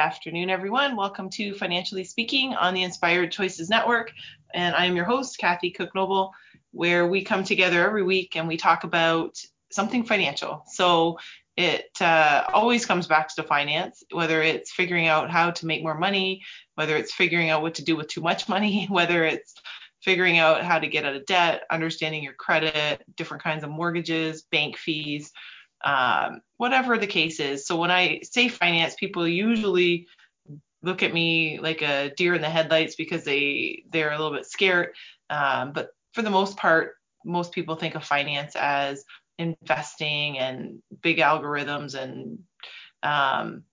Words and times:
Afternoon, 0.00 0.48
everyone. 0.48 0.96
Welcome 0.96 1.28
to 1.28 1.52
Financially 1.52 2.04
Speaking 2.04 2.54
on 2.54 2.72
the 2.72 2.84
Inspired 2.84 3.30
Choices 3.30 3.68
Network. 3.68 4.10
And 4.54 4.74
I 4.74 4.86
am 4.86 4.96
your 4.96 5.04
host, 5.04 5.36
Kathy 5.36 5.70
Cook 5.70 5.94
Noble, 5.94 6.32
where 6.70 7.06
we 7.06 7.22
come 7.22 7.44
together 7.44 7.84
every 7.84 8.02
week 8.02 8.34
and 8.34 8.48
we 8.48 8.56
talk 8.56 8.84
about 8.84 9.36
something 9.70 10.02
financial. 10.04 10.64
So 10.68 11.18
it 11.54 11.90
uh, 12.00 12.44
always 12.50 12.86
comes 12.86 13.08
back 13.08 13.28
to 13.34 13.42
finance, 13.42 14.02
whether 14.10 14.40
it's 14.40 14.72
figuring 14.72 15.06
out 15.06 15.30
how 15.30 15.50
to 15.50 15.66
make 15.66 15.82
more 15.82 15.98
money, 15.98 16.40
whether 16.76 16.96
it's 16.96 17.12
figuring 17.12 17.50
out 17.50 17.60
what 17.60 17.74
to 17.74 17.84
do 17.84 17.94
with 17.94 18.08
too 18.08 18.22
much 18.22 18.48
money, 18.48 18.86
whether 18.90 19.22
it's 19.24 19.52
figuring 20.02 20.38
out 20.38 20.64
how 20.64 20.78
to 20.78 20.88
get 20.88 21.04
out 21.04 21.14
of 21.14 21.26
debt, 21.26 21.64
understanding 21.70 22.24
your 22.24 22.32
credit, 22.32 23.04
different 23.16 23.42
kinds 23.42 23.64
of 23.64 23.70
mortgages, 23.70 24.44
bank 24.50 24.78
fees, 24.78 25.30
um, 25.84 26.40
whatever 26.56 26.98
the 26.98 27.06
case 27.06 27.40
is. 27.40 27.66
So 27.66 27.76
when 27.76 27.90
I 27.90 28.20
say 28.22 28.48
finance, 28.48 28.94
people 28.94 29.26
usually 29.26 30.06
look 30.82 31.02
at 31.02 31.12
me 31.12 31.58
like 31.60 31.82
a 31.82 32.12
deer 32.16 32.34
in 32.34 32.42
the 32.42 32.48
headlights 32.48 32.96
because 32.96 33.24
they 33.24 33.84
they're 33.90 34.12
a 34.12 34.18
little 34.18 34.36
bit 34.36 34.46
scared. 34.46 34.94
Um, 35.28 35.72
but 35.72 35.90
for 36.12 36.22
the 36.22 36.30
most 36.30 36.56
part, 36.56 36.94
most 37.24 37.52
people 37.52 37.76
think 37.76 37.94
of 37.94 38.04
finance 38.04 38.56
as 38.56 39.04
investing 39.38 40.38
and 40.38 40.82
big 41.02 41.18
algorithms 41.18 41.94
and 41.94 42.40
um, 43.02 43.64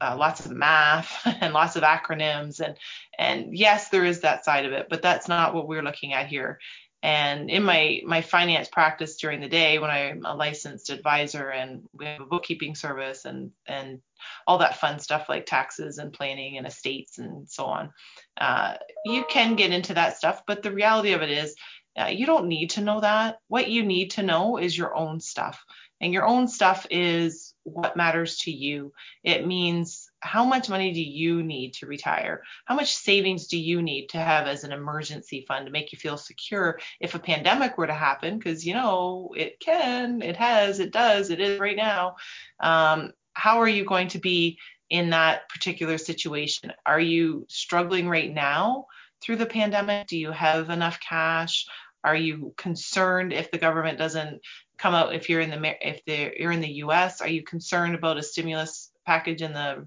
uh, 0.00 0.16
lots 0.18 0.44
of 0.44 0.52
math 0.52 1.12
and 1.40 1.54
lots 1.54 1.76
of 1.76 1.82
acronyms 1.82 2.60
and 2.60 2.76
and 3.18 3.56
yes 3.56 3.88
there 3.88 4.04
is 4.04 4.20
that 4.20 4.44
side 4.44 4.66
of 4.66 4.72
it 4.72 4.88
but 4.90 5.00
that's 5.00 5.28
not 5.28 5.54
what 5.54 5.68
we're 5.68 5.82
looking 5.82 6.12
at 6.12 6.26
here 6.26 6.58
and 7.04 7.50
in 7.50 7.62
my 7.62 8.00
my 8.06 8.22
finance 8.22 8.66
practice 8.68 9.16
during 9.16 9.42
the 9.42 9.48
day, 9.48 9.78
when 9.78 9.90
I'm 9.90 10.24
a 10.24 10.34
licensed 10.34 10.88
advisor 10.88 11.50
and 11.50 11.82
we 11.92 12.06
have 12.06 12.22
a 12.22 12.26
bookkeeping 12.26 12.74
service 12.74 13.26
and 13.26 13.50
and 13.66 14.00
all 14.46 14.56
that 14.58 14.78
fun 14.78 14.98
stuff 14.98 15.28
like 15.28 15.44
taxes 15.44 15.98
and 15.98 16.14
planning 16.14 16.56
and 16.56 16.66
estates 16.66 17.18
and 17.18 17.46
so 17.46 17.66
on, 17.66 17.92
uh, 18.40 18.76
you 19.04 19.22
can 19.28 19.54
get 19.54 19.70
into 19.70 19.92
that 19.92 20.16
stuff. 20.16 20.40
But 20.46 20.62
the 20.62 20.72
reality 20.72 21.12
of 21.12 21.20
it 21.20 21.30
is, 21.30 21.54
uh, 22.00 22.06
you 22.06 22.24
don't 22.24 22.48
need 22.48 22.70
to 22.70 22.80
know 22.80 23.02
that. 23.02 23.36
What 23.48 23.68
you 23.68 23.84
need 23.84 24.12
to 24.12 24.22
know 24.22 24.56
is 24.56 24.76
your 24.76 24.96
own 24.96 25.20
stuff, 25.20 25.62
and 26.00 26.10
your 26.10 26.24
own 26.24 26.48
stuff 26.48 26.86
is 26.90 27.52
what 27.64 27.98
matters 27.98 28.38
to 28.38 28.50
you. 28.50 28.94
It 29.22 29.46
means 29.46 30.10
how 30.24 30.44
much 30.44 30.70
money 30.70 30.92
do 30.92 31.02
you 31.02 31.42
need 31.42 31.74
to 31.74 31.86
retire? 31.86 32.42
How 32.64 32.74
much 32.74 32.96
savings 32.96 33.46
do 33.46 33.58
you 33.58 33.82
need 33.82 34.08
to 34.08 34.18
have 34.18 34.46
as 34.46 34.64
an 34.64 34.72
emergency 34.72 35.44
fund 35.46 35.66
to 35.66 35.72
make 35.72 35.92
you 35.92 35.98
feel 35.98 36.16
secure 36.16 36.80
if 36.98 37.14
a 37.14 37.18
pandemic 37.18 37.76
were 37.76 37.86
to 37.86 37.92
happen? 37.92 38.38
Because, 38.38 38.66
you 38.66 38.72
know, 38.72 39.34
it 39.36 39.60
can, 39.60 40.22
it 40.22 40.36
has, 40.36 40.80
it 40.80 40.92
does, 40.92 41.28
it 41.28 41.40
is 41.40 41.60
right 41.60 41.76
now. 41.76 42.16
Um, 42.58 43.12
how 43.34 43.60
are 43.60 43.68
you 43.68 43.84
going 43.84 44.08
to 44.08 44.18
be 44.18 44.58
in 44.88 45.10
that 45.10 45.48
particular 45.50 45.98
situation? 45.98 46.72
Are 46.86 47.00
you 47.00 47.44
struggling 47.50 48.08
right 48.08 48.32
now 48.32 48.86
through 49.20 49.36
the 49.36 49.46
pandemic? 49.46 50.06
Do 50.06 50.16
you 50.16 50.30
have 50.30 50.70
enough 50.70 51.00
cash? 51.00 51.66
Are 52.02 52.16
you 52.16 52.54
concerned 52.56 53.34
if 53.34 53.50
the 53.50 53.58
government 53.58 53.98
doesn't 53.98 54.40
come 54.78 54.94
out 54.94 55.14
if 55.14 55.28
you're 55.28 55.40
in 55.40 55.50
the 55.50 55.74
if 55.86 56.00
you're 56.06 56.52
in 56.52 56.60
the 56.60 56.74
US? 56.84 57.20
Are 57.20 57.28
you 57.28 57.42
concerned 57.42 57.94
about 57.94 58.18
a 58.18 58.22
stimulus 58.22 58.90
package 59.06 59.42
in 59.42 59.52
the 59.52 59.86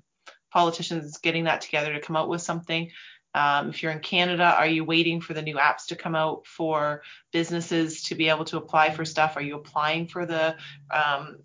politicians 0.52 1.18
getting 1.20 1.46
that 1.46 1.62
together 1.62 1.94
to 1.94 2.00
come 2.00 2.16
out 2.16 2.30
with 2.30 2.42
something. 2.42 2.92
Um, 3.34 3.70
if 3.70 3.84
you're 3.84 3.92
in 3.92 4.00
Canada, 4.00 4.44
are 4.46 4.68
you 4.68 4.84
waiting 4.84 5.22
for 5.22 5.34
the 5.34 5.42
new 5.42 5.58
apps 5.58 5.88
to 5.88 5.96
come 5.96 6.16
out 6.16 6.48
for 6.48 7.04
businesses 7.32 8.04
to 8.04 8.16
be 8.16 8.30
able 8.30 8.46
to 8.46 8.58
apply 8.58 8.92
for 8.92 9.06
stuff? 9.06 9.38
Are 9.38 9.42
you 9.42 9.56
applying 9.56 10.08
for 10.08 10.26
the 10.26 10.56
um, 10.90 11.38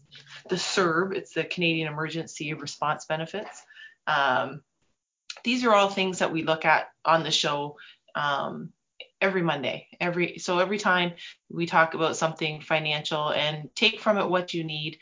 the 0.48 0.56
CERB? 0.56 1.14
It's 1.14 1.34
the 1.34 1.44
Canadian 1.44 1.92
Emergency 1.92 2.54
Response 2.54 3.04
Benefits. 3.04 3.62
Um, 4.06 4.62
these 5.44 5.64
are 5.64 5.74
all 5.74 5.90
things 5.90 6.20
that 6.20 6.32
we 6.32 6.44
look 6.44 6.64
at 6.64 6.88
on 7.04 7.24
the 7.24 7.30
show 7.30 7.76
um, 8.14 8.70
every 9.20 9.42
Monday. 9.42 9.88
Every 10.00 10.38
so 10.38 10.60
every 10.60 10.78
time 10.78 11.12
we 11.50 11.66
talk 11.66 11.94
about 11.94 12.16
something 12.16 12.60
financial 12.60 13.30
and 13.30 13.68
take 13.74 14.00
from 14.00 14.18
it 14.18 14.28
what 14.28 14.54
you 14.54 14.64
need 14.64 14.98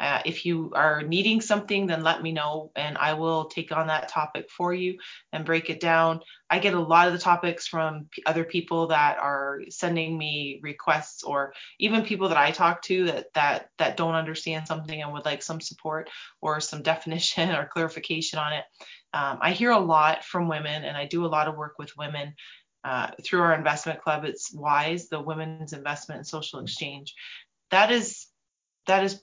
uh, 0.00 0.20
if 0.24 0.44
you 0.44 0.72
are 0.74 1.02
needing 1.02 1.40
something, 1.40 1.86
then 1.86 2.02
let 2.02 2.20
me 2.20 2.32
know 2.32 2.72
and 2.74 2.98
I 2.98 3.14
will 3.14 3.44
take 3.46 3.70
on 3.70 3.86
that 3.86 4.08
topic 4.08 4.50
for 4.50 4.74
you 4.74 4.98
and 5.32 5.44
break 5.44 5.70
it 5.70 5.78
down. 5.78 6.20
I 6.50 6.58
get 6.58 6.74
a 6.74 6.80
lot 6.80 7.06
of 7.06 7.12
the 7.12 7.20
topics 7.20 7.68
from 7.68 8.06
p- 8.10 8.22
other 8.26 8.42
people 8.42 8.88
that 8.88 9.18
are 9.18 9.60
sending 9.68 10.18
me 10.18 10.58
requests 10.62 11.22
or 11.22 11.54
even 11.78 12.04
people 12.04 12.28
that 12.30 12.36
I 12.36 12.50
talk 12.50 12.82
to 12.82 13.04
that 13.06 13.26
that 13.34 13.68
that 13.78 13.96
don't 13.96 14.14
understand 14.14 14.66
something 14.66 15.00
and 15.00 15.12
would 15.12 15.24
like 15.24 15.42
some 15.42 15.60
support 15.60 16.10
or 16.40 16.60
some 16.60 16.82
definition 16.94 17.50
or 17.50 17.70
clarification 17.72 18.40
on 18.40 18.52
it. 18.52 18.64
Um, 19.12 19.38
I 19.40 19.52
hear 19.52 19.70
a 19.70 19.78
lot 19.78 20.24
from 20.24 20.48
women 20.48 20.84
and 20.84 20.96
I 20.96 21.06
do 21.06 21.24
a 21.24 21.28
lot 21.28 21.46
of 21.46 21.56
work 21.56 21.74
with 21.78 21.96
women 21.96 22.34
uh, 22.82 23.12
through 23.24 23.42
our 23.42 23.54
investment 23.54 24.02
club. 24.02 24.24
It's 24.24 24.52
WISE, 24.52 25.08
the 25.08 25.20
Women's 25.20 25.72
Investment 25.72 26.18
and 26.18 26.26
Social 26.26 26.58
Exchange. 26.58 27.14
That 27.70 27.92
is 27.92 28.26
that 28.86 29.04
is 29.04 29.22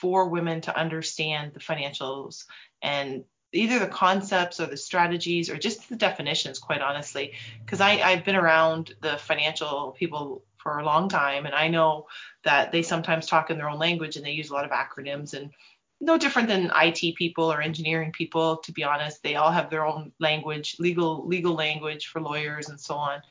for 0.00 0.28
women 0.28 0.60
to 0.62 0.78
understand 0.78 1.52
the 1.52 1.60
financials 1.60 2.44
and 2.82 3.24
either 3.52 3.78
the 3.78 3.86
concepts 3.86 4.60
or 4.60 4.66
the 4.66 4.76
strategies 4.76 5.50
or 5.50 5.56
just 5.56 5.88
the 5.88 5.96
definitions 5.96 6.58
quite 6.58 6.80
honestly. 6.80 7.32
Because 7.64 7.80
i've 7.80 8.24
been 8.24 8.36
around 8.36 8.94
the 9.00 9.16
financial 9.16 9.94
people 9.98 10.42
for 10.56 10.78
a 10.78 10.84
long 10.84 11.08
time 11.08 11.46
and 11.46 11.54
i 11.54 11.68
know 11.68 12.06
that 12.42 12.72
they 12.72 12.82
sometimes 12.82 13.26
talk 13.26 13.50
in 13.50 13.56
their 13.56 13.68
own 13.68 13.78
language 13.78 14.16
and 14.16 14.26
they 14.26 14.32
use 14.32 14.50
a 14.50 14.52
lot 14.52 14.64
of 14.64 14.72
acronyms 14.72 15.32
and 15.32 15.50
no 16.00 16.18
different 16.18 16.48
than 16.48 16.70
IT 16.74 17.14
people 17.16 17.50
or 17.52 17.62
engineering 17.62 18.12
people 18.12 18.58
to 18.58 18.72
be 18.72 18.84
honest. 18.84 19.22
They 19.22 19.36
all 19.36 19.50
have 19.50 19.70
their 19.70 19.86
own 19.86 20.12
language 20.20 20.76
legal 20.78 21.26
legal 21.26 21.54
language 21.54 22.06
for 22.06 22.20
lawyers 22.20 22.68
and 22.68 22.80
so 22.80 22.94
on. 22.96 23.22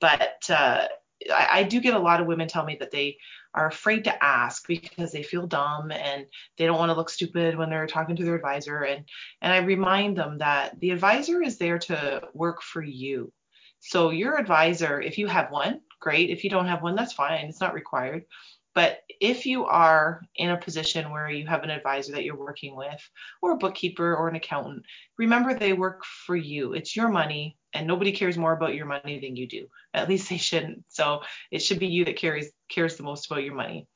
But 0.00 0.48
uh, 0.48 0.86
I, 1.30 1.48
I 1.52 1.62
do 1.62 1.80
get 1.80 1.94
a 1.94 1.98
lot 1.98 2.20
of 2.20 2.26
women 2.26 2.48
tell 2.48 2.64
me 2.64 2.76
that 2.80 2.90
they 2.90 3.18
are 3.54 3.66
afraid 3.66 4.04
to 4.04 4.24
ask 4.24 4.66
because 4.66 5.12
they 5.12 5.22
feel 5.22 5.46
dumb 5.46 5.90
and 5.90 6.26
they 6.58 6.66
don't 6.66 6.78
want 6.78 6.90
to 6.90 6.96
look 6.96 7.08
stupid 7.08 7.56
when 7.56 7.70
they're 7.70 7.86
talking 7.86 8.16
to 8.16 8.24
their 8.24 8.34
advisor 8.34 8.82
and 8.82 9.04
and 9.40 9.52
I 9.52 9.58
remind 9.58 10.16
them 10.16 10.38
that 10.38 10.78
the 10.80 10.90
advisor 10.90 11.42
is 11.42 11.58
there 11.58 11.78
to 11.80 12.22
work 12.34 12.62
for 12.62 12.82
you. 12.82 13.32
So 13.80 14.10
your 14.10 14.38
advisor, 14.38 15.00
if 15.00 15.18
you 15.18 15.26
have 15.26 15.50
one, 15.50 15.80
great. 16.00 16.30
If 16.30 16.44
you 16.44 16.50
don't 16.50 16.66
have 16.66 16.82
one, 16.82 16.96
that's 16.96 17.12
fine. 17.12 17.46
It's 17.46 17.60
not 17.60 17.74
required. 17.74 18.24
But 18.76 18.98
if 19.08 19.46
you 19.46 19.64
are 19.64 20.20
in 20.36 20.50
a 20.50 20.58
position 20.58 21.10
where 21.10 21.30
you 21.30 21.46
have 21.46 21.62
an 21.62 21.70
advisor 21.70 22.12
that 22.12 22.24
you're 22.24 22.36
working 22.36 22.76
with, 22.76 23.00
or 23.40 23.52
a 23.52 23.56
bookkeeper 23.56 24.14
or 24.14 24.28
an 24.28 24.36
accountant, 24.36 24.82
remember 25.16 25.54
they 25.54 25.72
work 25.72 26.04
for 26.04 26.36
you. 26.36 26.74
It's 26.74 26.94
your 26.94 27.08
money, 27.08 27.56
and 27.72 27.86
nobody 27.86 28.12
cares 28.12 28.36
more 28.36 28.52
about 28.52 28.74
your 28.74 28.84
money 28.84 29.18
than 29.18 29.34
you 29.34 29.48
do. 29.48 29.68
At 29.94 30.10
least 30.10 30.28
they 30.28 30.36
shouldn't. 30.36 30.84
So 30.90 31.22
it 31.50 31.60
should 31.60 31.78
be 31.78 31.86
you 31.86 32.04
that 32.04 32.16
cares 32.16 32.48
cares 32.68 32.96
the 32.96 33.02
most 33.02 33.30
about 33.30 33.44
your 33.44 33.54
money. 33.54 33.88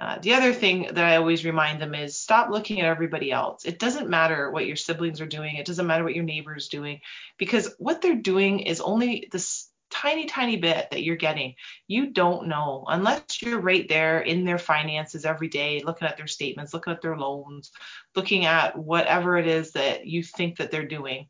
Uh, 0.00 0.18
the 0.22 0.32
other 0.32 0.54
thing 0.54 0.88
that 0.94 1.04
I 1.04 1.16
always 1.16 1.44
remind 1.44 1.82
them 1.82 1.94
is 1.94 2.18
stop 2.18 2.48
looking 2.48 2.80
at 2.80 2.86
everybody 2.86 3.30
else. 3.30 3.66
It 3.66 3.78
doesn't 3.78 4.08
matter 4.08 4.50
what 4.50 4.66
your 4.66 4.76
siblings 4.76 5.20
are 5.20 5.26
doing. 5.26 5.56
It 5.56 5.66
doesn't 5.66 5.86
matter 5.86 6.02
what 6.02 6.14
your 6.14 6.24
neighbor 6.24 6.56
is 6.56 6.68
doing 6.68 7.00
because 7.36 7.74
what 7.78 8.00
they're 8.00 8.16
doing 8.16 8.60
is 8.60 8.80
only 8.80 9.28
this 9.30 9.68
tiny, 9.94 10.26
tiny 10.26 10.56
bit 10.56 10.90
that 10.90 11.04
you're 11.04 11.16
getting. 11.16 11.54
You 11.86 12.10
don't 12.10 12.48
know 12.48 12.84
unless 12.88 13.40
you're 13.40 13.60
right 13.60 13.88
there 13.88 14.20
in 14.20 14.44
their 14.44 14.58
finances 14.58 15.24
every 15.24 15.48
day, 15.48 15.82
looking 15.84 16.08
at 16.08 16.16
their 16.16 16.26
statements, 16.26 16.74
looking 16.74 16.92
at 16.92 17.00
their 17.00 17.16
loans, 17.16 17.70
looking 18.16 18.44
at 18.44 18.76
whatever 18.76 19.38
it 19.38 19.46
is 19.46 19.72
that 19.72 20.06
you 20.06 20.22
think 20.22 20.58
that 20.58 20.70
they're 20.70 20.86
doing. 20.86 21.28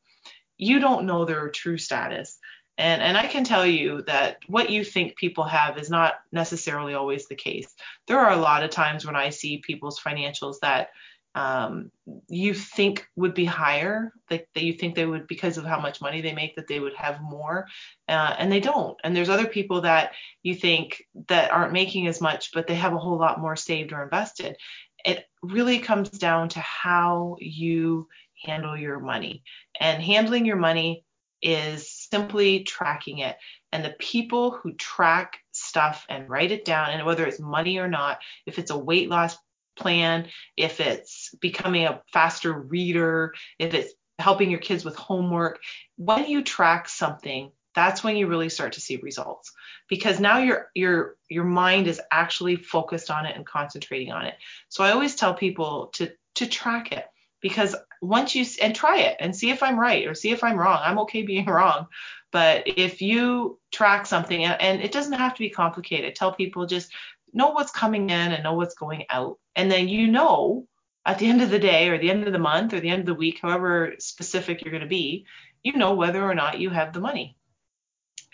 You 0.56 0.80
don't 0.80 1.06
know 1.06 1.24
their 1.24 1.50
true 1.50 1.78
status. 1.78 2.38
And, 2.76 3.02
and 3.02 3.16
I 3.16 3.26
can 3.26 3.44
tell 3.44 3.66
you 3.66 4.02
that 4.02 4.38
what 4.48 4.70
you 4.70 4.82
think 4.82 5.16
people 5.16 5.44
have 5.44 5.78
is 5.78 5.90
not 5.90 6.14
necessarily 6.32 6.94
always 6.94 7.28
the 7.28 7.36
case. 7.36 7.72
There 8.08 8.18
are 8.18 8.32
a 8.32 8.40
lot 8.40 8.64
of 8.64 8.70
times 8.70 9.06
when 9.06 9.14
I 9.14 9.30
see 9.30 9.58
people's 9.58 10.00
financials 10.00 10.56
that 10.62 10.88
um, 11.34 11.90
you 12.28 12.54
think 12.54 13.06
would 13.16 13.34
be 13.34 13.44
higher, 13.44 14.12
that, 14.28 14.46
that 14.54 14.62
you 14.62 14.72
think 14.72 14.94
they 14.94 15.06
would, 15.06 15.26
because 15.26 15.58
of 15.58 15.64
how 15.64 15.80
much 15.80 16.00
money 16.00 16.20
they 16.20 16.32
make, 16.32 16.54
that 16.56 16.68
they 16.68 16.80
would 16.80 16.94
have 16.94 17.20
more, 17.20 17.66
uh, 18.08 18.36
and 18.38 18.52
they 18.52 18.60
don't. 18.60 18.96
And 19.02 19.16
there's 19.16 19.28
other 19.28 19.46
people 19.46 19.80
that 19.80 20.12
you 20.42 20.54
think 20.54 21.02
that 21.28 21.50
aren't 21.50 21.72
making 21.72 22.06
as 22.06 22.20
much, 22.20 22.52
but 22.52 22.66
they 22.66 22.76
have 22.76 22.92
a 22.92 22.98
whole 22.98 23.18
lot 23.18 23.40
more 23.40 23.56
saved 23.56 23.92
or 23.92 24.02
invested. 24.02 24.56
It 25.04 25.24
really 25.42 25.80
comes 25.80 26.10
down 26.10 26.50
to 26.50 26.60
how 26.60 27.36
you 27.40 28.08
handle 28.44 28.76
your 28.76 29.00
money. 29.00 29.42
And 29.80 30.02
handling 30.02 30.46
your 30.46 30.56
money 30.56 31.04
is 31.42 31.90
simply 31.90 32.64
tracking 32.64 33.18
it. 33.18 33.36
And 33.72 33.84
the 33.84 33.96
people 33.98 34.52
who 34.52 34.72
track 34.74 35.38
stuff 35.52 36.06
and 36.08 36.30
write 36.30 36.52
it 36.52 36.64
down, 36.64 36.90
and 36.90 37.04
whether 37.04 37.26
it's 37.26 37.40
money 37.40 37.78
or 37.78 37.88
not, 37.88 38.20
if 38.46 38.58
it's 38.58 38.70
a 38.70 38.78
weight 38.78 39.10
loss 39.10 39.36
plan, 39.76 40.28
if 40.56 40.80
it's 40.80 41.34
becoming 41.40 41.86
a 41.86 42.02
faster 42.12 42.52
reader, 42.52 43.34
if 43.58 43.74
it's 43.74 43.92
helping 44.18 44.50
your 44.50 44.60
kids 44.60 44.84
with 44.84 44.96
homework, 44.96 45.60
when 45.96 46.26
you 46.26 46.42
track 46.42 46.88
something, 46.88 47.50
that's 47.74 48.04
when 48.04 48.16
you 48.16 48.28
really 48.28 48.48
start 48.48 48.74
to 48.74 48.80
see 48.80 48.96
results 48.96 49.52
because 49.88 50.20
now 50.20 50.38
your 50.38 50.70
your 50.74 51.16
your 51.28 51.44
mind 51.44 51.88
is 51.88 52.00
actually 52.10 52.56
focused 52.56 53.10
on 53.10 53.26
it 53.26 53.36
and 53.36 53.44
concentrating 53.44 54.12
on 54.12 54.26
it. 54.26 54.34
So 54.68 54.84
I 54.84 54.92
always 54.92 55.16
tell 55.16 55.34
people 55.34 55.88
to 55.94 56.12
to 56.36 56.46
track 56.46 56.92
it 56.92 57.06
because 57.40 57.74
once 58.00 58.34
you 58.34 58.46
and 58.62 58.74
try 58.74 58.98
it 59.00 59.16
and 59.20 59.34
see 59.34 59.50
if 59.50 59.62
I'm 59.62 59.78
right 59.78 60.06
or 60.06 60.14
see 60.14 60.30
if 60.30 60.44
I'm 60.44 60.58
wrong. 60.58 60.80
I'm 60.82 61.00
okay 61.00 61.22
being 61.22 61.46
wrong. 61.58 61.88
But 62.32 62.64
if 62.66 63.00
you 63.00 63.60
track 63.70 64.06
something 64.06 64.44
and 64.44 64.80
it 64.80 64.90
doesn't 64.90 65.12
have 65.12 65.34
to 65.34 65.38
be 65.38 65.50
complicated, 65.50 66.16
tell 66.16 66.32
people 66.32 66.66
just 66.66 66.90
know 67.34 67.50
what's 67.50 67.72
coming 67.72 68.08
in 68.08 68.32
and 68.32 68.42
know 68.42 68.54
what's 68.54 68.74
going 68.74 69.04
out. 69.10 69.38
And 69.54 69.70
then 69.70 69.88
you 69.88 70.06
know 70.08 70.66
at 71.04 71.18
the 71.18 71.26
end 71.26 71.42
of 71.42 71.50
the 71.50 71.58
day 71.58 71.88
or 71.88 71.98
the 71.98 72.10
end 72.10 72.26
of 72.26 72.32
the 72.32 72.38
month 72.38 72.72
or 72.72 72.80
the 72.80 72.88
end 72.88 73.00
of 73.00 73.06
the 73.06 73.14
week, 73.14 73.40
however 73.42 73.94
specific 73.98 74.64
you're 74.64 74.72
going 74.72 74.82
to 74.82 74.88
be, 74.88 75.26
you 75.62 75.74
know 75.74 75.94
whether 75.94 76.22
or 76.22 76.34
not 76.34 76.60
you 76.60 76.70
have 76.70 76.92
the 76.92 77.00
money. 77.00 77.36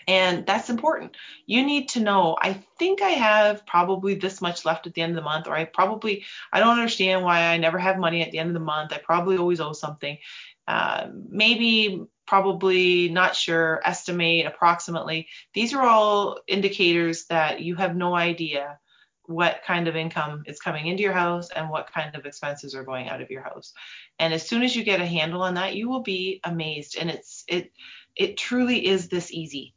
And 0.07 0.45
that's 0.45 0.69
important. 0.69 1.15
You 1.45 1.63
need 1.65 1.89
to 1.89 1.99
know, 1.99 2.35
I 2.41 2.63
think 2.79 3.01
I 3.01 3.09
have 3.09 3.65
probably 3.65 4.15
this 4.15 4.41
much 4.41 4.65
left 4.65 4.87
at 4.87 4.93
the 4.93 5.01
end 5.01 5.11
of 5.11 5.15
the 5.15 5.21
month, 5.29 5.47
or 5.47 5.53
I 5.53 5.65
probably, 5.65 6.25
I 6.51 6.59
don't 6.59 6.77
understand 6.77 7.23
why 7.23 7.43
I 7.43 7.57
never 7.57 7.77
have 7.77 7.97
money 7.97 8.23
at 8.23 8.31
the 8.31 8.39
end 8.39 8.49
of 8.49 8.53
the 8.53 8.59
month. 8.59 8.93
I 8.93 8.97
probably 8.97 9.37
always 9.37 9.59
owe 9.59 9.73
something. 9.73 10.17
Uh, 10.67 11.07
maybe, 11.29 12.03
probably, 12.25 13.09
not 13.09 13.35
sure, 13.35 13.81
estimate, 13.85 14.45
approximately. 14.45 15.27
These 15.53 15.73
are 15.73 15.85
all 15.85 16.39
indicators 16.47 17.25
that 17.25 17.61
you 17.61 17.75
have 17.75 17.95
no 17.95 18.15
idea 18.15 18.79
what 19.25 19.61
kind 19.65 19.87
of 19.87 19.95
income 19.95 20.43
is 20.47 20.59
coming 20.59 20.87
into 20.87 21.03
your 21.03 21.13
house 21.13 21.49
and 21.51 21.69
what 21.69 21.91
kind 21.91 22.15
of 22.15 22.25
expenses 22.25 22.75
are 22.75 22.83
going 22.83 23.07
out 23.07 23.21
of 23.21 23.29
your 23.29 23.43
house. 23.43 23.73
And 24.19 24.33
as 24.33 24.47
soon 24.47 24.63
as 24.63 24.75
you 24.75 24.83
get 24.83 25.01
a 25.01 25.05
handle 25.05 25.41
on 25.41 25.55
that, 25.55 25.75
you 25.75 25.89
will 25.89 26.01
be 26.01 26.39
amazed. 26.43 26.97
And 26.99 27.09
it's, 27.09 27.43
it, 27.47 27.71
it 28.15 28.37
truly 28.37 28.85
is 28.85 29.07
this 29.07 29.31
easy 29.31 29.73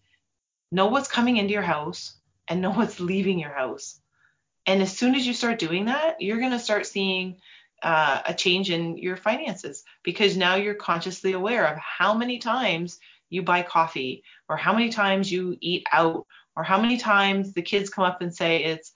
know 0.72 0.86
what's 0.86 1.08
coming 1.08 1.36
into 1.36 1.52
your 1.52 1.62
house 1.62 2.16
and 2.48 2.60
know 2.60 2.72
what's 2.72 2.98
leaving 2.98 3.38
your 3.38 3.52
house. 3.52 4.00
And 4.66 4.82
as 4.82 4.96
soon 4.96 5.14
as 5.14 5.26
you 5.26 5.32
start 5.32 5.58
doing 5.58 5.84
that, 5.84 6.20
you're 6.20 6.40
going 6.40 6.50
to 6.50 6.58
start 6.58 6.86
seeing 6.86 7.36
uh, 7.82 8.22
a 8.26 8.34
change 8.34 8.70
in 8.70 8.96
your 8.98 9.16
finances 9.16 9.84
because 10.02 10.36
now 10.36 10.56
you're 10.56 10.74
consciously 10.74 11.32
aware 11.32 11.66
of 11.66 11.78
how 11.78 12.14
many 12.14 12.38
times 12.38 12.98
you 13.28 13.42
buy 13.42 13.62
coffee 13.62 14.24
or 14.48 14.56
how 14.56 14.72
many 14.72 14.88
times 14.88 15.30
you 15.30 15.56
eat 15.60 15.84
out 15.92 16.26
or 16.56 16.62
how 16.62 16.80
many 16.80 16.96
times 16.96 17.52
the 17.52 17.62
kids 17.62 17.90
come 17.90 18.04
up 18.04 18.22
and 18.22 18.34
say 18.34 18.64
it's 18.64 18.92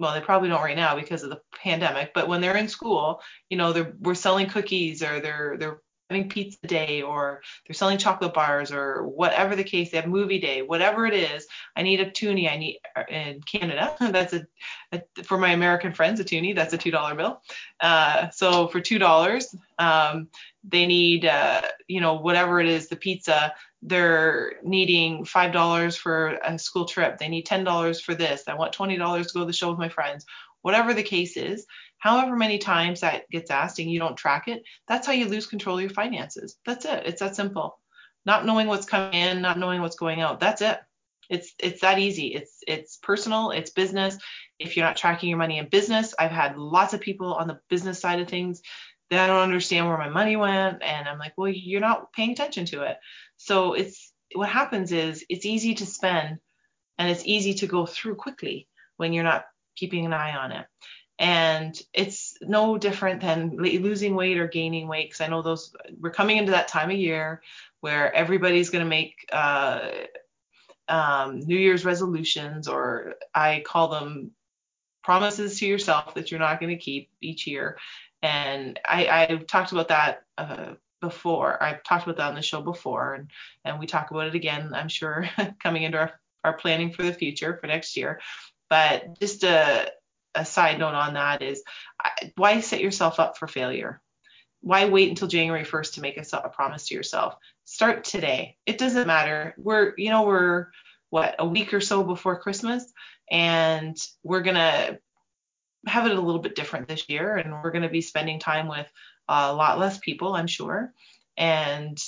well 0.00 0.14
they 0.14 0.20
probably 0.20 0.48
don't 0.48 0.62
right 0.62 0.76
now 0.76 0.96
because 0.96 1.22
of 1.22 1.30
the 1.30 1.40
pandemic 1.62 2.12
but 2.14 2.26
when 2.26 2.40
they're 2.40 2.56
in 2.56 2.68
school 2.68 3.20
you 3.50 3.56
know 3.56 3.72
they're 3.72 3.92
we're 4.00 4.14
selling 4.14 4.48
cookies 4.48 5.02
or 5.02 5.20
they're 5.20 5.56
they're 5.58 5.80
having 6.10 6.28
pizza 6.28 6.58
day 6.66 7.02
or 7.02 7.40
they're 7.66 7.74
selling 7.74 7.98
chocolate 7.98 8.34
bars 8.34 8.72
or 8.72 9.06
whatever 9.06 9.54
the 9.54 9.64
case 9.64 9.90
they 9.90 9.96
have 9.96 10.06
movie 10.06 10.40
day 10.40 10.60
whatever 10.60 11.06
it 11.06 11.14
is 11.14 11.46
i 11.76 11.82
need 11.82 12.00
a 12.00 12.10
toonie 12.10 12.48
i 12.48 12.56
need 12.56 12.78
uh, 12.96 13.02
in 13.08 13.40
canada 13.42 13.94
that's 14.10 14.32
a, 14.32 14.46
a, 14.92 15.02
for 15.22 15.38
my 15.38 15.52
american 15.52 15.92
friends 15.92 16.18
a 16.18 16.24
toonie 16.24 16.52
that's 16.52 16.74
a 16.74 16.78
two 16.78 16.90
dollar 16.90 17.14
bill. 17.14 17.40
Uh, 17.80 18.28
so 18.30 18.66
for 18.68 18.80
two 18.80 18.98
dollars 18.98 19.54
um, 19.78 20.28
they 20.64 20.86
need 20.86 21.24
uh, 21.24 21.62
you 21.86 22.00
know 22.00 22.14
whatever 22.14 22.60
it 22.60 22.66
is 22.66 22.88
the 22.88 22.96
pizza 22.96 23.54
they're 23.82 24.54
needing 24.62 25.24
five 25.24 25.52
dollars 25.52 25.96
for 25.96 26.38
a 26.44 26.58
school 26.58 26.84
trip 26.84 27.18
they 27.18 27.28
need 27.28 27.46
ten 27.46 27.64
dollars 27.64 28.00
for 28.00 28.14
this 28.14 28.42
i 28.48 28.54
want 28.54 28.72
twenty 28.72 28.96
dollars 28.96 29.28
to 29.28 29.34
go 29.34 29.40
to 29.40 29.46
the 29.46 29.52
show 29.52 29.70
with 29.70 29.78
my 29.78 29.88
friends 29.88 30.26
whatever 30.62 30.92
the 30.92 31.02
case 31.02 31.36
is 31.36 31.66
however 32.00 32.34
many 32.34 32.58
times 32.58 33.00
that 33.00 33.30
gets 33.30 33.50
asked 33.50 33.78
and 33.78 33.90
you 33.90 34.00
don't 34.00 34.16
track 34.16 34.48
it, 34.48 34.64
that's 34.88 35.06
how 35.06 35.12
you 35.12 35.26
lose 35.26 35.46
control 35.46 35.76
of 35.76 35.82
your 35.82 35.90
finances. 35.90 36.56
That's 36.66 36.86
it. 36.86 37.06
It's 37.06 37.20
that 37.20 37.36
simple. 37.36 37.78
Not 38.26 38.44
knowing 38.44 38.66
what's 38.66 38.86
coming 38.86 39.14
in, 39.14 39.42
not 39.42 39.58
knowing 39.58 39.80
what's 39.80 39.96
going 39.96 40.20
out. 40.20 40.40
That's 40.40 40.62
it. 40.62 40.80
It's 41.28 41.54
it's 41.60 41.82
that 41.82 41.98
easy. 41.98 42.28
It's 42.28 42.58
it's 42.66 42.96
personal, 42.96 43.50
it's 43.52 43.70
business. 43.70 44.18
If 44.58 44.76
you're 44.76 44.84
not 44.84 44.96
tracking 44.96 45.28
your 45.28 45.38
money 45.38 45.58
in 45.58 45.68
business, 45.68 46.14
I've 46.18 46.32
had 46.32 46.58
lots 46.58 46.92
of 46.92 47.00
people 47.00 47.34
on 47.34 47.46
the 47.46 47.60
business 47.68 48.00
side 48.00 48.20
of 48.20 48.28
things 48.28 48.62
that 49.10 49.24
I 49.24 49.26
don't 49.26 49.42
understand 49.42 49.86
where 49.86 49.98
my 49.98 50.08
money 50.08 50.36
went 50.36 50.82
and 50.82 51.08
I'm 51.08 51.18
like, 51.18 51.34
"Well, 51.36 51.48
you're 51.48 51.80
not 51.80 52.12
paying 52.12 52.32
attention 52.32 52.64
to 52.66 52.82
it." 52.82 52.96
So 53.36 53.74
it's 53.74 54.12
what 54.34 54.48
happens 54.48 54.90
is 54.90 55.24
it's 55.28 55.46
easy 55.46 55.74
to 55.74 55.86
spend 55.86 56.38
and 56.98 57.10
it's 57.10 57.26
easy 57.26 57.54
to 57.54 57.66
go 57.66 57.86
through 57.86 58.16
quickly 58.16 58.68
when 58.96 59.12
you're 59.12 59.24
not 59.24 59.44
keeping 59.76 60.04
an 60.06 60.12
eye 60.12 60.36
on 60.36 60.52
it 60.52 60.66
and 61.20 61.80
it's 61.92 62.36
no 62.40 62.76
different 62.78 63.20
than 63.20 63.56
losing 63.56 64.16
weight 64.16 64.38
or 64.38 64.48
gaining 64.48 64.88
weight 64.88 65.08
because 65.08 65.20
i 65.20 65.28
know 65.28 65.42
those 65.42 65.72
we're 66.00 66.10
coming 66.10 66.38
into 66.38 66.52
that 66.52 66.66
time 66.66 66.90
of 66.90 66.96
year 66.96 67.42
where 67.80 68.12
everybody's 68.14 68.70
going 68.70 68.84
to 68.84 68.88
make 68.88 69.28
uh, 69.32 69.90
um, 70.88 71.38
new 71.40 71.56
year's 71.56 71.84
resolutions 71.84 72.66
or 72.66 73.14
i 73.34 73.62
call 73.64 73.88
them 73.88 74.32
promises 75.02 75.58
to 75.58 75.66
yourself 75.66 76.14
that 76.14 76.30
you're 76.30 76.40
not 76.40 76.60
going 76.60 76.76
to 76.76 76.82
keep 76.82 77.10
each 77.20 77.46
year. 77.46 77.78
And 78.22 78.78
i 78.86 79.08
i've 79.08 79.46
talked 79.46 79.72
about 79.72 79.88
that 79.88 80.22
uh, 80.36 80.74
before. 81.00 81.62
I've 81.62 81.82
talked 81.82 82.04
about 82.04 82.18
that 82.18 82.28
on 82.28 82.34
the 82.34 82.42
show 82.42 82.60
before 82.60 83.14
and 83.14 83.30
and 83.64 83.78
we 83.78 83.86
talk 83.86 84.10
about 84.10 84.26
it 84.26 84.34
again 84.34 84.72
i'm 84.74 84.88
sure 84.88 85.28
coming 85.62 85.84
into 85.84 85.98
our, 85.98 86.12
our 86.44 86.52
planning 86.52 86.92
for 86.92 87.02
the 87.02 87.14
future 87.14 87.56
for 87.60 87.66
next 87.66 87.96
year. 87.96 88.20
But 88.68 89.18
just 89.18 89.42
a 89.42 89.90
a 90.34 90.44
side 90.44 90.78
note 90.78 90.94
on 90.94 91.14
that 91.14 91.42
is 91.42 91.62
why 92.36 92.60
set 92.60 92.80
yourself 92.80 93.20
up 93.20 93.38
for 93.38 93.48
failure? 93.48 94.00
Why 94.60 94.86
wait 94.86 95.08
until 95.08 95.28
January 95.28 95.64
1st 95.64 95.94
to 95.94 96.02
make 96.02 96.18
a, 96.18 96.36
a 96.36 96.48
promise 96.48 96.88
to 96.88 96.94
yourself? 96.94 97.34
Start 97.64 98.04
today. 98.04 98.56
It 98.66 98.78
doesn't 98.78 99.06
matter. 99.06 99.54
We're, 99.56 99.94
you 99.96 100.10
know, 100.10 100.24
we're 100.24 100.66
what, 101.08 101.36
a 101.38 101.46
week 101.46 101.72
or 101.72 101.80
so 101.80 102.04
before 102.04 102.40
Christmas, 102.40 102.84
and 103.30 103.96
we're 104.22 104.42
going 104.42 104.56
to 104.56 104.98
have 105.86 106.06
it 106.06 106.12
a 106.12 106.20
little 106.20 106.40
bit 106.40 106.54
different 106.54 106.88
this 106.88 107.08
year, 107.08 107.36
and 107.36 107.52
we're 107.52 107.70
going 107.70 107.82
to 107.82 107.88
be 107.88 108.02
spending 108.02 108.38
time 108.38 108.68
with 108.68 108.86
a 109.28 109.52
lot 109.54 109.78
less 109.78 109.98
people, 109.98 110.34
I'm 110.34 110.46
sure. 110.46 110.92
And 111.36 111.98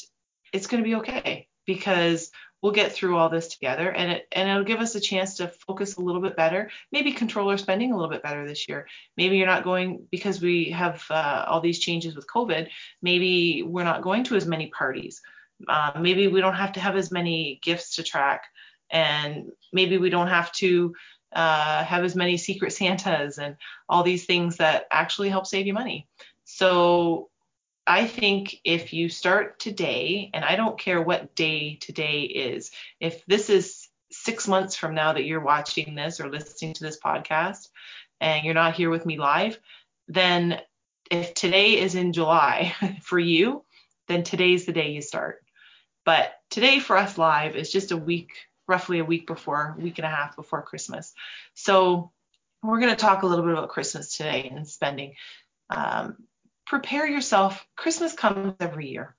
it's 0.52 0.66
going 0.66 0.82
to 0.82 0.88
be 0.88 0.96
okay 0.96 1.48
because 1.66 2.30
we'll 2.62 2.72
get 2.72 2.92
through 2.92 3.16
all 3.16 3.28
this 3.28 3.48
together 3.48 3.90
and 3.90 4.12
it 4.12 4.28
and 4.32 4.48
it'll 4.48 4.64
give 4.64 4.80
us 4.80 4.94
a 4.94 5.00
chance 5.00 5.36
to 5.36 5.48
focus 5.48 5.96
a 5.96 6.00
little 6.00 6.22
bit 6.22 6.36
better. 6.36 6.70
Maybe 6.92 7.12
control 7.12 7.50
our 7.50 7.58
spending 7.58 7.92
a 7.92 7.96
little 7.96 8.10
bit 8.10 8.22
better 8.22 8.46
this 8.46 8.68
year. 8.68 8.86
Maybe 9.16 9.36
you're 9.36 9.46
not 9.46 9.64
going 9.64 10.06
because 10.10 10.40
we 10.40 10.70
have 10.70 11.04
uh, 11.10 11.44
all 11.48 11.60
these 11.60 11.80
changes 11.80 12.14
with 12.14 12.26
covid 12.26 12.68
maybe 13.02 13.62
we're 13.62 13.84
not 13.84 14.02
going 14.02 14.24
to 14.24 14.36
as 14.36 14.46
many 14.46 14.68
parties. 14.68 15.20
Uh, 15.68 15.92
maybe 16.00 16.28
we 16.28 16.40
don't 16.40 16.54
have 16.54 16.72
to 16.72 16.80
have 16.80 16.96
as 16.96 17.10
many 17.10 17.60
gifts 17.62 17.96
to 17.96 18.02
track 18.02 18.44
and 18.90 19.50
maybe 19.72 19.98
we 19.98 20.10
don't 20.10 20.28
have 20.28 20.52
to 20.52 20.94
uh, 21.32 21.82
have 21.84 22.04
as 22.04 22.14
many 22.14 22.36
secret 22.36 22.72
santas 22.72 23.38
and 23.38 23.56
all 23.88 24.02
these 24.02 24.26
things 24.26 24.58
that 24.58 24.86
actually 24.90 25.30
help 25.30 25.46
save 25.46 25.66
you 25.66 25.72
money. 25.72 26.06
So 26.44 27.30
I 27.86 28.06
think 28.06 28.56
if 28.64 28.92
you 28.92 29.08
start 29.08 29.58
today, 29.58 30.30
and 30.32 30.44
I 30.44 30.56
don't 30.56 30.78
care 30.78 31.02
what 31.02 31.34
day 31.34 31.76
today 31.80 32.22
is, 32.22 32.70
if 33.00 33.24
this 33.26 33.50
is 33.50 33.88
six 34.12 34.46
months 34.46 34.76
from 34.76 34.94
now 34.94 35.12
that 35.12 35.24
you're 35.24 35.40
watching 35.40 35.94
this 35.94 36.20
or 36.20 36.30
listening 36.30 36.74
to 36.74 36.84
this 36.84 37.00
podcast 37.00 37.68
and 38.20 38.44
you're 38.44 38.54
not 38.54 38.74
here 38.74 38.90
with 38.90 39.04
me 39.04 39.18
live, 39.18 39.58
then 40.06 40.60
if 41.10 41.34
today 41.34 41.80
is 41.80 41.94
in 41.94 42.12
July 42.12 42.74
for 43.02 43.18
you, 43.18 43.64
then 44.08 44.22
today's 44.22 44.64
the 44.64 44.72
day 44.72 44.92
you 44.92 45.02
start. 45.02 45.44
But 46.04 46.32
today 46.50 46.78
for 46.78 46.96
us 46.96 47.18
live 47.18 47.56
is 47.56 47.72
just 47.72 47.92
a 47.92 47.96
week, 47.96 48.30
roughly 48.68 48.98
a 48.98 49.04
week 49.04 49.26
before, 49.26 49.76
week 49.78 49.98
and 49.98 50.06
a 50.06 50.10
half 50.10 50.36
before 50.36 50.62
Christmas. 50.62 51.14
So 51.54 52.12
we're 52.62 52.80
going 52.80 52.90
to 52.90 52.96
talk 52.96 53.22
a 53.22 53.26
little 53.26 53.44
bit 53.44 53.54
about 53.54 53.70
Christmas 53.70 54.16
today 54.16 54.50
and 54.54 54.68
spending. 54.68 55.14
Um, 55.70 56.16
prepare 56.66 57.06
yourself. 57.06 57.64
Christmas 57.76 58.12
comes 58.14 58.54
every 58.60 58.88
year. 58.88 59.14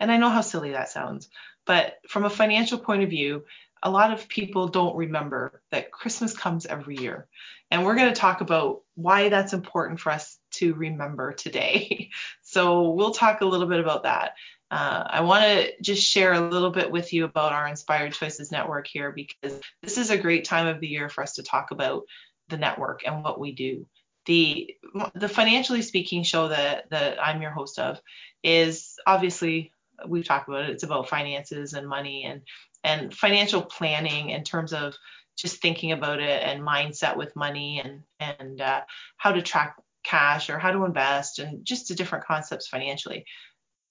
And 0.00 0.10
I 0.10 0.16
know 0.16 0.30
how 0.30 0.40
silly 0.40 0.72
that 0.72 0.90
sounds, 0.90 1.28
but 1.66 1.98
from 2.08 2.24
a 2.24 2.30
financial 2.30 2.78
point 2.78 3.02
of 3.02 3.10
view, 3.10 3.44
a 3.82 3.90
lot 3.90 4.12
of 4.12 4.28
people 4.28 4.68
don't 4.68 4.96
remember 4.96 5.62
that 5.70 5.92
Christmas 5.92 6.34
comes 6.34 6.64
every 6.64 6.96
year. 6.96 7.26
And 7.70 7.84
we're 7.84 7.96
going 7.96 8.12
to 8.12 8.20
talk 8.20 8.40
about 8.40 8.82
why 8.94 9.28
that's 9.28 9.52
important 9.52 10.00
for 10.00 10.10
us 10.10 10.38
to 10.52 10.74
remember 10.74 11.32
today. 11.32 12.10
so 12.42 12.90
we'll 12.90 13.12
talk 13.12 13.40
a 13.40 13.46
little 13.46 13.66
bit 13.66 13.80
about 13.80 14.04
that. 14.04 14.34
Uh, 14.70 15.04
I 15.06 15.20
want 15.20 15.44
to 15.44 15.72
just 15.82 16.02
share 16.02 16.32
a 16.32 16.48
little 16.48 16.70
bit 16.70 16.90
with 16.90 17.12
you 17.12 17.24
about 17.24 17.52
our 17.52 17.68
Inspired 17.68 18.14
Choices 18.14 18.50
Network 18.50 18.86
here 18.86 19.12
because 19.12 19.60
this 19.82 19.98
is 19.98 20.10
a 20.10 20.18
great 20.18 20.46
time 20.46 20.66
of 20.66 20.80
the 20.80 20.88
year 20.88 21.08
for 21.08 21.22
us 21.22 21.34
to 21.34 21.42
talk 21.42 21.70
about 21.70 22.04
the 22.48 22.56
network 22.56 23.02
and 23.06 23.22
what 23.22 23.38
we 23.38 23.52
do 23.52 23.86
the 24.26 24.74
the 25.14 25.28
financially 25.28 25.82
speaking 25.82 26.22
show 26.22 26.48
that 26.48 26.90
that 26.90 27.22
I'm 27.22 27.42
your 27.42 27.50
host 27.50 27.78
of 27.78 28.00
is 28.42 28.96
obviously 29.06 29.72
we've 30.06 30.24
talked 30.24 30.48
about 30.48 30.64
it. 30.64 30.70
It's 30.70 30.82
about 30.82 31.08
finances 31.08 31.74
and 31.74 31.88
money 31.88 32.24
and 32.24 32.42
and 32.82 33.14
financial 33.14 33.62
planning 33.62 34.30
in 34.30 34.44
terms 34.44 34.72
of 34.72 34.94
just 35.36 35.60
thinking 35.60 35.92
about 35.92 36.20
it 36.20 36.42
and 36.42 36.62
mindset 36.62 37.16
with 37.16 37.34
money 37.36 37.80
and 37.84 38.02
and 38.20 38.60
uh, 38.60 38.82
how 39.16 39.32
to 39.32 39.42
track 39.42 39.76
cash 40.04 40.50
or 40.50 40.58
how 40.58 40.70
to 40.70 40.84
invest 40.84 41.38
and 41.38 41.64
just 41.64 41.88
the 41.88 41.94
different 41.94 42.24
concepts 42.24 42.68
financially. 42.68 43.24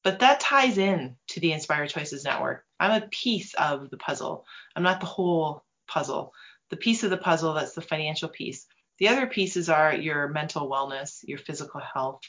But 0.03 0.19
that 0.19 0.39
ties 0.39 0.77
in 0.77 1.15
to 1.29 1.39
the 1.39 1.53
Inspired 1.53 1.89
Choices 1.89 2.25
Network. 2.25 2.65
I'm 2.79 3.01
a 3.01 3.07
piece 3.07 3.53
of 3.55 3.89
the 3.89 3.97
puzzle. 3.97 4.45
I'm 4.75 4.83
not 4.83 4.99
the 4.99 5.05
whole 5.05 5.63
puzzle. 5.87 6.33
The 6.69 6.77
piece 6.77 7.03
of 7.03 7.09
the 7.09 7.17
puzzle 7.17 7.53
that's 7.53 7.73
the 7.73 7.81
financial 7.81 8.29
piece. 8.29 8.67
The 8.99 9.07
other 9.09 9.27
pieces 9.27 9.69
are 9.69 9.93
your 9.93 10.27
mental 10.27 10.69
wellness, 10.69 11.19
your 11.23 11.39
physical 11.39 11.81
health, 11.81 12.21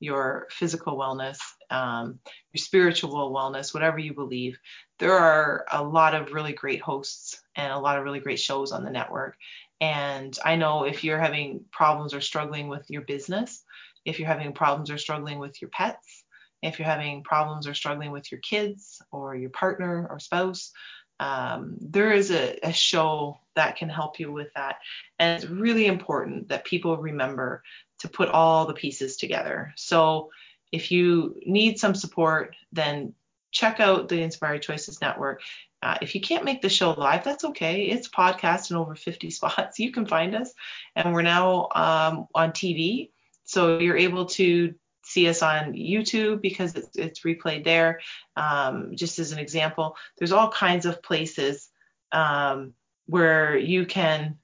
your 0.00 0.48
physical 0.50 0.96
wellness, 0.96 1.38
um, 1.70 2.18
your 2.52 2.58
spiritual 2.58 3.32
wellness, 3.32 3.72
whatever 3.72 3.98
you 3.98 4.14
believe. 4.14 4.58
There 4.98 5.16
are 5.16 5.64
a 5.70 5.82
lot 5.82 6.14
of 6.14 6.32
really 6.32 6.52
great 6.52 6.80
hosts 6.80 7.40
and 7.54 7.72
a 7.72 7.78
lot 7.78 7.98
of 7.98 8.04
really 8.04 8.20
great 8.20 8.40
shows 8.40 8.72
on 8.72 8.84
the 8.84 8.90
network. 8.90 9.36
And 9.80 10.36
I 10.44 10.56
know 10.56 10.84
if 10.84 11.04
you're 11.04 11.18
having 11.18 11.64
problems 11.70 12.14
or 12.14 12.20
struggling 12.20 12.68
with 12.68 12.88
your 12.88 13.02
business, 13.02 13.64
if 14.04 14.18
you're 14.18 14.28
having 14.28 14.52
problems 14.52 14.90
or 14.90 14.98
struggling 14.98 15.38
with 15.38 15.60
your 15.60 15.70
pets, 15.70 16.24
if 16.62 16.78
you're 16.78 16.88
having 16.88 17.22
problems 17.22 17.66
or 17.66 17.74
struggling 17.74 18.12
with 18.12 18.30
your 18.30 18.40
kids 18.40 19.02
or 19.10 19.34
your 19.34 19.50
partner 19.50 20.06
or 20.08 20.18
spouse, 20.18 20.72
um, 21.20 21.76
there 21.80 22.12
is 22.12 22.30
a, 22.30 22.58
a, 22.62 22.72
show 22.72 23.38
that 23.56 23.76
can 23.76 23.88
help 23.88 24.18
you 24.18 24.32
with 24.32 24.52
that. 24.54 24.76
And 25.18 25.42
it's 25.42 25.50
really 25.50 25.86
important 25.86 26.48
that 26.48 26.64
people 26.64 26.96
remember 26.96 27.62
to 28.00 28.08
put 28.08 28.28
all 28.28 28.66
the 28.66 28.74
pieces 28.74 29.16
together. 29.16 29.72
So 29.76 30.30
if 30.70 30.90
you 30.90 31.40
need 31.46 31.78
some 31.78 31.94
support, 31.94 32.56
then 32.72 33.14
check 33.50 33.80
out 33.80 34.08
the 34.08 34.22
Inspired 34.22 34.62
Choices 34.62 35.00
Network. 35.00 35.42
Uh, 35.82 35.98
if 36.00 36.14
you 36.14 36.20
can't 36.20 36.44
make 36.44 36.62
the 36.62 36.68
show 36.68 36.92
live, 36.92 37.24
that's 37.24 37.44
okay. 37.44 37.84
It's 37.84 38.08
podcast 38.08 38.70
in 38.70 38.76
over 38.76 38.94
50 38.94 39.30
spots. 39.30 39.78
You 39.78 39.92
can 39.92 40.06
find 40.06 40.34
us. 40.34 40.52
And 40.96 41.12
we're 41.12 41.22
now 41.22 41.68
um, 41.74 42.26
on 42.34 42.52
TV. 42.52 43.10
So 43.44 43.78
you're 43.78 43.96
able 43.96 44.26
to 44.26 44.74
see 45.04 45.28
us 45.28 45.42
on 45.42 45.74
YouTube 45.74 46.40
because 46.40 46.74
it's, 46.74 46.96
it's 46.96 47.20
replayed 47.20 47.64
there. 47.64 48.00
Um, 48.36 48.92
just 48.94 49.18
as 49.18 49.32
an 49.32 49.38
example, 49.38 49.96
there's 50.16 50.32
all 50.32 50.50
kinds 50.50 50.86
of 50.86 51.02
places 51.02 51.68
um, 52.12 52.74
where 53.06 53.56
you 53.56 53.86
can 53.86 54.38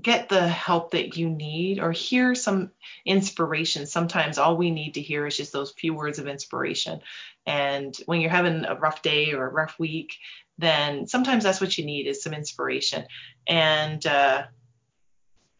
get 0.00 0.28
the 0.28 0.46
help 0.46 0.90
that 0.90 1.16
you 1.16 1.28
need 1.28 1.78
or 1.78 1.92
hear 1.92 2.34
some 2.34 2.70
inspiration. 3.04 3.86
Sometimes 3.86 4.38
all 4.38 4.56
we 4.56 4.70
need 4.70 4.94
to 4.94 5.00
hear 5.00 5.26
is 5.26 5.36
just 5.36 5.52
those 5.52 5.72
few 5.72 5.94
words 5.94 6.18
of 6.18 6.26
inspiration. 6.26 7.00
And 7.46 7.96
when 8.06 8.20
you're 8.20 8.30
having 8.30 8.64
a 8.64 8.74
rough 8.74 9.02
day 9.02 9.32
or 9.32 9.46
a 9.46 9.52
rough 9.52 9.78
week, 9.78 10.16
then 10.58 11.06
sometimes 11.06 11.44
that's 11.44 11.60
what 11.60 11.76
you 11.78 11.84
need 11.84 12.06
is 12.06 12.22
some 12.22 12.34
inspiration. 12.34 13.04
And 13.46 14.04
uh, 14.06 14.44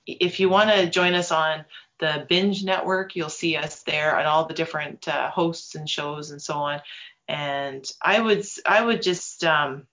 if 0.06 0.40
you 0.40 0.48
want 0.48 0.70
to 0.70 0.90
join 0.90 1.14
us 1.14 1.32
on 1.32 1.64
the 1.98 2.26
Binge 2.28 2.62
Network, 2.64 3.16
you'll 3.16 3.28
see 3.28 3.56
us 3.56 3.82
there 3.84 4.18
on 4.18 4.26
all 4.26 4.46
the 4.46 4.54
different 4.54 5.08
uh, 5.08 5.30
hosts 5.30 5.74
and 5.74 5.88
shows 5.88 6.30
and 6.30 6.40
so 6.40 6.54
on. 6.54 6.80
And 7.28 7.84
I 8.02 8.20
would 8.20 8.44
I 8.64 8.84
would 8.84 9.02
just 9.02 9.44
um, 9.44 9.86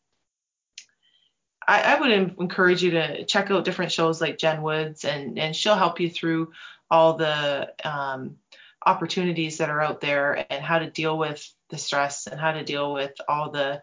I, 1.68 1.96
I, 1.96 2.00
would 2.00 2.12
encourage 2.40 2.84
you 2.84 2.92
to 2.92 3.26
check 3.26 3.52
out 3.52 3.66
different 3.66 3.92
shows 3.92 4.22
like 4.22 4.38
Jen 4.38 4.62
Woods, 4.62 5.06
and 5.06 5.38
and 5.40 5.56
she'll 5.56 5.76
help 5.76 6.00
you 6.00 6.10
through 6.10 6.52
all 6.90 7.16
the 7.16 7.72
um, 7.84 8.38
opportunities 8.86 9.58
that 9.58 9.70
are 9.70 9.82
out 9.82 10.02
there 10.02 10.46
and 10.50 10.64
how 10.64 10.80
to 10.80 10.90
deal 10.90 11.18
with 11.18 11.48
the 11.70 11.78
stress 11.78 12.28
and 12.28 12.40
how 12.40 12.52
to 12.52 12.64
deal 12.64 12.94
with 12.94 13.14
all 13.28 13.52
the 13.52 13.82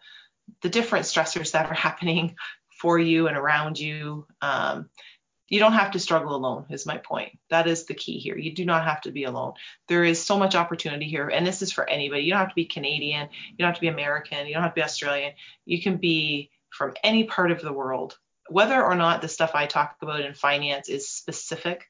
the 0.63 0.69
different 0.69 1.07
stressors 1.07 1.53
that 1.53 1.67
are 1.67 1.75
happening 1.89 2.37
for 2.81 2.99
you 2.99 3.29
and 3.29 3.37
around 3.37 3.79
you. 3.79 4.27
Um, 4.41 4.89
you 5.49 5.59
don't 5.59 5.73
have 5.73 5.91
to 5.91 5.99
struggle 5.99 6.37
alone 6.37 6.67
is 6.71 6.87
my 6.87 6.99
point. 6.99 7.37
That 7.51 7.67
is 7.67 7.85
the 7.85 7.95
key 7.95 8.19
here. 8.19 8.39
You 8.39 8.55
do 8.55 8.65
not 8.65 8.85
have 8.85 9.01
to 9.01 9.11
be 9.11 9.25
alone. 9.25 9.55
There 9.89 10.05
is 10.05 10.25
so 10.25 10.39
much 10.39 10.55
opportunity 10.55 11.07
here 11.07 11.29
and 11.29 11.45
this 11.45 11.61
is 11.61 11.73
for 11.73 11.91
anybody. 11.91 12.23
You 12.23 12.31
don't 12.31 12.39
have 12.39 12.51
to 12.51 12.55
be 12.55 12.67
canadian. 12.67 13.29
You 13.51 13.57
don't 13.59 13.67
have 13.67 13.75
to 13.75 13.81
be 13.81 13.89
american. 13.89 14.47
You 14.47 14.55
don't 14.55 14.63
have 14.63 14.75
to 14.75 14.81
be 14.81 14.85
australian. 14.85 15.33
You 15.67 15.83
can 15.83 15.97
be 15.97 16.51
from 16.71 16.95
any 17.03 17.25
part 17.25 17.51
of 17.51 17.61
the 17.61 17.73
world, 17.73 18.17
whether 18.49 18.83
or 18.83 18.95
not 18.95 19.23
the 19.23 19.29
stuff 19.29 19.53
I 19.55 19.67
talk 19.67 19.97
about 20.03 20.21
in 20.21 20.35
finance 20.35 20.89
is 20.89 21.09
specific 21.09 21.87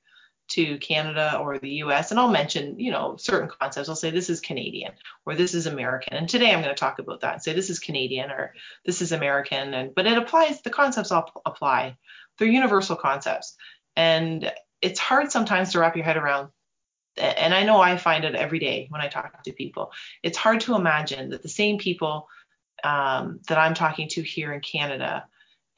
to 0.50 0.78
Canada 0.78 1.38
or 1.38 1.58
the 1.58 1.70
US. 1.84 2.10
And 2.10 2.18
I'll 2.18 2.30
mention, 2.30 2.78
you 2.78 2.90
know, 2.90 3.16
certain 3.16 3.48
concepts. 3.48 3.88
I'll 3.88 3.96
say 3.96 4.10
this 4.10 4.30
is 4.30 4.40
Canadian 4.40 4.92
or 5.24 5.34
this 5.36 5.54
is 5.54 5.66
American. 5.66 6.14
And 6.14 6.28
today 6.28 6.52
I'm 6.52 6.60
going 6.60 6.74
to 6.74 6.78
talk 6.78 6.98
about 6.98 7.20
that 7.20 7.34
and 7.34 7.42
say 7.42 7.52
this 7.52 7.70
is 7.70 7.78
Canadian 7.78 8.30
or 8.30 8.52
this 8.84 9.00
is 9.00 9.12
American. 9.12 9.72
And 9.74 9.94
but 9.94 10.06
it 10.06 10.18
applies, 10.18 10.60
the 10.62 10.70
concepts 10.70 11.12
all 11.12 11.30
apply. 11.46 11.96
They're 12.38 12.48
universal 12.48 12.96
concepts. 12.96 13.56
And 13.96 14.52
it's 14.82 14.98
hard 14.98 15.30
sometimes 15.30 15.72
to 15.72 15.78
wrap 15.78 15.96
your 15.96 16.04
head 16.04 16.16
around. 16.16 16.48
And 17.16 17.54
I 17.54 17.64
know 17.64 17.80
I 17.80 17.96
find 17.96 18.24
it 18.24 18.34
every 18.34 18.58
day 18.58 18.86
when 18.88 19.00
I 19.00 19.08
talk 19.08 19.42
to 19.42 19.52
people. 19.52 19.92
It's 20.22 20.38
hard 20.38 20.60
to 20.62 20.74
imagine 20.74 21.30
that 21.30 21.42
the 21.42 21.48
same 21.48 21.78
people 21.78 22.28
um, 22.84 23.40
that 23.48 23.58
I'm 23.58 23.74
talking 23.74 24.08
to 24.10 24.22
here 24.22 24.52
in 24.52 24.60
Canada 24.60 25.24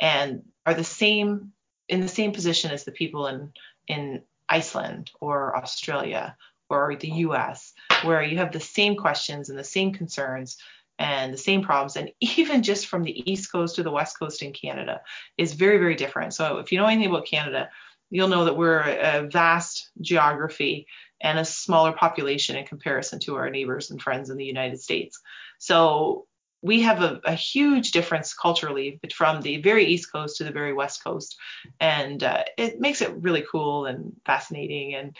and 0.00 0.42
are 0.66 0.74
the 0.74 0.84
same 0.84 1.52
in 1.88 2.00
the 2.00 2.08
same 2.08 2.32
position 2.32 2.70
as 2.70 2.84
the 2.84 2.92
people 2.92 3.26
in 3.26 3.52
in 3.88 4.22
Iceland 4.48 5.10
or 5.20 5.56
Australia 5.56 6.36
or 6.68 6.96
the 6.96 7.10
US 7.26 7.72
where 8.02 8.22
you 8.22 8.38
have 8.38 8.52
the 8.52 8.60
same 8.60 8.96
questions 8.96 9.50
and 9.50 9.58
the 9.58 9.64
same 9.64 9.92
concerns 9.92 10.56
and 10.98 11.32
the 11.32 11.38
same 11.38 11.62
problems 11.62 11.96
and 11.96 12.10
even 12.20 12.62
just 12.62 12.86
from 12.86 13.02
the 13.02 13.30
east 13.30 13.50
coast 13.50 13.76
to 13.76 13.82
the 13.82 13.90
west 13.90 14.18
coast 14.18 14.42
in 14.42 14.52
Canada 14.52 15.00
is 15.38 15.54
very 15.54 15.78
very 15.78 15.94
different. 15.94 16.34
So 16.34 16.58
if 16.58 16.72
you 16.72 16.78
know 16.78 16.86
anything 16.86 17.10
about 17.10 17.26
Canada, 17.26 17.70
you'll 18.10 18.28
know 18.28 18.44
that 18.44 18.56
we're 18.56 18.80
a 18.80 19.28
vast 19.30 19.90
geography 20.00 20.86
and 21.20 21.38
a 21.38 21.44
smaller 21.44 21.92
population 21.92 22.56
in 22.56 22.66
comparison 22.66 23.20
to 23.20 23.36
our 23.36 23.48
neighbors 23.48 23.90
and 23.90 24.02
friends 24.02 24.28
in 24.28 24.36
the 24.36 24.44
United 24.44 24.80
States. 24.80 25.20
So 25.58 26.26
we 26.62 26.82
have 26.82 27.02
a, 27.02 27.20
a, 27.24 27.34
huge 27.34 27.90
difference 27.90 28.32
culturally 28.32 29.00
from 29.12 29.42
the 29.42 29.60
very 29.60 29.84
east 29.86 30.12
coast 30.12 30.36
to 30.36 30.44
the 30.44 30.52
very 30.52 30.72
west 30.72 31.02
coast. 31.02 31.36
And 31.80 32.22
uh, 32.22 32.44
it 32.56 32.80
makes 32.80 33.02
it 33.02 33.12
really 33.16 33.44
cool 33.50 33.86
and 33.86 34.14
fascinating 34.24 34.94
and 34.94 35.16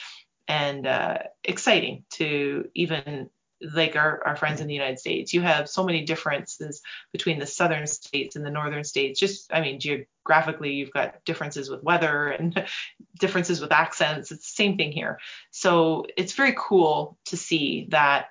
and 0.48 0.86
uh, 0.86 1.18
exciting 1.44 2.04
to 2.10 2.68
even 2.74 3.30
like 3.60 3.94
our, 3.94 4.20
our 4.26 4.34
friends 4.34 4.60
in 4.60 4.66
the 4.66 4.74
united 4.74 4.98
states. 4.98 5.32
You 5.32 5.40
have 5.42 5.68
so 5.68 5.84
many 5.84 6.04
differences 6.04 6.82
between 7.12 7.38
the 7.38 7.46
southern 7.46 7.86
states 7.86 8.34
and 8.34 8.44
the 8.44 8.50
northern 8.50 8.84
states. 8.84 9.20
Just 9.20 9.52
i 9.52 9.60
mean 9.60 9.78
geographically 9.78 10.72
you've 10.72 10.92
got 10.92 11.24
differences 11.24 11.70
with 11.70 11.82
weather 11.82 12.28
and 12.28 12.64
differences 13.18 13.60
with 13.60 13.72
accents. 13.72 14.32
It's 14.32 14.46
the 14.46 14.62
same 14.62 14.76
thing 14.76 14.92
here. 14.92 15.18
So 15.50 16.06
it's 16.16 16.32
very 16.32 16.54
cool 16.56 17.18
to 17.26 17.36
see 17.36 17.86
that 17.90 18.26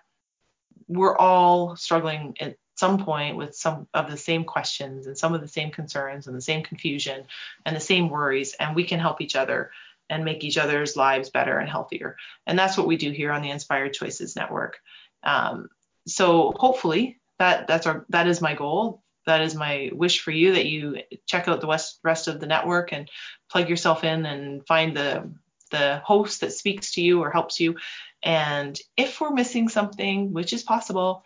we're 0.87 1.17
all 1.17 1.77
struggling 1.77 2.35
some 2.81 2.97
point 2.97 3.37
with 3.37 3.55
some 3.55 3.87
of 3.93 4.09
the 4.09 4.17
same 4.17 4.43
questions 4.43 5.05
and 5.05 5.15
some 5.15 5.35
of 5.35 5.41
the 5.41 5.47
same 5.57 5.69
concerns 5.69 6.25
and 6.25 6.35
the 6.35 6.41
same 6.51 6.63
confusion 6.63 7.25
and 7.63 7.75
the 7.75 7.87
same 7.91 8.09
worries, 8.09 8.55
and 8.59 8.75
we 8.75 8.83
can 8.83 8.99
help 8.99 9.21
each 9.21 9.35
other 9.35 9.69
and 10.09 10.25
make 10.25 10.43
each 10.43 10.57
other's 10.57 10.97
lives 10.97 11.29
better 11.29 11.59
and 11.59 11.69
healthier. 11.69 12.17
And 12.47 12.57
that's 12.57 12.77
what 12.77 12.87
we 12.87 12.97
do 12.97 13.11
here 13.11 13.31
on 13.31 13.43
the 13.43 13.51
Inspired 13.51 13.93
Choices 13.93 14.35
Network. 14.35 14.79
Um, 15.21 15.69
so 16.07 16.53
hopefully 16.55 17.19
that 17.37 17.67
that's 17.67 17.85
our 17.85 18.03
that 18.09 18.27
is 18.27 18.41
my 18.41 18.55
goal. 18.55 19.03
That 19.27 19.41
is 19.41 19.53
my 19.53 19.91
wish 19.93 20.21
for 20.21 20.31
you 20.31 20.53
that 20.53 20.65
you 20.65 21.03
check 21.27 21.47
out 21.47 21.61
the 21.61 21.67
west, 21.67 21.99
rest 22.03 22.27
of 22.27 22.39
the 22.39 22.47
network 22.47 22.91
and 22.93 23.07
plug 23.51 23.69
yourself 23.69 24.03
in 24.03 24.25
and 24.25 24.65
find 24.65 24.97
the 24.97 25.29
the 25.69 26.01
host 26.03 26.41
that 26.41 26.53
speaks 26.53 26.93
to 26.93 27.01
you 27.01 27.21
or 27.21 27.29
helps 27.29 27.59
you. 27.59 27.75
And 28.23 28.73
if 28.97 29.21
we're 29.21 29.39
missing 29.41 29.69
something, 29.69 30.33
which 30.33 30.51
is 30.51 30.63
possible, 30.63 31.23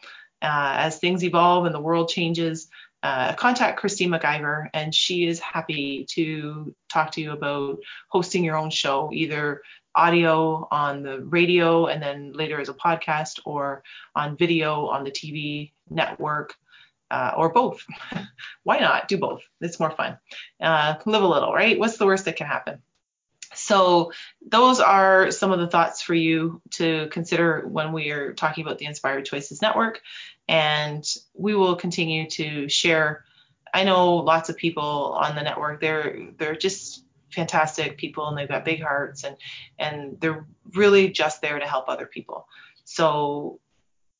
as 0.48 1.00
things 1.00 1.24
evolve 1.24 1.66
and 1.66 1.74
the 1.74 1.80
world 1.80 2.10
changes, 2.10 2.68
uh, 3.04 3.34
contact 3.36 3.80
Christine 3.80 4.10
McIver, 4.10 4.68
and 4.74 4.94
she 4.94 5.28
is 5.28 5.40
happy 5.40 6.06
to 6.12 6.76
talk 6.90 7.12
to 7.12 7.22
you 7.22 7.32
about 7.32 7.80
hosting 8.08 8.44
your 8.44 8.58
own 8.58 8.72
show, 8.72 9.12
either 9.14 9.62
audio 9.94 10.68
on 10.72 11.04
the 11.04 11.20
radio 11.22 11.86
and 11.86 12.02
then 12.02 12.34
later 12.34 12.60
as 12.60 12.68
a 12.68 12.74
podcast, 12.74 13.40
or 13.46 13.84
on 14.16 14.38
video 14.38 14.88
on 14.88 15.04
the 15.04 15.12
TV 15.12 15.72
network, 15.90 16.56
uh, 17.12 17.34
or 17.38 17.54
both. 17.54 17.86
Why 18.64 18.80
not 18.80 19.08
do 19.08 19.18
both? 19.18 19.44
It's 19.62 19.80
more 19.80 19.92
fun. 19.92 20.18
Uh, 20.60 20.96
live 21.06 21.22
a 21.22 21.28
little, 21.28 21.54
right? 21.54 21.78
What's 21.78 21.98
the 21.98 22.06
worst 22.06 22.26
that 22.26 22.38
can 22.38 22.48
happen? 22.48 22.82
So 23.54 24.12
those 24.46 24.80
are 24.80 25.32
some 25.32 25.52
of 25.52 25.60
the 25.60 25.68
thoughts 25.68 26.02
for 26.02 26.14
you 26.14 26.62
to 26.72 27.08
consider 27.12 27.66
when 27.68 27.94
we 27.94 28.12
are 28.12 28.34
talking 28.34 28.66
about 28.66 28.80
the 28.80 28.86
Inspired 28.86 29.26
Choices 29.26 29.62
Network. 29.62 30.02
And 30.48 31.04
we 31.34 31.56
will 31.56 31.76
continue 31.76 32.30
to 32.32 32.70
share. 32.70 33.26
I 33.74 33.84
know 33.84 34.16
lots 34.16 34.50
of 34.50 34.58
people 34.58 35.18
on 35.20 35.36
the 35.36 35.42
network. 35.42 35.82
They're 35.82 36.28
they're 36.38 36.56
just 36.56 37.04
fantastic 37.32 37.98
people 37.98 38.28
and 38.28 38.38
they've 38.38 38.48
got 38.48 38.64
big 38.64 38.82
hearts 38.82 39.24
and 39.24 39.36
and 39.78 40.18
they're 40.22 40.46
really 40.74 41.10
just 41.10 41.42
there 41.42 41.60
to 41.60 41.66
help 41.66 41.90
other 41.90 42.06
people. 42.06 42.48
So 42.86 43.60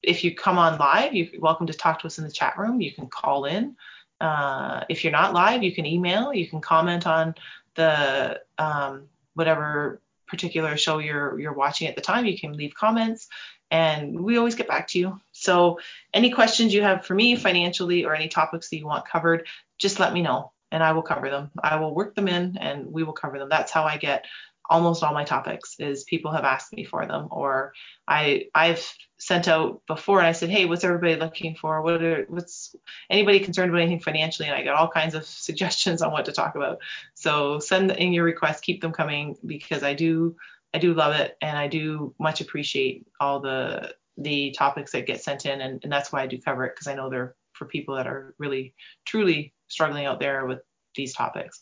if 0.04 0.24
you 0.24 0.36
come 0.36 0.58
on 0.58 0.78
live, 0.78 1.14
you're 1.14 1.28
welcome 1.40 1.68
to 1.68 1.74
talk 1.74 2.00
to 2.00 2.08
us 2.08 2.18
in 2.18 2.24
the 2.24 2.32
chat 2.32 2.58
room. 2.58 2.82
You 2.82 2.94
can 2.94 3.08
call 3.08 3.46
in. 3.46 3.76
Uh, 4.22 4.84
if 4.90 5.04
you're 5.04 5.12
not 5.12 5.34
live, 5.34 5.64
you 5.64 5.74
can 5.74 5.86
email. 5.86 6.34
You 6.34 6.48
can 6.48 6.62
comment 6.62 7.06
on 7.08 7.36
the 7.76 8.42
um, 8.58 9.08
whatever 9.34 10.02
particular 10.28 10.78
show 10.78 11.00
you're 11.00 11.40
you're 11.40 11.54
watching 11.54 11.88
at 11.88 11.96
the 11.96 12.02
time. 12.02 12.26
You 12.26 12.38
can 12.38 12.54
leave 12.54 12.74
comments, 12.74 13.28
and 13.72 14.20
we 14.20 14.38
always 14.38 14.56
get 14.56 14.68
back 14.68 14.88
to 14.90 15.00
you. 15.00 15.20
So 15.46 15.80
any 16.14 16.32
questions 16.32 16.74
you 16.74 16.82
have 16.82 17.06
for 17.06 17.14
me 17.14 17.36
financially 17.36 18.04
or 18.04 18.14
any 18.14 18.28
topics 18.28 18.70
that 18.70 18.78
you 18.78 18.86
want 18.86 19.08
covered, 19.08 19.48
just 19.78 20.00
let 20.00 20.14
me 20.14 20.22
know 20.22 20.52
and 20.72 20.84
I 20.84 20.92
will 20.92 21.04
cover 21.04 21.30
them. 21.30 21.52
I 21.64 21.78
will 21.78 21.96
work 21.96 22.16
them 22.16 22.28
in 22.28 22.58
and 22.58 22.92
we 22.92 23.04
will 23.04 23.14
cover 23.14 23.40
them. 23.40 23.50
That's 23.50 23.72
how 23.72 23.86
I 23.86 23.98
get 23.98 24.26
almost 24.70 25.04
all 25.04 25.14
my 25.14 25.24
topics 25.24 25.76
is 25.80 26.04
people 26.06 26.32
have 26.32 26.44
asked 26.44 26.74
me 26.74 26.84
for 26.84 27.06
them 27.06 27.28
or 27.32 27.74
I 28.08 28.48
I've 28.54 28.84
sent 29.18 29.48
out 29.48 29.82
before 29.88 30.20
and 30.20 30.28
I 30.28 30.32
said, 30.32 30.50
"Hey, 30.50 30.66
what's 30.66 30.84
everybody 30.84 31.16
looking 31.16 31.56
for? 31.56 31.82
What 31.82 32.04
are 32.04 32.26
what's 32.30 32.76
anybody 33.10 33.40
concerned 33.40 33.70
about 33.70 33.82
anything 33.82 34.00
financially?" 34.00 34.48
And 34.48 34.58
I 34.58 34.64
got 34.64 34.76
all 34.76 34.90
kinds 34.90 35.16
of 35.16 35.26
suggestions 35.48 36.02
on 36.02 36.12
what 36.12 36.26
to 36.26 36.32
talk 36.32 36.56
about. 36.56 36.80
So 37.14 37.60
send 37.60 37.92
in 37.92 38.14
your 38.14 38.24
requests, 38.24 38.62
keep 38.62 38.82
them 38.82 38.92
coming 38.92 39.38
because 39.46 39.84
I 39.84 39.94
do 39.94 40.36
I 40.74 40.80
do 40.80 40.94
love 40.94 41.16
it 41.16 41.38
and 41.42 41.58
I 41.58 41.68
do 41.68 42.14
much 42.20 42.42
appreciate 42.42 43.08
all 43.20 43.40
the 43.40 43.94
the 44.18 44.52
topics 44.52 44.92
that 44.92 45.08
get 45.08 45.22
sent 45.22 45.46
in 45.46 45.62
and, 45.62 45.84
and 45.84 45.92
that's 45.92 46.12
why 46.12 46.22
I 46.22 46.28
do 46.28 46.42
cover 46.42 46.66
it 46.66 46.74
because 46.76 46.88
I 46.88 46.96
know 46.96 47.10
they're 47.10 47.36
for 47.54 47.66
people 47.66 47.96
that 47.96 48.08
are 48.08 48.34
really 48.38 48.74
truly 49.06 49.54
struggling 49.68 50.06
out 50.06 50.20
there 50.20 50.46
with 50.46 50.60
these 50.96 51.14
topics 51.14 51.62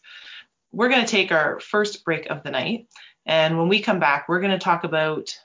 we're 0.73 0.89
going 0.89 1.05
to 1.05 1.11
take 1.11 1.31
our 1.31 1.59
first 1.61 2.03
break 2.03 2.25
of 2.25 2.43
the 2.43 2.51
night. 2.51 2.87
And 3.25 3.57
when 3.57 3.69
we 3.69 3.79
come 3.79 3.99
back, 3.99 4.27
we're 4.27 4.41
going 4.41 4.51
to 4.51 4.57
talk 4.57 4.83
about, 4.83 5.37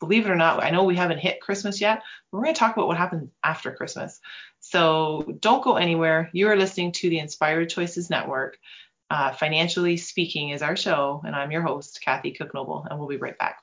believe 0.00 0.26
it 0.26 0.30
or 0.30 0.36
not, 0.36 0.62
I 0.62 0.70
know 0.70 0.84
we 0.84 0.96
haven't 0.96 1.20
hit 1.20 1.40
Christmas 1.40 1.80
yet, 1.80 2.02
but 2.30 2.38
we're 2.38 2.44
going 2.44 2.54
to 2.54 2.58
talk 2.58 2.76
about 2.76 2.88
what 2.88 2.98
happens 2.98 3.30
after 3.42 3.72
Christmas. 3.72 4.20
So 4.60 5.38
don't 5.40 5.64
go 5.64 5.76
anywhere. 5.76 6.28
You 6.32 6.48
are 6.48 6.56
listening 6.56 6.92
to 6.92 7.08
the 7.08 7.20
Inspired 7.20 7.70
Choices 7.70 8.10
Network. 8.10 8.58
Uh, 9.08 9.32
Financially 9.32 9.96
Speaking 9.96 10.50
is 10.50 10.62
our 10.62 10.76
show, 10.76 11.22
and 11.24 11.34
I'm 11.34 11.52
your 11.52 11.62
host, 11.62 12.00
Kathy 12.04 12.32
Cook 12.32 12.52
Noble, 12.52 12.84
and 12.90 12.98
we'll 12.98 13.08
be 13.08 13.16
right 13.16 13.38
back. 13.38 13.62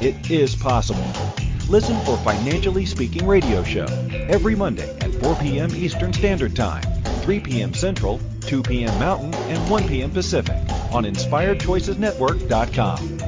It 0.00 0.30
is 0.30 0.56
possible. 0.56 1.04
Listen 1.68 1.94
for 2.06 2.16
Financially 2.16 2.86
Speaking 2.86 3.26
Radio 3.26 3.62
Show 3.62 3.84
every 4.30 4.54
Monday 4.54 4.88
at 5.00 5.12
4 5.16 5.34
p.m. 5.34 5.68
Eastern 5.74 6.14
Standard 6.14 6.56
Time, 6.56 6.82
3 7.20 7.40
p.m. 7.40 7.74
Central, 7.74 8.18
2 8.40 8.62
p.m. 8.62 8.98
Mountain, 8.98 9.34
and 9.34 9.70
1 9.70 9.88
p.m. 9.88 10.10
Pacific 10.10 10.56
on 10.90 11.04
InspiredChoicesNetwork.com. 11.04 13.18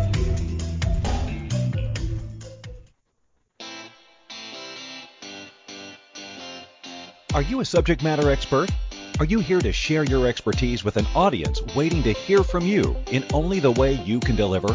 Are 7.35 7.43
you 7.43 7.61
a 7.61 7.67
subject 7.67 8.03
matter 8.03 8.31
expert? 8.31 8.71
Are 9.19 9.27
you 9.27 9.41
here 9.41 9.61
to 9.61 9.73
share 9.73 10.05
your 10.05 10.27
expertise 10.27 10.85
with 10.85 10.97
an 10.97 11.05
audience 11.15 11.61
waiting 11.77 12.03
to 12.05 12.13
hear 12.13 12.43
from 12.43 12.65
you 12.65 12.97
in 13.11 13.27
only 13.35 13.61
the 13.61 13.73
way 13.73 13.93
you 13.93 14.21
can 14.21 14.37
deliver? 14.37 14.75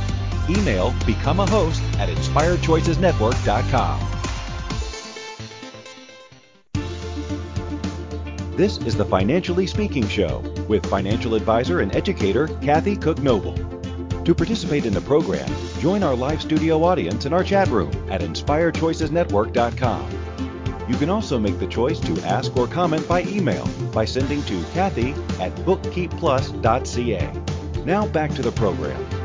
Email 0.49 0.93
become 1.05 1.39
a 1.39 1.49
host 1.49 1.81
at 1.99 2.09
inspiredchoicesnetwork.com. 2.09 4.07
This 8.57 8.79
is 8.79 8.95
the 8.95 9.05
Financially 9.05 9.65
Speaking 9.65 10.07
Show 10.07 10.39
with 10.67 10.85
financial 10.85 11.35
advisor 11.35 11.79
and 11.79 11.95
educator 11.95 12.47
Kathy 12.61 12.95
Cook 12.95 13.23
Noble. 13.23 13.55
To 14.23 14.35
participate 14.35 14.85
in 14.85 14.93
the 14.93 15.01
program, 15.01 15.49
join 15.79 16.03
our 16.03 16.15
live 16.15 16.41
studio 16.41 16.83
audience 16.83 17.25
in 17.25 17.33
our 17.33 17.43
chat 17.43 17.69
room 17.69 17.91
at 18.11 18.21
inspiredchoicesnetwork.com. 18.21 20.11
You 20.87 20.95
can 20.97 21.09
also 21.09 21.39
make 21.39 21.57
the 21.57 21.67
choice 21.67 21.99
to 22.01 22.21
ask 22.21 22.55
or 22.55 22.67
comment 22.67 23.07
by 23.07 23.23
email 23.23 23.65
by 23.93 24.05
sending 24.05 24.43
to 24.43 24.63
Kathy 24.73 25.13
at 25.39 25.55
bookkeepplus.ca. 25.65 27.83
Now 27.85 28.05
back 28.07 28.31
to 28.35 28.41
the 28.41 28.51
program. 28.51 29.20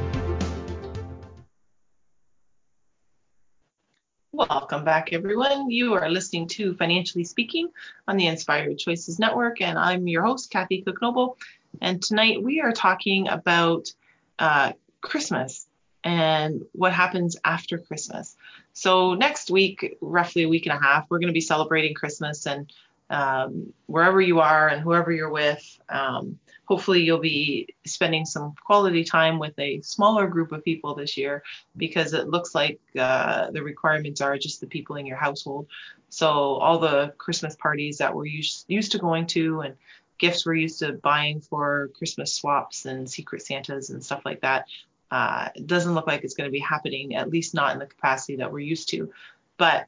Welcome 4.36 4.84
back, 4.84 5.14
everyone. 5.14 5.70
You 5.70 5.94
are 5.94 6.10
listening 6.10 6.46
to 6.48 6.74
Financially 6.74 7.24
Speaking 7.24 7.70
on 8.06 8.18
the 8.18 8.26
Inspired 8.26 8.76
Choices 8.76 9.18
Network, 9.18 9.62
and 9.62 9.78
I'm 9.78 10.06
your 10.06 10.22
host, 10.22 10.50
Kathy 10.50 10.82
Cook 10.82 11.00
Noble. 11.00 11.38
And 11.80 12.02
tonight 12.02 12.42
we 12.42 12.60
are 12.60 12.72
talking 12.72 13.28
about 13.28 13.90
uh, 14.38 14.74
Christmas 15.00 15.66
and 16.04 16.66
what 16.72 16.92
happens 16.92 17.38
after 17.46 17.78
Christmas. 17.78 18.36
So 18.74 19.14
next 19.14 19.50
week, 19.50 19.96
roughly 20.02 20.42
a 20.42 20.48
week 20.50 20.66
and 20.66 20.76
a 20.76 20.82
half, 20.82 21.06
we're 21.08 21.18
going 21.18 21.28
to 21.28 21.32
be 21.32 21.40
celebrating 21.40 21.94
Christmas, 21.94 22.46
and 22.46 22.70
um, 23.08 23.72
wherever 23.86 24.20
you 24.20 24.40
are 24.40 24.68
and 24.68 24.82
whoever 24.82 25.10
you're 25.12 25.30
with, 25.30 25.80
um, 25.88 26.38
hopefully 26.66 27.02
you'll 27.02 27.18
be 27.18 27.74
spending 27.86 28.24
some 28.24 28.54
quality 28.64 29.04
time 29.04 29.38
with 29.38 29.58
a 29.58 29.80
smaller 29.82 30.26
group 30.26 30.52
of 30.52 30.64
people 30.64 30.94
this 30.94 31.16
year 31.16 31.42
because 31.76 32.12
it 32.12 32.28
looks 32.28 32.54
like 32.54 32.80
uh, 32.98 33.50
the 33.50 33.62
requirements 33.62 34.20
are 34.20 34.36
just 34.36 34.60
the 34.60 34.66
people 34.66 34.96
in 34.96 35.06
your 35.06 35.16
household. 35.16 35.66
So 36.08 36.28
all 36.28 36.78
the 36.78 37.14
Christmas 37.18 37.56
parties 37.56 37.98
that 37.98 38.14
we're 38.14 38.26
used, 38.26 38.64
used 38.68 38.92
to 38.92 38.98
going 38.98 39.26
to 39.28 39.60
and 39.60 39.74
gifts 40.18 40.44
we're 40.44 40.54
used 40.54 40.80
to 40.80 40.92
buying 40.92 41.40
for 41.40 41.90
Christmas 41.96 42.32
swaps 42.32 42.84
and 42.84 43.08
secret 43.08 43.42
Santas 43.42 43.90
and 43.90 44.04
stuff 44.04 44.22
like 44.24 44.40
that, 44.40 44.66
uh, 45.10 45.50
it 45.54 45.66
doesn't 45.66 45.94
look 45.94 46.06
like 46.06 46.24
it's 46.24 46.34
going 46.34 46.48
to 46.48 46.52
be 46.52 46.58
happening, 46.58 47.14
at 47.14 47.30
least 47.30 47.54
not 47.54 47.72
in 47.72 47.78
the 47.78 47.86
capacity 47.86 48.36
that 48.36 48.52
we're 48.52 48.58
used 48.58 48.88
to. 48.90 49.12
But 49.56 49.86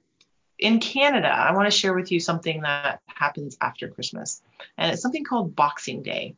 in 0.59 0.81
Canada, 0.81 1.29
I 1.29 1.53
want 1.53 1.67
to 1.67 1.77
share 1.77 1.95
with 1.95 2.13
you 2.13 2.21
something 2.21 2.63
that 2.63 3.01
happens 3.07 3.57
after 3.61 3.89
Christmas, 3.89 4.43
and 4.77 4.93
it's 4.93 5.03
something 5.03 5.25
called 5.25 5.57
Boxing 5.57 6.03
Day. 6.03 6.35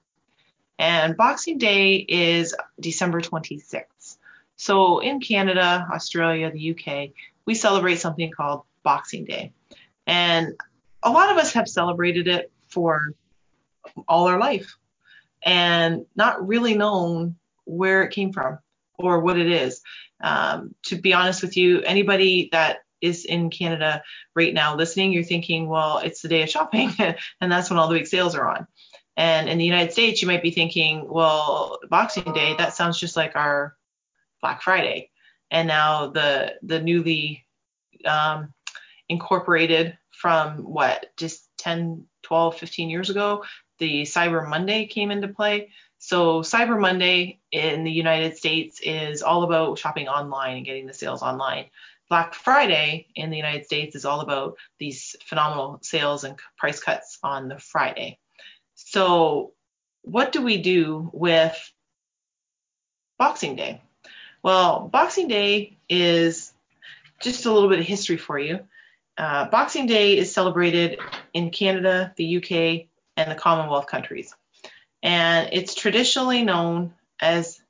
And 0.80 1.14
Boxing 1.14 1.58
Day 1.58 1.96
is 1.96 2.54
December 2.80 3.20
26th. 3.20 4.16
So 4.56 5.00
in 5.00 5.20
Canada, 5.20 5.86
Australia, 5.92 6.50
the 6.50 6.70
UK, 6.70 7.10
we 7.44 7.54
celebrate 7.54 7.96
something 7.96 8.30
called 8.30 8.62
Boxing 8.82 9.26
Day. 9.26 9.52
And 10.06 10.58
a 11.02 11.10
lot 11.10 11.30
of 11.30 11.36
us 11.36 11.52
have 11.52 11.68
celebrated 11.68 12.28
it 12.28 12.50
for 12.68 13.12
all 14.08 14.26
our 14.26 14.38
life 14.38 14.78
and 15.42 16.06
not 16.16 16.48
really 16.48 16.74
known 16.74 17.36
where 17.64 18.02
it 18.02 18.12
came 18.12 18.32
from 18.32 18.58
or 18.98 19.20
what 19.20 19.38
it 19.38 19.52
is. 19.52 19.82
Um, 20.22 20.74
to 20.84 20.96
be 20.96 21.12
honest 21.12 21.42
with 21.42 21.58
you, 21.58 21.82
anybody 21.82 22.48
that 22.52 22.78
is 23.02 23.26
in 23.26 23.50
Canada 23.50 24.02
right 24.34 24.54
now 24.54 24.76
listening, 24.76 25.12
you're 25.12 25.24
thinking, 25.24 25.68
well, 25.68 25.98
it's 25.98 26.22
the 26.22 26.28
day 26.28 26.42
of 26.42 26.48
shopping, 26.48 26.90
and 26.98 27.52
that's 27.52 27.68
when 27.68 27.78
all 27.78 27.88
the 27.88 27.98
big 27.98 28.06
sales 28.06 28.34
are 28.34 28.48
on. 28.48 28.66
And 29.16 29.48
in 29.48 29.58
the 29.58 29.64
United 29.64 29.92
States, 29.92 30.22
you 30.22 30.28
might 30.28 30.42
be 30.42 30.50
thinking, 30.50 31.06
well, 31.08 31.78
Boxing 31.88 32.32
Day, 32.32 32.54
that 32.56 32.74
sounds 32.74 32.98
just 32.98 33.16
like 33.16 33.36
our 33.36 33.76
Black 34.40 34.62
Friday. 34.62 35.10
And 35.50 35.68
now 35.68 36.08
the 36.08 36.54
the 36.62 36.80
newly 36.80 37.44
um, 38.04 38.54
incorporated 39.08 39.98
from 40.10 40.58
what 40.58 41.06
just 41.16 41.48
10, 41.58 42.06
12, 42.22 42.56
15 42.56 42.90
years 42.90 43.10
ago, 43.10 43.44
the 43.78 44.02
Cyber 44.02 44.48
Monday 44.48 44.86
came 44.86 45.10
into 45.10 45.28
play. 45.28 45.70
So 45.98 46.40
Cyber 46.40 46.80
Monday 46.80 47.40
in 47.52 47.84
the 47.84 47.90
United 47.90 48.36
States 48.36 48.80
is 48.80 49.22
all 49.22 49.42
about 49.42 49.78
shopping 49.78 50.08
online 50.08 50.58
and 50.58 50.66
getting 50.66 50.86
the 50.86 50.94
sales 50.94 51.22
online. 51.22 51.66
Black 52.08 52.34
Friday 52.34 53.08
in 53.14 53.30
the 53.30 53.36
United 53.36 53.66
States 53.66 53.94
is 53.94 54.04
all 54.04 54.20
about 54.20 54.56
these 54.78 55.14
phenomenal 55.26 55.78
sales 55.82 56.24
and 56.24 56.38
price 56.56 56.80
cuts 56.80 57.18
on 57.22 57.48
the 57.48 57.58
Friday. 57.58 58.18
So, 58.90 59.52
what 60.02 60.32
do 60.32 60.42
we 60.42 60.56
do 60.56 61.10
with 61.12 61.56
Boxing 63.20 63.54
Day? 63.54 63.80
Well, 64.42 64.88
Boxing 64.88 65.28
Day 65.28 65.76
is 65.88 66.52
just 67.22 67.46
a 67.46 67.52
little 67.52 67.68
bit 67.68 67.78
of 67.78 67.86
history 67.86 68.16
for 68.16 68.36
you. 68.36 68.66
Uh, 69.16 69.44
Boxing 69.48 69.86
Day 69.86 70.18
is 70.18 70.34
celebrated 70.34 70.98
in 71.32 71.50
Canada, 71.50 72.12
the 72.16 72.38
UK, 72.38 72.88
and 73.16 73.30
the 73.30 73.36
Commonwealth 73.36 73.86
countries. 73.86 74.34
And 75.04 75.50
it's 75.52 75.76
traditionally 75.76 76.42
known 76.42 76.92
as 77.20 77.62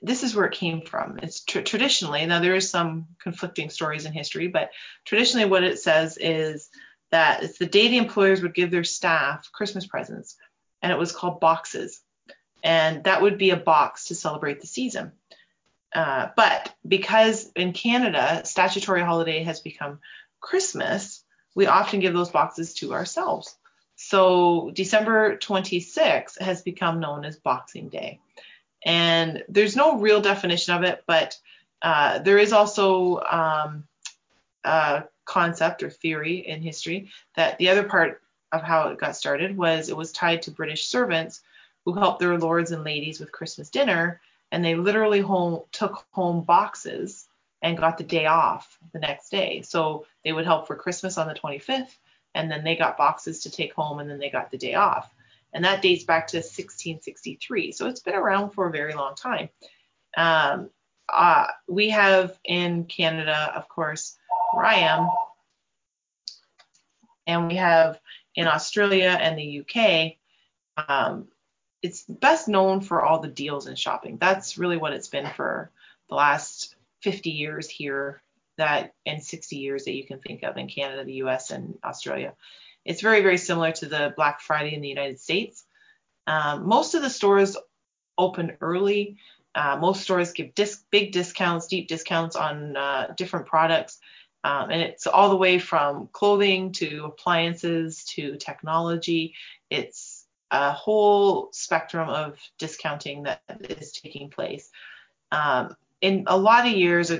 this 0.00 0.22
is 0.22 0.32
where 0.32 0.46
it 0.46 0.54
came 0.54 0.82
from. 0.82 1.18
It's 1.24 1.40
tr- 1.40 1.62
traditionally, 1.62 2.24
now 2.24 2.38
there 2.38 2.54
is 2.54 2.70
some 2.70 3.08
conflicting 3.20 3.68
stories 3.68 4.06
in 4.06 4.12
history, 4.12 4.46
but 4.46 4.70
traditionally 5.04 5.48
what 5.48 5.64
it 5.64 5.80
says 5.80 6.16
is 6.20 6.70
that 7.10 7.42
it's 7.42 7.58
the 7.58 7.66
day 7.66 7.88
the 7.88 7.98
employers 7.98 8.42
would 8.42 8.54
give 8.54 8.70
their 8.70 8.84
staff 8.84 9.50
Christmas 9.52 9.86
presents, 9.86 10.36
and 10.82 10.92
it 10.92 10.98
was 10.98 11.12
called 11.12 11.40
boxes. 11.40 12.00
And 12.62 13.04
that 13.04 13.22
would 13.22 13.38
be 13.38 13.50
a 13.50 13.56
box 13.56 14.06
to 14.06 14.14
celebrate 14.14 14.60
the 14.60 14.66
season. 14.66 15.12
Uh, 15.94 16.28
but 16.36 16.74
because 16.86 17.50
in 17.54 17.72
Canada, 17.72 18.42
statutory 18.44 19.02
holiday 19.02 19.44
has 19.44 19.60
become 19.60 20.00
Christmas, 20.40 21.22
we 21.54 21.66
often 21.66 22.00
give 22.00 22.12
those 22.12 22.30
boxes 22.30 22.74
to 22.74 22.92
ourselves. 22.92 23.56
So 23.96 24.70
December 24.74 25.38
26th 25.38 26.38
has 26.40 26.62
become 26.62 27.00
known 27.00 27.24
as 27.24 27.36
Boxing 27.36 27.88
Day. 27.88 28.20
And 28.84 29.42
there's 29.48 29.74
no 29.74 29.98
real 29.98 30.20
definition 30.20 30.74
of 30.74 30.82
it, 30.82 31.02
but 31.06 31.38
uh, 31.80 32.18
there 32.18 32.38
is 32.38 32.52
also 32.52 33.20
um, 33.20 33.84
a 34.64 35.04
concept 35.26 35.82
or 35.82 35.90
theory 35.90 36.46
in 36.46 36.62
history 36.62 37.10
that 37.36 37.58
the 37.58 37.68
other 37.68 37.84
part 37.84 38.22
of 38.52 38.62
how 38.62 38.88
it 38.88 38.98
got 38.98 39.16
started 39.16 39.56
was 39.56 39.88
it 39.88 39.96
was 39.96 40.12
tied 40.12 40.42
to 40.42 40.50
British 40.50 40.86
servants 40.86 41.42
who 41.84 41.92
helped 41.92 42.20
their 42.20 42.38
lords 42.38 42.70
and 42.70 42.84
ladies 42.84 43.20
with 43.20 43.32
Christmas 43.32 43.68
dinner, 43.70 44.20
and 44.50 44.64
they 44.64 44.74
literally 44.74 45.20
home, 45.20 45.62
took 45.72 46.04
home 46.10 46.42
boxes 46.42 47.28
and 47.62 47.76
got 47.76 47.98
the 47.98 48.04
day 48.04 48.26
off 48.26 48.78
the 48.92 48.98
next 48.98 49.30
day. 49.30 49.62
So 49.62 50.06
they 50.24 50.32
would 50.32 50.46
help 50.46 50.66
for 50.66 50.76
Christmas 50.76 51.18
on 51.18 51.28
the 51.28 51.34
25th, 51.34 51.94
and 52.34 52.50
then 52.50 52.64
they 52.64 52.76
got 52.76 52.96
boxes 52.96 53.42
to 53.42 53.50
take 53.50 53.74
home, 53.74 53.98
and 53.98 54.08
then 54.08 54.18
they 54.18 54.30
got 54.30 54.50
the 54.50 54.58
day 54.58 54.74
off 54.74 55.10
and 55.56 55.64
that 55.64 55.80
dates 55.80 56.04
back 56.04 56.26
to 56.28 56.36
1663. 56.36 57.72
So 57.72 57.86
it's 57.86 58.00
been 58.00 58.14
around 58.14 58.50
for 58.50 58.68
a 58.68 58.70
very 58.70 58.92
long 58.92 59.14
time. 59.14 59.48
Um, 60.14 60.68
uh, 61.10 61.46
we 61.66 61.88
have 61.90 62.38
in 62.44 62.84
Canada, 62.84 63.52
of 63.54 63.66
course, 63.66 64.18
where 64.56 64.64
I 64.64 64.76
am, 64.76 65.10
and 67.26 67.48
we 67.48 67.56
have 67.56 68.00
in 68.34 68.46
Australia 68.46 69.16
and 69.20 69.38
the 69.38 69.60
UK. 69.60 70.16
Um, 70.88 71.28
it's 71.82 72.04
best 72.08 72.48
known 72.48 72.80
for 72.80 73.02
all 73.02 73.20
the 73.20 73.28
deals 73.28 73.66
in 73.66 73.76
shopping. 73.76 74.16
That's 74.18 74.58
really 74.58 74.76
what 74.76 74.92
it's 74.92 75.08
been 75.08 75.28
for 75.36 75.70
the 76.08 76.14
last 76.14 76.74
50 77.02 77.30
years 77.30 77.68
here 77.68 78.22
that 78.56 78.94
and 79.04 79.22
60 79.22 79.56
years 79.56 79.84
that 79.84 79.94
you 79.94 80.06
can 80.06 80.18
think 80.18 80.42
of 80.42 80.56
in 80.56 80.68
Canada, 80.68 81.04
the 81.04 81.24
US, 81.24 81.50
and 81.50 81.78
Australia. 81.84 82.34
It's 82.84 83.02
very, 83.02 83.20
very 83.20 83.36
similar 83.36 83.72
to 83.72 83.86
the 83.86 84.14
Black 84.16 84.40
Friday 84.40 84.74
in 84.74 84.80
the 84.80 84.88
United 84.88 85.20
States. 85.20 85.64
Um, 86.26 86.66
most 86.66 86.94
of 86.94 87.02
the 87.02 87.10
stores 87.10 87.56
open 88.16 88.56
early. 88.60 89.18
Uh, 89.54 89.76
most 89.80 90.02
stores 90.02 90.32
give 90.32 90.54
dis- 90.54 90.84
big 90.90 91.12
discounts, 91.12 91.66
deep 91.66 91.88
discounts 91.88 92.36
on 92.36 92.76
uh, 92.76 93.12
different 93.16 93.46
products. 93.46 93.98
Um, 94.46 94.70
and 94.70 94.80
it's 94.80 95.08
all 95.08 95.28
the 95.28 95.36
way 95.36 95.58
from 95.58 96.08
clothing 96.12 96.70
to 96.74 97.06
appliances 97.06 98.04
to 98.14 98.36
technology. 98.36 99.34
It's 99.70 100.24
a 100.52 100.70
whole 100.70 101.48
spectrum 101.50 102.08
of 102.08 102.38
discounting 102.56 103.24
that 103.24 103.42
is 103.68 103.90
taking 103.90 104.30
place. 104.30 104.70
Um, 105.32 105.74
in 106.00 106.26
a 106.28 106.38
lot 106.38 106.64
of 106.64 106.74
years, 106.74 107.10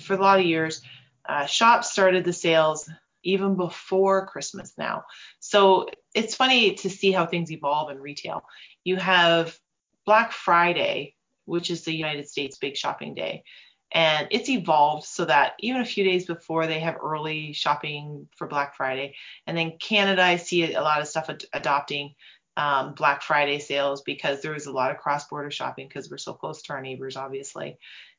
for 0.00 0.14
a 0.14 0.20
lot 0.20 0.40
of 0.40 0.44
years, 0.44 0.82
uh, 1.24 1.46
shops 1.46 1.92
started 1.92 2.24
the 2.24 2.32
sales 2.32 2.90
even 3.22 3.54
before 3.54 4.26
Christmas 4.26 4.72
now. 4.76 5.04
So 5.38 5.86
it's 6.16 6.34
funny 6.34 6.74
to 6.74 6.90
see 6.90 7.12
how 7.12 7.26
things 7.26 7.52
evolve 7.52 7.92
in 7.92 8.00
retail. 8.00 8.42
You 8.82 8.96
have 8.96 9.56
Black 10.04 10.32
Friday, 10.32 11.14
which 11.44 11.70
is 11.70 11.84
the 11.84 11.94
United 11.94 12.28
States 12.28 12.58
big 12.58 12.76
shopping 12.76 13.14
day. 13.14 13.44
And 13.92 14.26
it's 14.30 14.48
evolved 14.48 15.04
so 15.04 15.26
that 15.26 15.54
even 15.60 15.82
a 15.82 15.86
few 15.86 16.02
days 16.02 16.24
before 16.24 16.66
they 16.66 16.80
have 16.80 16.96
early 17.02 17.52
shopping 17.52 18.26
for 18.36 18.46
Black 18.46 18.74
Friday. 18.74 19.14
And 19.46 19.56
then 19.56 19.76
Canada, 19.78 20.22
I 20.22 20.36
see 20.36 20.74
a 20.74 20.80
lot 20.80 21.00
of 21.00 21.08
stuff 21.08 21.28
ad- 21.28 21.44
adopting 21.52 22.14
um, 22.56 22.94
Black 22.94 23.22
Friday 23.22 23.58
sales 23.58 24.02
because 24.02 24.40
there 24.40 24.54
is 24.54 24.66
a 24.66 24.72
lot 24.72 24.90
of 24.90 24.98
cross 24.98 25.28
border 25.28 25.50
shopping 25.50 25.88
because 25.88 26.10
we're 26.10 26.18
so 26.18 26.32
close 26.32 26.62
to 26.62 26.72
our 26.72 26.80
neighbors, 26.80 27.16
obviously. 27.16 27.78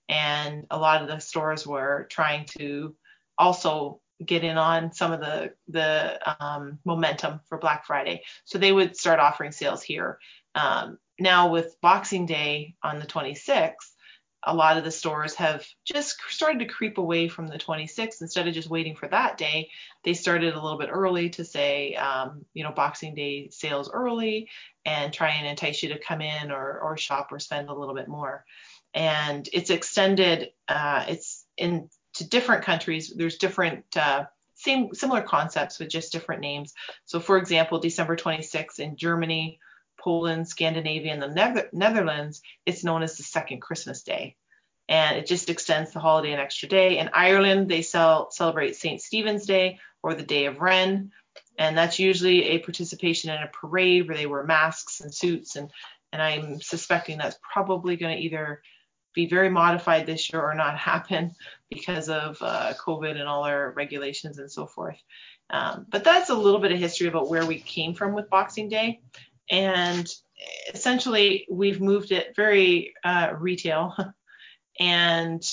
And 0.09 0.65
a 0.69 0.77
lot 0.77 1.01
of 1.01 1.07
the 1.07 1.19
stores 1.19 1.65
were 1.65 2.07
trying 2.12 2.45
to 2.59 2.95
also 3.38 3.99
get 4.23 4.43
in 4.43 4.57
on 4.57 4.93
some 4.93 5.12
of 5.12 5.19
the 5.19 5.53
the 5.67 6.19
um, 6.43 6.79
momentum 6.86 7.39
for 7.47 7.57
Black 7.57 7.86
Friday. 7.86 8.23
So 8.45 8.57
they 8.57 8.71
would 8.71 8.95
start 8.95 9.19
offering 9.19 9.51
sales 9.51 9.81
here. 9.81 10.19
Um, 10.55 10.97
now 11.19 11.49
with 11.49 11.79
Boxing 11.81 12.25
Day 12.25 12.75
on 12.83 12.99
the 12.99 13.05
26th, 13.05 13.92
a 14.45 14.53
lot 14.53 14.77
of 14.77 14.84
the 14.84 14.91
stores 14.91 15.36
have 15.36 15.65
just 15.86 16.17
started 16.29 16.60
to 16.60 16.65
creep 16.65 16.97
away 16.97 17.27
from 17.27 17.47
the 17.47 17.58
26th. 17.58 18.21
Instead 18.21 18.47
of 18.47 18.53
just 18.53 18.69
waiting 18.69 18.95
for 18.95 19.08
that 19.08 19.38
day, 19.38 19.69
they 20.03 20.13
started 20.13 20.53
a 20.53 20.62
little 20.62 20.77
bit 20.77 20.89
early 20.91 21.29
to 21.32 21.45
say, 21.45 21.95
um, 21.95 22.45
you 22.53 22.63
know, 22.63 22.71
Boxing 22.71 23.15
Day 23.15 23.49
sales 23.51 23.89
early 23.91 24.49
and 24.86 25.13
try 25.13 25.29
and 25.29 25.47
entice 25.47 25.82
you 25.82 25.89
to 25.89 25.99
come 25.99 26.21
in 26.21 26.51
or, 26.51 26.79
or 26.79 26.97
shop 26.97 27.29
or 27.32 27.39
spend 27.39 27.69
a 27.69 27.73
little 27.73 27.95
bit 27.95 28.08
more. 28.08 28.45
And 28.93 29.47
it's 29.53 29.69
extended, 29.69 30.49
uh, 30.67 31.06
it's 31.08 31.45
in 31.58 31.89
to 32.15 32.27
different 32.27 32.63
countries, 32.63 33.12
there's 33.15 33.38
different 33.38 33.86
uh, 33.97 34.25
same 34.56 34.93
similar 34.93 35.21
concepts 35.21 35.79
with 35.79 35.89
just 35.89 36.12
different 36.12 36.41
names. 36.41 36.73
So, 37.06 37.19
for 37.19 37.38
example, 37.38 37.79
December 37.79 38.15
26th 38.15 38.79
in 38.79 38.95
Germany, 38.95 39.60
Poland, 40.03 40.47
Scandinavia, 40.47 41.13
and 41.13 41.21
the 41.21 41.27
Nether- 41.27 41.69
Netherlands, 41.71 42.41
it's 42.65 42.83
known 42.83 43.03
as 43.03 43.17
the 43.17 43.23
second 43.23 43.61
Christmas 43.61 44.03
Day, 44.03 44.35
and 44.89 45.17
it 45.17 45.27
just 45.27 45.49
extends 45.49 45.91
the 45.91 45.99
holiday 45.99 46.33
an 46.33 46.39
extra 46.39 46.67
day. 46.67 46.97
In 46.97 47.09
Ireland, 47.13 47.69
they 47.69 47.81
sell, 47.81 48.31
celebrate 48.31 48.75
St. 48.75 49.01
Stephen's 49.01 49.45
Day 49.45 49.79
or 50.01 50.13
the 50.13 50.23
Day 50.23 50.45
of 50.45 50.59
Wren, 50.59 51.11
and 51.57 51.77
that's 51.77 51.99
usually 51.99 52.43
a 52.49 52.59
participation 52.59 53.31
in 53.31 53.41
a 53.41 53.47
parade 53.47 54.07
where 54.07 54.17
they 54.17 54.25
wear 54.25 54.43
masks 54.43 55.01
and 55.01 55.13
suits 55.13 55.55
and 55.55 55.71
and 56.13 56.21
I'm 56.21 56.61
suspecting 56.61 57.17
that's 57.17 57.39
probably 57.41 57.97
going 57.97 58.15
to 58.15 58.23
either 58.23 58.61
be 59.15 59.25
very 59.25 59.49
modified 59.49 60.05
this 60.05 60.31
year 60.31 60.41
or 60.41 60.53
not 60.53 60.77
happen 60.91 61.35
because 61.69 62.07
of 62.07 62.37
uh, 62.39 62.73
COVID 62.79 63.11
and 63.11 63.27
all 63.27 63.43
our 63.43 63.71
regulations 63.71 64.37
and 64.37 64.51
so 64.51 64.67
forth. 64.67 65.01
Um, 65.49 65.87
but 65.89 66.03
that's 66.03 66.29
a 66.29 66.35
little 66.35 66.59
bit 66.59 66.71
of 66.71 66.79
history 66.79 67.07
about 67.07 67.29
where 67.29 67.45
we 67.45 67.59
came 67.59 67.95
from 67.95 68.13
with 68.13 68.29
Boxing 68.29 68.69
Day. 68.69 69.01
And 69.49 70.08
essentially, 70.73 71.45
we've 71.49 71.82
moved 71.82 72.12
it 72.12 72.36
very 72.36 72.93
uh, 73.03 73.34
retail 73.38 73.95
and 74.79 75.43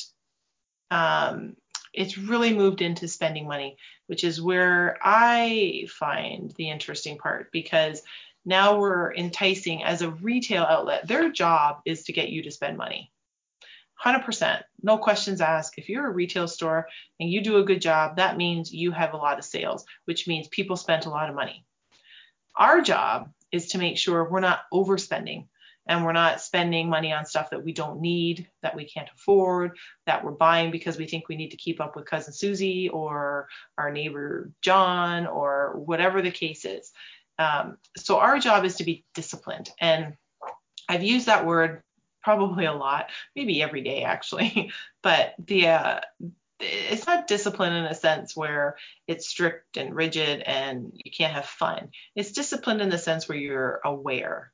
um, 0.90 1.56
it's 1.92 2.18
really 2.18 2.54
moved 2.54 2.82
into 2.82 3.08
spending 3.08 3.46
money, 3.46 3.76
which 4.06 4.24
is 4.24 4.40
where 4.40 4.98
I 5.02 5.86
find 5.88 6.52
the 6.56 6.70
interesting 6.70 7.18
part 7.18 7.50
because 7.52 8.02
now 8.44 8.78
we're 8.78 9.12
enticing 9.14 9.82
as 9.84 10.02
a 10.02 10.10
retail 10.10 10.64
outlet. 10.64 11.06
Their 11.06 11.30
job 11.30 11.80
is 11.84 12.04
to 12.04 12.12
get 12.12 12.30
you 12.30 12.42
to 12.42 12.50
spend 12.50 12.76
money. 12.76 13.12
100%, 14.04 14.62
no 14.82 14.96
questions 14.96 15.42
asked. 15.42 15.74
If 15.76 15.90
you're 15.90 16.06
a 16.06 16.12
retail 16.12 16.48
store 16.48 16.88
and 17.18 17.28
you 17.28 17.42
do 17.42 17.58
a 17.58 17.64
good 17.64 17.82
job, 17.82 18.16
that 18.16 18.38
means 18.38 18.72
you 18.72 18.92
have 18.92 19.12
a 19.12 19.18
lot 19.18 19.38
of 19.38 19.44
sales, 19.44 19.84
which 20.06 20.26
means 20.26 20.48
people 20.48 20.76
spent 20.76 21.04
a 21.04 21.10
lot 21.10 21.28
of 21.28 21.34
money. 21.34 21.64
Our 22.56 22.80
job 22.80 23.30
is 23.52 23.68
to 23.68 23.78
make 23.78 23.98
sure 23.98 24.28
we're 24.28 24.40
not 24.40 24.60
overspending 24.72 25.46
and 25.86 26.04
we're 26.04 26.12
not 26.12 26.40
spending 26.40 26.88
money 26.88 27.12
on 27.12 27.26
stuff 27.26 27.50
that 27.50 27.64
we 27.64 27.72
don't 27.72 28.00
need, 28.00 28.48
that 28.62 28.76
we 28.76 28.84
can't 28.84 29.08
afford, 29.14 29.76
that 30.06 30.24
we're 30.24 30.30
buying 30.30 30.70
because 30.70 30.98
we 30.98 31.06
think 31.06 31.28
we 31.28 31.36
need 31.36 31.50
to 31.50 31.56
keep 31.56 31.80
up 31.80 31.96
with 31.96 32.04
cousin 32.06 32.32
Susie 32.32 32.88
or 32.88 33.48
our 33.76 33.90
neighbor 33.90 34.52
John 34.62 35.26
or 35.26 35.80
whatever 35.84 36.22
the 36.22 36.30
case 36.30 36.64
is. 36.64 36.92
Um, 37.38 37.78
so 37.96 38.18
our 38.18 38.38
job 38.38 38.64
is 38.64 38.76
to 38.76 38.84
be 38.84 39.04
disciplined. 39.14 39.70
And 39.80 40.14
I've 40.88 41.02
used 41.02 41.26
that 41.26 41.46
word 41.46 41.82
probably 42.22 42.66
a 42.66 42.72
lot, 42.72 43.10
maybe 43.34 43.62
every 43.62 43.80
day 43.82 44.02
actually. 44.02 44.72
but 45.02 45.34
the 45.44 45.68
uh, 45.68 46.00
it's 46.60 47.06
not 47.06 47.26
discipline 47.26 47.72
in 47.72 47.84
a 47.86 47.94
sense 47.94 48.36
where 48.36 48.76
it's 49.06 49.28
strict 49.28 49.76
and 49.76 49.94
rigid 49.94 50.40
and 50.42 50.92
you 50.94 51.10
can't 51.10 51.32
have 51.34 51.46
fun. 51.46 51.90
It's 52.14 52.32
discipline 52.32 52.80
in 52.80 52.90
the 52.90 52.98
sense 52.98 53.28
where 53.28 53.38
you're 53.38 53.80
aware. 53.84 54.52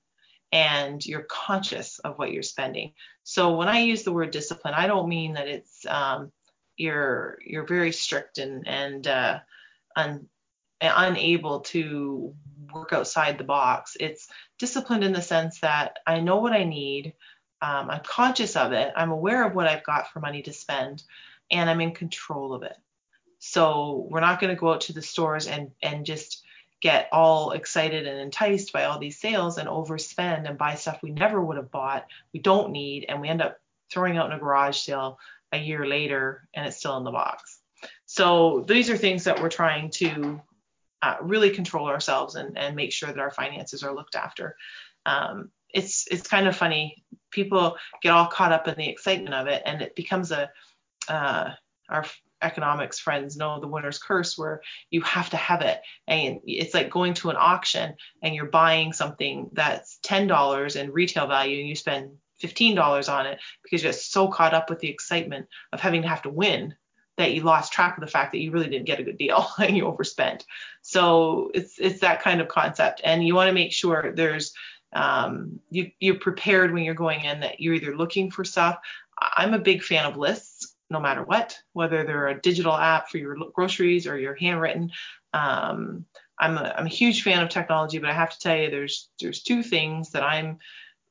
and 0.53 1.05
you're 1.05 1.23
conscious 1.29 1.99
of 2.01 2.19
what 2.19 2.33
you're 2.33 2.42
spending. 2.42 2.92
So 3.25 3.57
when 3.57 3.69
I 3.69 3.81
use 3.81 4.05
the 4.05 4.12
word 4.12 4.31
discipline, 4.31 4.75
I 4.75 4.87
don't 4.87 5.09
mean 5.09 5.35
that 5.35 5.49
it's 5.49 5.85
um, 5.87 6.33
you're 6.77 7.38
you're 7.45 7.66
very 7.66 7.92
strict 7.92 8.38
and 8.38 8.66
and 8.66 9.07
uh, 9.07 9.40
un, 9.97 10.29
unable 10.81 11.61
to 11.61 12.35
work 12.73 12.92
outside 12.92 13.38
the 13.38 13.45
box. 13.45 13.97
It's 13.99 14.29
disciplined 14.59 15.05
in 15.05 15.12
the 15.12 15.23
sense 15.23 15.61
that 15.61 15.99
I 16.07 16.21
know 16.21 16.37
what 16.37 16.53
I 16.53 16.64
need. 16.64 17.14
Um, 17.62 17.90
I'm 17.90 18.03
conscious 18.05 18.57
of 18.57 18.73
it. 18.73 18.92
I'm 18.97 19.11
aware 19.11 19.45
of 19.47 19.55
what 19.55 19.66
I've 19.66 19.85
got 19.85 20.12
for 20.12 20.21
money 20.21 20.42
to 20.42 20.53
spend, 20.53 21.03
and 21.50 21.68
I'm 21.68 21.80
in 21.80 21.94
control 21.94 22.52
of 22.54 22.62
it. 22.62 22.76
So 23.38 24.06
we're 24.11 24.20
not 24.20 24.40
going 24.40 24.54
to 24.54 24.61
go 24.61 24.72
out 24.72 24.82
to 24.82 24.92
the 24.92 25.02
stores 25.02 25.46
and 25.46 25.70
and 25.82 26.06
just 26.06 26.42
get 26.82 27.09
all 27.11 27.52
excited 27.52 28.06
and 28.06 28.20
enticed 28.20 28.72
by 28.72 28.85
all 28.85 28.98
these 28.98 29.18
sales 29.18 29.56
and 29.59 29.68
overspend 29.68 30.46
and 30.46 30.59
buy 30.59 30.74
stuff 30.74 31.02
we 31.02 31.11
never 31.11 31.42
would 31.42 31.56
have 31.56 31.70
bought, 31.70 32.06
we 32.35 32.40
don't 32.40 32.70
need, 32.70 33.06
and 33.09 33.20
we 33.20 33.28
end 33.28 33.40
up 33.40 33.59
throwing 33.90 34.18
out 34.18 34.26
in 34.26 34.37
a 34.37 34.38
garage 34.38 34.76
sale 34.76 35.18
a 35.52 35.59
year 35.59 35.87
later 35.87 36.48
and 36.52 36.66
it's 36.66 36.76
still 36.76 36.96
in 36.98 37.04
the 37.04 37.11
box. 37.11 37.61
So 38.04 38.64
these 38.68 38.90
are 38.90 38.96
things 38.96 39.24
that 39.24 39.40
we're 39.40 39.48
trying 39.48 39.90
to 39.92 40.40
uh, 41.02 41.16
really 41.22 41.50
control 41.50 41.88
ourselves 41.88 42.35
and, 42.35 42.59
and 42.59 42.76
make 42.76 42.92
sure 42.92 43.11
that 43.11 43.18
our 43.18 43.30
finances 43.30 43.82
are 43.82 43.94
looked 43.94 44.16
after. 44.16 44.56
Um, 45.04 45.50
it's 45.72 46.06
it's 46.11 46.26
kind 46.26 46.46
of 46.46 46.56
funny. 46.56 47.04
People 47.30 47.76
get 48.02 48.12
all 48.12 48.26
caught 48.26 48.52
up 48.52 48.66
in 48.66 48.76
the 48.76 48.88
excitement 48.88 49.35
of 49.35 49.46
it, 49.46 49.62
and 49.66 49.82
it 49.82 49.94
becomes 49.94 50.30
a 50.30 50.50
uh, 51.09 51.51
our 51.88 52.05
economics 52.42 52.99
friends 52.99 53.37
know 53.37 53.61
the 53.61 53.69
winner's 53.69 53.99
curse 53.99 54.37
where 54.37 54.61
you 54.90 55.01
have 55.01 55.31
to 55.31 55.37
have 55.37 55.62
it 55.62 55.81
and 56.07 56.40
it's 56.45 56.75
like 56.75 56.90
going 56.90 57.14
to 57.14 57.31
an 57.31 57.37
auction 57.38 57.95
and 58.23 58.35
you're 58.35 58.45
buying 58.45 58.92
something 58.92 59.49
that's 59.55 59.99
$10 60.05 60.77
in 60.77 60.92
retail 60.92 61.27
value 61.27 61.61
and 61.61 61.69
you 61.69 61.75
spend 61.75 62.11
$15 62.42 63.12
on 63.12 63.27
it 63.27 63.38
because 63.62 63.83
you're 63.83 63.92
so 63.92 64.29
caught 64.29 64.53
up 64.53 64.69
with 64.69 64.81
the 64.81 64.88
excitement 64.88 65.47
of 65.73 65.81
having 65.81 66.03
to 66.03 66.09
have 66.09 66.23
to 66.23 66.31
win 66.31 66.75
that 67.16 67.33
you 67.33 67.42
lost 67.42 67.73
track 67.73 67.97
of 67.97 68.03
the 68.03 68.11
fact 68.11 68.33
that 68.33 68.38
you 68.38 68.51
really 68.51 68.69
didn't 68.69 68.87
get 68.87 69.01
a 69.01 69.03
good 69.03 69.19
deal 69.19 69.47
and 69.59 69.77
you 69.77 69.87
overspent. 69.87 70.45
So 70.83 71.51
it's 71.55 71.79
it's 71.79 72.01
that 72.01 72.23
kind 72.23 72.40
of 72.40 72.49
concept, 72.49 73.01
and 73.05 73.27
you 73.27 73.35
want 73.35 73.49
to 73.49 73.55
make 73.55 73.73
sure 73.73 74.12
there's 74.14 74.53
um, 74.92 75.61
you 75.71 75.90
you're 75.99 76.19
prepared 76.19 76.73
when 76.73 76.85
you're 76.85 76.95
going 76.95 77.25
in 77.25 77.40
that 77.40 77.61
you're 77.61 77.75
either 77.75 77.97
looking 77.97 78.31
for 78.31 78.45
stuff. 78.45 78.79
I'm 79.19 79.55
a 79.55 79.59
big 79.59 79.83
fan 79.83 80.05
of 80.05 80.19
lists 80.19 80.56
no 80.90 81.01
matter 81.01 81.22
what, 81.22 81.59
whether 81.72 82.05
they're 82.05 82.29
a 82.29 82.40
digital 82.40 82.75
app 82.75 83.09
for 83.09 83.18
your 83.18 83.37
groceries 83.55 84.07
or 84.07 84.18
your 84.18 84.35
handwritten. 84.35 84.90
Um, 85.33 86.05
I'm 86.38 86.59
a, 86.59 86.75
I'm 86.77 86.87
a 86.87 86.90
huge 86.90 87.22
fan 87.22 87.42
of 87.42 87.49
technology, 87.49 87.99
but 87.99 88.11
I 88.11 88.14
have 88.14 88.31
to 88.31 88.38
tell 88.38 88.57
you, 88.57 88.70
there's 88.70 89.09
there's 89.20 89.42
two 89.42 89.62
things 89.62 90.11
that 90.11 90.22
I'm 90.22 90.59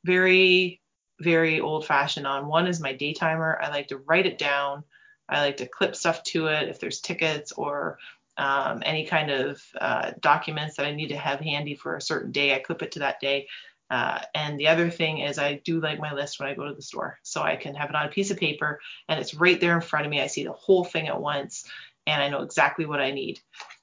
very 0.03 0.81
very 1.19 1.59
old 1.61 1.85
fashioned 1.85 2.27
on. 2.27 2.47
One 2.47 2.67
is 2.67 2.79
my 2.79 2.93
day 2.93 3.13
timer. 3.13 3.59
I 3.61 3.69
like 3.69 3.87
to 3.89 3.97
write 3.97 4.25
it 4.25 4.37
down. 4.37 4.83
I 5.29 5.41
like 5.41 5.57
to 5.57 5.67
clip 5.67 5.95
stuff 5.95 6.23
to 6.23 6.47
it 6.47 6.69
if 6.69 6.79
there's 6.79 6.99
tickets 6.99 7.51
or 7.53 7.97
um, 8.37 8.83
any 8.85 9.05
kind 9.05 9.31
of 9.31 9.61
uh, 9.79 10.11
documents 10.19 10.75
that 10.75 10.85
I 10.85 10.93
need 10.93 11.07
to 11.07 11.17
have 11.17 11.39
handy 11.39 11.73
for 11.73 11.95
a 11.95 12.01
certain 12.01 12.31
day. 12.31 12.53
I 12.53 12.59
clip 12.59 12.81
it 12.81 12.91
to 12.93 12.99
that 12.99 13.19
day. 13.19 13.47
Uh, 13.89 14.19
and 14.33 14.59
the 14.59 14.67
other 14.67 14.89
thing 14.89 15.19
is 15.19 15.37
I 15.37 15.61
do 15.63 15.79
like 15.79 15.99
my 15.99 16.13
list 16.13 16.39
when 16.39 16.49
I 16.49 16.55
go 16.55 16.67
to 16.67 16.73
the 16.73 16.81
store. 16.81 17.19
So 17.23 17.41
I 17.41 17.55
can 17.55 17.75
have 17.75 17.89
it 17.89 17.95
on 17.95 18.05
a 18.05 18.11
piece 18.11 18.31
of 18.31 18.37
paper 18.37 18.79
and 19.07 19.19
it's 19.19 19.35
right 19.35 19.59
there 19.59 19.75
in 19.75 19.81
front 19.81 20.05
of 20.05 20.09
me. 20.09 20.21
I 20.21 20.27
see 20.27 20.43
the 20.43 20.53
whole 20.53 20.83
thing 20.83 21.07
at 21.07 21.21
once 21.21 21.65
and 22.07 22.21
I 22.21 22.29
know 22.29 22.41
exactly 22.41 22.85
what 22.85 22.99
I 22.99 23.11
need. 23.11 23.39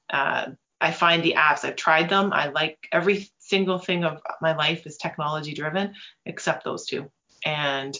Uh, 0.09 0.51
I 0.81 0.91
find 0.91 1.23
the 1.23 1.35
apps, 1.37 1.63
I've 1.63 1.77
tried 1.77 2.09
them. 2.09 2.33
I 2.33 2.49
like 2.49 2.89
every 2.91 3.29
single 3.39 3.79
thing 3.79 4.03
of 4.03 4.21
my 4.41 4.55
life 4.55 4.85
is 4.85 4.97
technology 4.97 5.53
driven 5.53 5.93
except 6.25 6.65
those 6.65 6.85
two. 6.85 7.09
And 7.45 7.97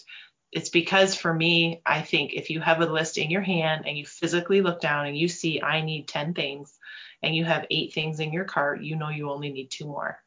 it's 0.52 0.70
because 0.70 1.16
for 1.16 1.34
me, 1.34 1.82
I 1.86 2.02
think 2.02 2.34
if 2.34 2.50
you 2.50 2.60
have 2.60 2.82
a 2.82 2.86
list 2.86 3.18
in 3.18 3.32
your 3.32 3.42
hand 3.42 3.86
and 3.88 3.98
you 3.98 4.06
physically 4.06 4.62
look 4.62 4.82
down 4.82 5.08
and 5.08 5.18
you 5.18 5.30
see 5.30 5.62
I 5.62 5.82
need 5.82 6.08
10 6.10 6.34
things 6.34 6.78
and 7.22 7.34
you 7.34 7.46
have 7.46 7.66
eight 7.72 7.94
things 7.94 8.20
in 8.20 8.34
your 8.34 8.46
cart, 8.46 8.84
you 8.84 8.98
know 8.98 9.10
you 9.10 9.32
only 9.32 9.52
need 9.52 9.72
two 9.72 9.86
more 9.86 10.20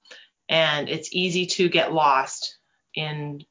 and 0.49 0.89
it's 0.89 1.09
easy 1.13 1.47
to 1.47 1.69
get 1.69 1.93
lost 1.93 2.57
in 2.95 3.45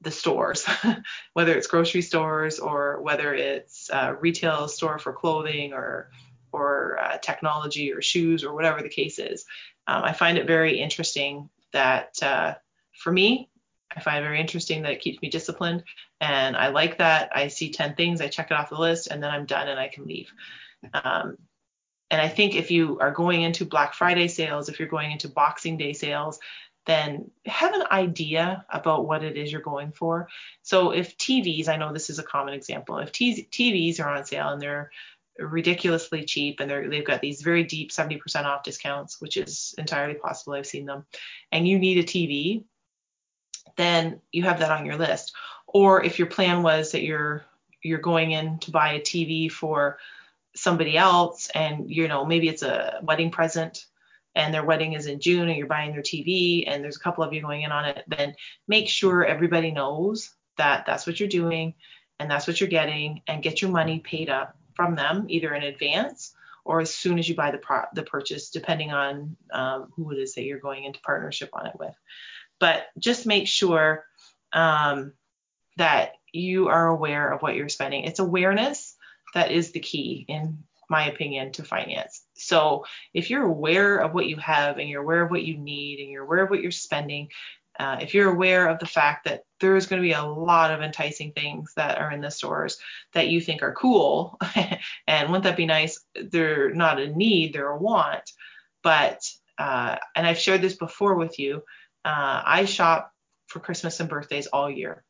the 0.00 0.10
stores, 0.10 0.66
whether 1.34 1.54
it's 1.54 1.66
grocery 1.66 2.02
stores 2.02 2.58
or 2.58 3.00
whether 3.02 3.34
it's 3.34 3.90
a 3.90 4.14
retail 4.14 4.68
store 4.68 4.98
for 4.98 5.12
clothing 5.12 5.72
or 5.72 6.10
or 6.52 6.98
uh, 7.00 7.18
technology 7.18 7.92
or 7.92 8.02
shoes 8.02 8.42
or 8.42 8.52
whatever 8.52 8.82
the 8.82 8.88
case 8.88 9.18
is. 9.20 9.44
Um, 9.86 10.02
I 10.02 10.12
find 10.12 10.36
it 10.36 10.46
very 10.46 10.80
interesting 10.80 11.48
that 11.72 12.20
uh, 12.22 12.54
for 12.98 13.12
me, 13.12 13.48
I 13.94 14.00
find 14.00 14.18
it 14.18 14.26
very 14.26 14.40
interesting 14.40 14.82
that 14.82 14.92
it 14.92 15.00
keeps 15.00 15.22
me 15.22 15.30
disciplined, 15.30 15.84
and 16.20 16.56
I 16.56 16.68
like 16.68 16.98
that. 16.98 17.30
I 17.34 17.48
see 17.48 17.70
10 17.70 17.94
things, 17.94 18.20
I 18.20 18.28
check 18.28 18.50
it 18.50 18.54
off 18.54 18.70
the 18.70 18.78
list, 18.78 19.08
and 19.08 19.22
then 19.22 19.30
I'm 19.30 19.46
done 19.46 19.68
and 19.68 19.78
I 19.78 19.88
can 19.88 20.06
leave. 20.06 20.32
Um, 20.92 21.36
and 22.10 22.20
I 22.20 22.28
think 22.28 22.54
if 22.54 22.70
you 22.70 22.98
are 23.00 23.12
going 23.12 23.42
into 23.42 23.64
Black 23.64 23.94
Friday 23.94 24.28
sales, 24.28 24.68
if 24.68 24.78
you're 24.78 24.88
going 24.88 25.12
into 25.12 25.28
Boxing 25.28 25.76
Day 25.76 25.92
sales, 25.92 26.38
then 26.86 27.30
have 27.46 27.72
an 27.72 27.84
idea 27.92 28.64
about 28.70 29.06
what 29.06 29.22
it 29.22 29.36
is 29.36 29.52
you're 29.52 29.60
going 29.60 29.92
for. 29.92 30.28
So 30.62 30.90
if 30.90 31.16
TVs, 31.18 31.68
I 31.68 31.76
know 31.76 31.92
this 31.92 32.10
is 32.10 32.18
a 32.18 32.24
common 32.24 32.54
example, 32.54 32.98
if 32.98 33.12
TVs 33.12 34.00
are 34.00 34.08
on 34.08 34.24
sale 34.24 34.48
and 34.48 34.60
they're 34.60 34.90
ridiculously 35.38 36.24
cheap 36.24 36.60
and 36.60 36.70
they're, 36.70 36.88
they've 36.88 37.06
got 37.06 37.20
these 37.20 37.42
very 37.42 37.64
deep 37.64 37.90
70% 37.90 38.44
off 38.44 38.64
discounts, 38.64 39.20
which 39.20 39.36
is 39.36 39.74
entirely 39.78 40.14
possible, 40.14 40.54
I've 40.54 40.66
seen 40.66 40.86
them, 40.86 41.06
and 41.52 41.68
you 41.68 41.78
need 41.78 41.98
a 41.98 42.02
TV, 42.02 42.64
then 43.76 44.20
you 44.32 44.42
have 44.44 44.58
that 44.58 44.72
on 44.72 44.84
your 44.84 44.96
list. 44.96 45.32
Or 45.66 46.02
if 46.02 46.18
your 46.18 46.28
plan 46.28 46.62
was 46.62 46.92
that 46.92 47.02
you're 47.02 47.44
you're 47.82 47.98
going 47.98 48.32
in 48.32 48.58
to 48.58 48.70
buy 48.70 48.92
a 48.92 49.00
TV 49.00 49.50
for 49.50 49.98
somebody 50.60 50.98
else 50.98 51.48
and 51.54 51.90
you 51.90 52.06
know 52.06 52.26
maybe 52.26 52.46
it's 52.46 52.62
a 52.62 53.00
wedding 53.02 53.30
present 53.30 53.86
and 54.34 54.52
their 54.52 54.64
wedding 54.64 54.92
is 54.92 55.06
in 55.06 55.18
June 55.18 55.48
and 55.48 55.56
you're 55.56 55.66
buying 55.66 55.92
their 55.92 56.02
TV 56.02 56.64
and 56.66 56.84
there's 56.84 56.98
a 56.98 57.00
couple 57.00 57.24
of 57.24 57.32
you 57.32 57.40
going 57.40 57.62
in 57.62 57.72
on 57.72 57.86
it, 57.86 58.04
then 58.06 58.34
make 58.68 58.88
sure 58.88 59.24
everybody 59.24 59.70
knows 59.70 60.30
that 60.56 60.84
that's 60.86 61.06
what 61.06 61.18
you're 61.18 61.28
doing 61.28 61.74
and 62.18 62.30
that's 62.30 62.46
what 62.46 62.60
you're 62.60 62.68
getting 62.68 63.22
and 63.26 63.42
get 63.42 63.62
your 63.62 63.70
money 63.70 64.00
paid 64.00 64.28
up 64.28 64.54
from 64.74 64.94
them 64.94 65.24
either 65.28 65.52
in 65.54 65.62
advance 65.62 66.34
or 66.64 66.80
as 66.80 66.94
soon 66.94 67.18
as 67.18 67.28
you 67.28 67.34
buy 67.34 67.50
the 67.50 67.58
pro- 67.58 67.86
the 67.94 68.02
purchase, 68.02 68.50
depending 68.50 68.92
on 68.92 69.36
um, 69.52 69.88
who 69.96 70.10
it 70.12 70.18
is 70.18 70.34
that 70.34 70.44
you're 70.44 70.58
going 70.58 70.84
into 70.84 71.00
partnership 71.00 71.48
on 71.54 71.66
it 71.66 71.78
with. 71.78 71.94
But 72.60 72.84
just 72.98 73.26
make 73.26 73.48
sure 73.48 74.04
um, 74.52 75.14
that 75.78 76.12
you 76.32 76.68
are 76.68 76.86
aware 76.86 77.32
of 77.32 77.40
what 77.40 77.56
you're 77.56 77.70
spending. 77.70 78.04
It's 78.04 78.20
awareness 78.20 78.94
that 79.34 79.50
is 79.50 79.72
the 79.72 79.80
key 79.80 80.24
in 80.28 80.64
my 80.90 81.08
opinion 81.08 81.52
to 81.52 81.62
finance. 81.62 82.24
So 82.34 82.84
if 83.14 83.30
you're 83.30 83.44
aware 83.44 83.98
of 83.98 84.12
what 84.12 84.26
you 84.26 84.36
have 84.38 84.78
and 84.78 84.88
you're 84.88 85.02
aware 85.02 85.22
of 85.22 85.30
what 85.30 85.44
you 85.44 85.56
need 85.56 86.00
and 86.00 86.10
you're 86.10 86.24
aware 86.24 86.42
of 86.42 86.50
what 86.50 86.60
you're 86.60 86.72
spending, 86.72 87.28
uh, 87.78 87.98
if 88.00 88.12
you're 88.12 88.30
aware 88.30 88.68
of 88.68 88.80
the 88.80 88.86
fact 88.86 89.24
that 89.24 89.44
there's 89.60 89.86
going 89.86 90.02
to 90.02 90.06
be 90.06 90.12
a 90.12 90.22
lot 90.22 90.72
of 90.72 90.82
enticing 90.82 91.32
things 91.32 91.72
that 91.76 91.98
are 91.98 92.10
in 92.10 92.20
the 92.20 92.30
stores 92.30 92.78
that 93.14 93.28
you 93.28 93.40
think 93.40 93.62
are 93.62 93.72
cool, 93.72 94.36
and 95.06 95.28
wouldn't 95.28 95.44
that 95.44 95.56
be 95.56 95.64
nice? 95.64 96.00
They're 96.14 96.74
not 96.74 97.00
a 97.00 97.06
need, 97.06 97.54
they're 97.54 97.70
a 97.70 97.78
want. 97.78 98.32
But, 98.82 99.22
uh, 99.58 99.96
and 100.16 100.26
I've 100.26 100.38
shared 100.38 100.60
this 100.60 100.74
before 100.74 101.14
with 101.14 101.38
you, 101.38 101.62
uh, 102.04 102.42
I 102.44 102.64
shop 102.64 103.12
for 103.46 103.60
Christmas 103.60 104.00
and 104.00 104.08
birthdays 104.08 104.48
all 104.48 104.70
year. 104.70 105.04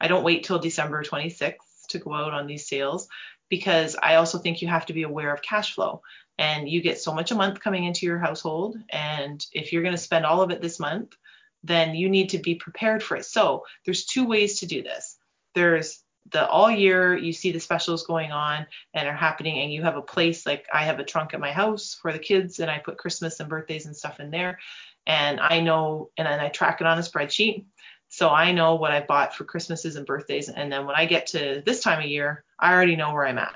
I 0.00 0.08
don't 0.08 0.24
wait 0.24 0.44
till 0.44 0.58
December 0.58 1.04
26th 1.04 1.54
to 1.90 1.98
go 1.98 2.14
out 2.14 2.34
on 2.34 2.46
these 2.46 2.68
sales 2.68 3.08
because 3.50 3.96
I 4.00 4.14
also 4.14 4.38
think 4.38 4.62
you 4.62 4.68
have 4.68 4.86
to 4.86 4.94
be 4.94 5.02
aware 5.02 5.34
of 5.34 5.42
cash 5.42 5.74
flow. 5.74 6.02
And 6.38 6.66
you 6.66 6.80
get 6.80 6.98
so 6.98 7.12
much 7.12 7.32
a 7.32 7.34
month 7.34 7.60
coming 7.60 7.84
into 7.84 8.06
your 8.06 8.18
household. 8.18 8.78
And 8.88 9.44
if 9.52 9.72
you're 9.72 9.82
going 9.82 9.94
to 9.94 10.00
spend 10.00 10.24
all 10.24 10.40
of 10.40 10.50
it 10.50 10.62
this 10.62 10.80
month, 10.80 11.14
then 11.62 11.94
you 11.94 12.08
need 12.08 12.30
to 12.30 12.38
be 12.38 12.54
prepared 12.54 13.02
for 13.02 13.18
it. 13.18 13.26
So 13.26 13.66
there's 13.84 14.06
two 14.06 14.26
ways 14.26 14.60
to 14.60 14.66
do 14.66 14.82
this. 14.82 15.18
There's 15.54 16.02
the 16.32 16.46
all 16.48 16.70
year 16.70 17.16
you 17.16 17.32
see 17.32 17.50
the 17.50 17.60
specials 17.60 18.06
going 18.06 18.30
on 18.30 18.66
and 18.94 19.08
are 19.08 19.14
happening 19.14 19.58
and 19.58 19.72
you 19.72 19.82
have 19.82 19.96
a 19.96 20.02
place 20.02 20.46
like 20.46 20.66
I 20.72 20.84
have 20.84 20.98
a 20.98 21.04
trunk 21.04 21.34
at 21.34 21.40
my 21.40 21.50
house 21.50 21.98
for 22.00 22.12
the 22.12 22.18
kids 22.18 22.60
and 22.60 22.70
I 22.70 22.78
put 22.78 22.98
Christmas 22.98 23.40
and 23.40 23.48
birthdays 23.48 23.86
and 23.86 23.96
stuff 23.96 24.20
in 24.20 24.30
there 24.30 24.58
and 25.06 25.40
I 25.40 25.60
know 25.60 26.10
and 26.18 26.26
then 26.26 26.38
I 26.38 26.50
track 26.50 26.82
it 26.82 26.86
on 26.86 26.98
a 26.98 27.02
spreadsheet 27.02 27.64
so 28.10 28.28
I 28.28 28.50
know 28.50 28.74
what 28.74 28.90
I 28.90 29.00
bought 29.00 29.36
for 29.36 29.44
Christmases 29.44 29.94
and 29.94 30.04
birthdays. 30.04 30.48
And 30.48 30.70
then 30.70 30.84
when 30.84 30.96
I 30.96 31.06
get 31.06 31.28
to 31.28 31.62
this 31.64 31.80
time 31.80 32.00
of 32.00 32.06
year, 32.06 32.44
I 32.60 32.72
already 32.72 32.96
know 32.96 33.12
where 33.12 33.26
I'm 33.26 33.38
at. 33.38 33.54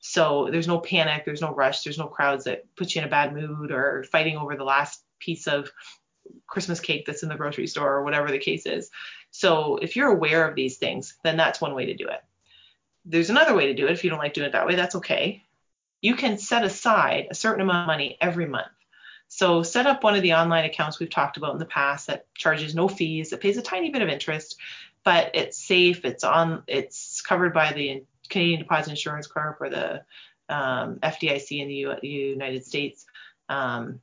So 0.00 0.48
there's 0.50 0.68
no 0.68 0.78
panic, 0.78 1.24
there's 1.24 1.40
no 1.40 1.52
rush, 1.52 1.82
there's 1.82 1.98
no 1.98 2.06
crowds 2.06 2.44
that 2.44 2.64
put 2.76 2.94
you 2.94 3.00
in 3.00 3.08
a 3.08 3.10
bad 3.10 3.34
mood 3.34 3.72
or 3.72 4.04
fighting 4.12 4.36
over 4.36 4.54
the 4.56 4.64
last 4.64 5.02
piece 5.18 5.48
of 5.48 5.70
Christmas 6.46 6.80
cake 6.80 7.06
that's 7.06 7.22
in 7.22 7.28
the 7.28 7.34
grocery 7.34 7.66
store 7.66 7.94
or 7.94 8.04
whatever 8.04 8.30
the 8.30 8.38
case 8.38 8.66
is. 8.66 8.90
So 9.30 9.76
if 9.76 9.96
you're 9.96 10.10
aware 10.10 10.48
of 10.48 10.54
these 10.54 10.76
things, 10.76 11.16
then 11.24 11.36
that's 11.36 11.60
one 11.60 11.74
way 11.74 11.86
to 11.86 11.94
do 11.94 12.08
it. 12.08 12.20
There's 13.04 13.30
another 13.30 13.54
way 13.54 13.66
to 13.66 13.74
do 13.74 13.86
it. 13.86 13.92
If 13.92 14.04
you 14.04 14.10
don't 14.10 14.18
like 14.18 14.34
doing 14.34 14.48
it 14.48 14.52
that 14.52 14.66
way, 14.66 14.74
that's 14.74 14.96
okay. 14.96 15.42
You 16.00 16.14
can 16.14 16.38
set 16.38 16.64
aside 16.64 17.28
a 17.30 17.34
certain 17.34 17.62
amount 17.62 17.82
of 17.82 17.86
money 17.86 18.16
every 18.20 18.46
month. 18.46 18.68
So 19.28 19.62
set 19.62 19.86
up 19.86 20.04
one 20.04 20.14
of 20.14 20.22
the 20.22 20.34
online 20.34 20.64
accounts 20.64 21.00
we've 21.00 21.10
talked 21.10 21.36
about 21.36 21.52
in 21.52 21.58
the 21.58 21.64
past 21.64 22.06
that 22.06 22.32
charges 22.34 22.74
no 22.74 22.86
fees, 22.86 23.30
that 23.30 23.40
pays 23.40 23.56
a 23.56 23.62
tiny 23.62 23.90
bit 23.90 24.02
of 24.02 24.08
interest, 24.08 24.56
but 25.04 25.32
it's 25.34 25.58
safe, 25.58 26.04
it's 26.04 26.24
on, 26.24 26.62
it's 26.66 27.22
covered 27.22 27.52
by 27.52 27.72
the 27.72 28.04
Canadian 28.26 28.60
Deposit 28.60 28.90
Insurance 28.90 29.26
Corp 29.26 29.60
or 29.60 29.70
the 29.70 30.02
um, 30.48 30.98
FDIC 31.02 31.60
in 31.60 31.68
the 31.68 31.74
U- 31.74 31.96
United 32.02 32.64
States. 32.64 33.06
Um, 33.48 34.00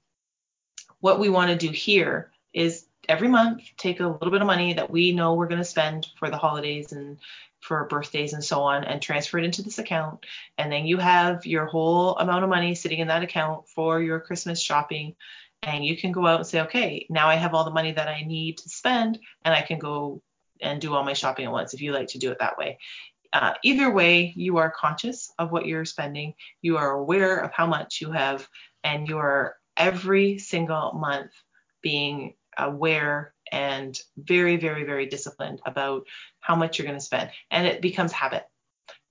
what 0.99 1.19
we 1.19 1.29
want 1.29 1.49
to 1.49 1.67
do 1.67 1.71
here 1.71 2.31
is 2.53 2.85
every 3.09 3.27
month 3.27 3.63
take 3.77 3.99
a 3.99 4.07
little 4.07 4.31
bit 4.31 4.41
of 4.41 4.47
money 4.47 4.73
that 4.73 4.89
we 4.89 5.11
know 5.11 5.33
we're 5.33 5.47
going 5.47 5.59
to 5.59 5.65
spend 5.65 6.07
for 6.17 6.29
the 6.29 6.37
holidays 6.37 6.91
and 6.91 7.17
for 7.59 7.85
birthdays 7.85 8.33
and 8.33 8.43
so 8.43 8.61
on 8.61 8.83
and 8.83 9.01
transfer 9.01 9.37
it 9.37 9.45
into 9.45 9.61
this 9.61 9.79
account 9.79 10.25
and 10.57 10.71
then 10.71 10.85
you 10.85 10.97
have 10.97 11.45
your 11.45 11.65
whole 11.65 12.15
amount 12.17 12.43
of 12.43 12.49
money 12.49 12.75
sitting 12.75 12.99
in 12.99 13.07
that 13.07 13.23
account 13.23 13.67
for 13.69 14.01
your 14.01 14.19
christmas 14.19 14.61
shopping 14.61 15.15
and 15.61 15.85
you 15.85 15.95
can 15.95 16.11
go 16.11 16.25
out 16.25 16.39
and 16.39 16.47
say 16.47 16.61
okay 16.61 17.05
now 17.09 17.29
i 17.29 17.35
have 17.35 17.53
all 17.53 17.63
the 17.63 17.71
money 17.71 17.91
that 17.91 18.07
i 18.07 18.23
need 18.23 18.57
to 18.57 18.69
spend 18.69 19.19
and 19.45 19.53
i 19.53 19.61
can 19.61 19.79
go 19.79 20.21
and 20.61 20.81
do 20.81 20.93
all 20.93 21.03
my 21.03 21.13
shopping 21.13 21.45
at 21.45 21.51
once 21.51 21.73
if 21.73 21.81
you 21.81 21.91
like 21.91 22.07
to 22.07 22.19
do 22.19 22.31
it 22.31 22.39
that 22.39 22.57
way 22.57 22.77
uh, 23.33 23.53
either 23.63 23.91
way 23.91 24.33
you 24.35 24.57
are 24.57 24.71
conscious 24.71 25.31
of 25.39 25.51
what 25.51 25.65
you're 25.65 25.85
spending 25.85 26.33
you 26.61 26.77
are 26.77 26.91
aware 26.91 27.39
of 27.39 27.51
how 27.51 27.67
much 27.67 27.99
you 27.99 28.11
have 28.11 28.47
and 28.83 29.07
you 29.07 29.17
are 29.17 29.55
every 29.77 30.37
single 30.37 30.93
month 30.93 31.31
being 31.81 32.33
aware 32.57 33.33
and 33.51 33.97
very, 34.17 34.57
very, 34.57 34.83
very 34.83 35.05
disciplined 35.05 35.61
about 35.65 36.07
how 36.39 36.55
much 36.55 36.77
you're 36.77 36.87
going 36.87 36.97
to 36.97 37.05
spend. 37.05 37.29
And 37.51 37.67
it 37.67 37.81
becomes 37.81 38.11
habit. 38.11 38.43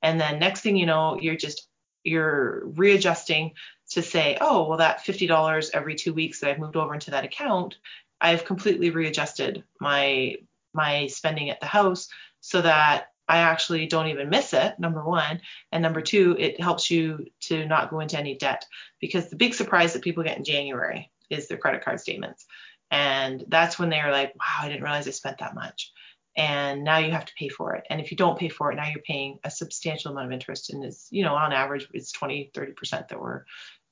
And 0.03 0.21
then 0.21 0.39
next 0.39 0.61
thing 0.61 0.77
you 0.77 0.87
know, 0.87 1.19
you're 1.21 1.37
just 1.37 1.69
you're 2.05 2.67
readjusting 2.67 3.53
to 3.91 4.03
say, 4.03 4.37
oh, 4.41 4.69
well, 4.69 4.79
that 4.79 5.05
$50 5.05 5.71
every 5.73 5.95
two 5.95 6.13
weeks 6.13 6.41
that 6.41 6.51
I've 6.51 6.59
moved 6.59 6.75
over 6.75 6.95
into 6.95 7.13
that 7.13 7.25
account, 7.25 7.77
I've 8.21 8.45
completely 8.45 8.91
readjusted 8.91 9.63
my 9.81 10.37
my 10.75 11.07
spending 11.07 11.51
at 11.51 11.61
the 11.61 11.67
house 11.67 12.09
so 12.41 12.63
that 12.63 13.12
I 13.33 13.39
actually 13.39 13.87
don't 13.87 14.09
even 14.09 14.29
miss 14.29 14.53
it, 14.53 14.79
number 14.79 15.03
one. 15.03 15.41
And 15.73 15.83
number 15.83 16.03
two, 16.03 16.37
it 16.39 16.61
helps 16.61 16.91
you 16.91 17.29
to 17.45 17.65
not 17.65 17.89
go 17.89 18.01
into 18.01 18.19
any 18.19 18.37
debt 18.37 18.67
because 19.01 19.31
the 19.31 19.37
big 19.37 19.55
surprise 19.55 19.95
that 19.95 20.03
people 20.03 20.23
get 20.23 20.37
in 20.37 20.45
January 20.45 21.11
is 21.31 21.49
their 21.49 21.57
credit 21.57 21.83
card 21.83 21.99
statements. 21.99 22.45
And 22.91 23.43
that's 23.49 23.79
when 23.79 23.89
they're 23.89 24.13
like, 24.13 24.35
wow, 24.35 24.61
I 24.61 24.69
didn't 24.69 24.83
realize 24.83 25.09
I 25.09 25.13
spent 25.13 25.39
that 25.39 25.55
much. 25.55 25.93
And 26.37 26.85
now 26.85 26.99
you 26.99 27.11
have 27.11 27.25
to 27.25 27.33
pay 27.39 27.49
for 27.49 27.75
it. 27.75 27.85
And 27.89 28.03
if 28.03 28.11
you 28.11 28.19
don't 28.19 28.39
pay 28.39 28.51
for 28.51 28.71
it, 28.71 28.75
now 28.75 28.87
you're 28.87 29.01
paying 29.01 29.39
a 29.45 29.51
substantial 29.51 30.13
amount 30.13 30.27
of 30.27 30.33
interest. 30.33 30.69
And 30.69 30.85
it's, 30.85 31.09
you 31.11 31.25
know, 31.25 31.35
on 31.35 31.55
average, 31.55 31.89
it's 31.95 32.13
20, 32.13 32.51
30% 32.55 33.09
that 33.09 33.19
we're, 33.19 33.45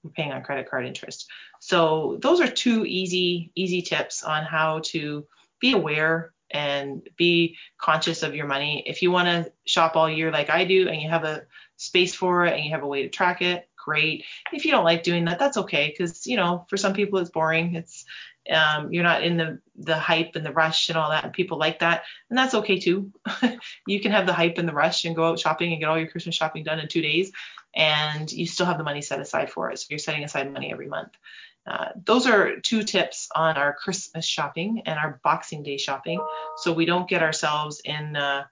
we're 0.03 0.11
paying 0.11 0.33
on 0.33 0.43
credit 0.43 0.69
card 0.69 0.85
interest. 0.85 1.31
So 1.61 2.19
those 2.21 2.43
are 2.43 2.47
two 2.47 2.85
easy, 2.85 3.53
easy 3.55 3.81
tips 3.81 4.23
on 4.23 4.45
how 4.45 4.81
to 4.89 5.27
be 5.63 5.73
aware 5.73 6.35
and 6.51 7.09
be 7.17 7.57
conscious 7.79 8.23
of 8.23 8.35
your 8.35 8.47
money. 8.47 8.83
If 8.87 9.03
you 9.03 9.11
want 9.11 9.29
to 9.29 9.53
shop 9.65 9.97
all 9.97 10.11
year 10.11 10.31
like 10.31 10.51
I 10.51 10.65
do 10.65 10.89
and 10.89 11.01
you 11.01 11.09
have 11.09 11.25
a 11.25 11.45
space 11.77 12.15
for 12.15 12.45
it 12.47 12.55
and 12.55 12.65
you 12.65 12.73
have 12.73 12.83
a 12.83 12.89
way 12.89 13.03
to 13.03 13.09
track 13.09 13.43
it, 13.43 13.69
great. 13.77 14.25
If 14.53 14.65
you 14.65 14.71
don't 14.71 14.85
like 14.85 15.03
doing 15.03 15.25
that, 15.27 15.39
that's 15.39 15.57
okay 15.59 15.89
because 15.89 16.27
you 16.27 16.37
know 16.37 16.67
for 16.69 16.77
some 16.77 16.93
people 16.93 17.19
it's 17.19 17.31
boring. 17.31 17.75
It's 17.75 18.05
um, 18.51 18.93
you're 18.93 19.05
not 19.05 19.23
in 19.23 19.37
the 19.37 19.61
the 19.77 19.97
hype 19.97 20.35
and 20.35 20.45
the 20.45 20.53
rush 20.53 20.89
and 20.89 20.99
all 20.99 21.11
that 21.11 21.25
and 21.25 21.33
people 21.33 21.59
like 21.59 21.81
that 21.81 22.03
and 22.29 22.39
that's 22.39 22.55
okay 22.55 22.79
too 22.79 23.13
you 23.87 24.01
can 24.01 24.13
have 24.13 24.27
the 24.27 24.33
hype 24.33 24.59
and 24.59 24.69
the 24.69 24.73
rush 24.73 25.05
and 25.05 25.17
go 25.17 25.25
out 25.25 25.39
shopping 25.39 25.73
and 25.73 25.81
get 25.81 25.89
all 25.89 25.99
your 25.99 26.09
christmas 26.09 26.35
shopping 26.35 26.65
done 26.65 26.81
in 26.81 26.89
two 26.89 27.03
days 27.03 27.33
and 27.75 28.33
you 28.33 28.47
still 28.47 28.67
have 28.67 28.79
the 28.79 28.85
money 28.85 29.03
set 29.03 29.21
aside 29.21 29.51
for 29.51 29.71
it 29.71 29.79
so 29.79 29.87
you're 29.91 29.99
setting 29.99 30.25
aside 30.25 30.53
money 30.53 30.73
every 30.73 30.89
month 30.89 31.13
uh, 31.67 31.89
those 32.05 32.27
are 32.27 32.59
two 32.61 32.83
tips 32.83 33.29
on 33.35 33.57
our 33.57 33.75
christmas 33.75 34.25
shopping 34.25 34.83
and 34.87 34.99
our 34.99 35.21
boxing 35.23 35.63
day 35.63 35.77
shopping 35.77 36.21
so 36.57 36.73
we 36.73 36.87
don't 36.87 37.09
get 37.09 37.23
ourselves 37.23 37.81
in 37.85 38.17
uh, 38.17 38.45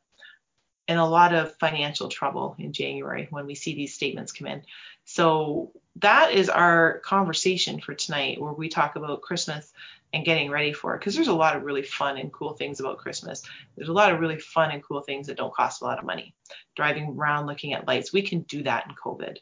in 0.89 0.97
a 0.97 1.09
lot 1.09 1.35
of 1.35 1.55
financial 1.59 2.09
trouble 2.09 2.57
in 2.59 2.73
January 2.73 3.29
when 3.31 3.47
we 3.47 3.55
see 3.55 3.75
these 3.75 3.95
statements 3.95 4.33
come 4.33 4.47
in. 4.47 4.63
So 5.05 5.73
that 5.97 6.33
is 6.33 6.49
our 6.49 7.01
conversation 7.01 7.81
for 7.81 7.95
tonight, 7.95 8.41
where 8.41 8.55
we 8.55 8.69
talk 8.69 8.97
about 8.97 9.21
Christmas 9.21 9.71
and 10.15 10.25
getting 10.25 10.51
ready 10.51 10.73
for 10.73 10.95
it. 10.95 11.01
Because 11.01 11.15
there's 11.15 11.29
a 11.29 11.35
lot 11.35 11.57
of 11.57 11.65
really 11.65 11.83
fun 11.83 12.17
and 12.17 12.33
cool 12.33 12.55
things 12.55 12.81
about 12.81 12.99
Christmas. 12.99 13.43
There's 13.77 13.91
a 13.91 13.93
lot 13.93 14.13
of 14.13 14.21
really 14.21 14.39
fun 14.39 14.71
and 14.71 14.83
cool 14.83 15.03
things 15.03 15.27
that 15.27 15.37
don't 15.37 15.55
cost 15.55 15.83
a 15.83 15.85
lot 15.85 15.99
of 15.99 16.07
money. 16.07 16.35
Driving 16.75 17.09
around 17.09 17.47
looking 17.47 17.75
at 17.75 17.87
lights, 17.87 18.13
we 18.13 18.23
can 18.23 18.41
do 18.43 18.63
that 18.63 18.87
in 18.89 18.95
COVID. 18.95 19.37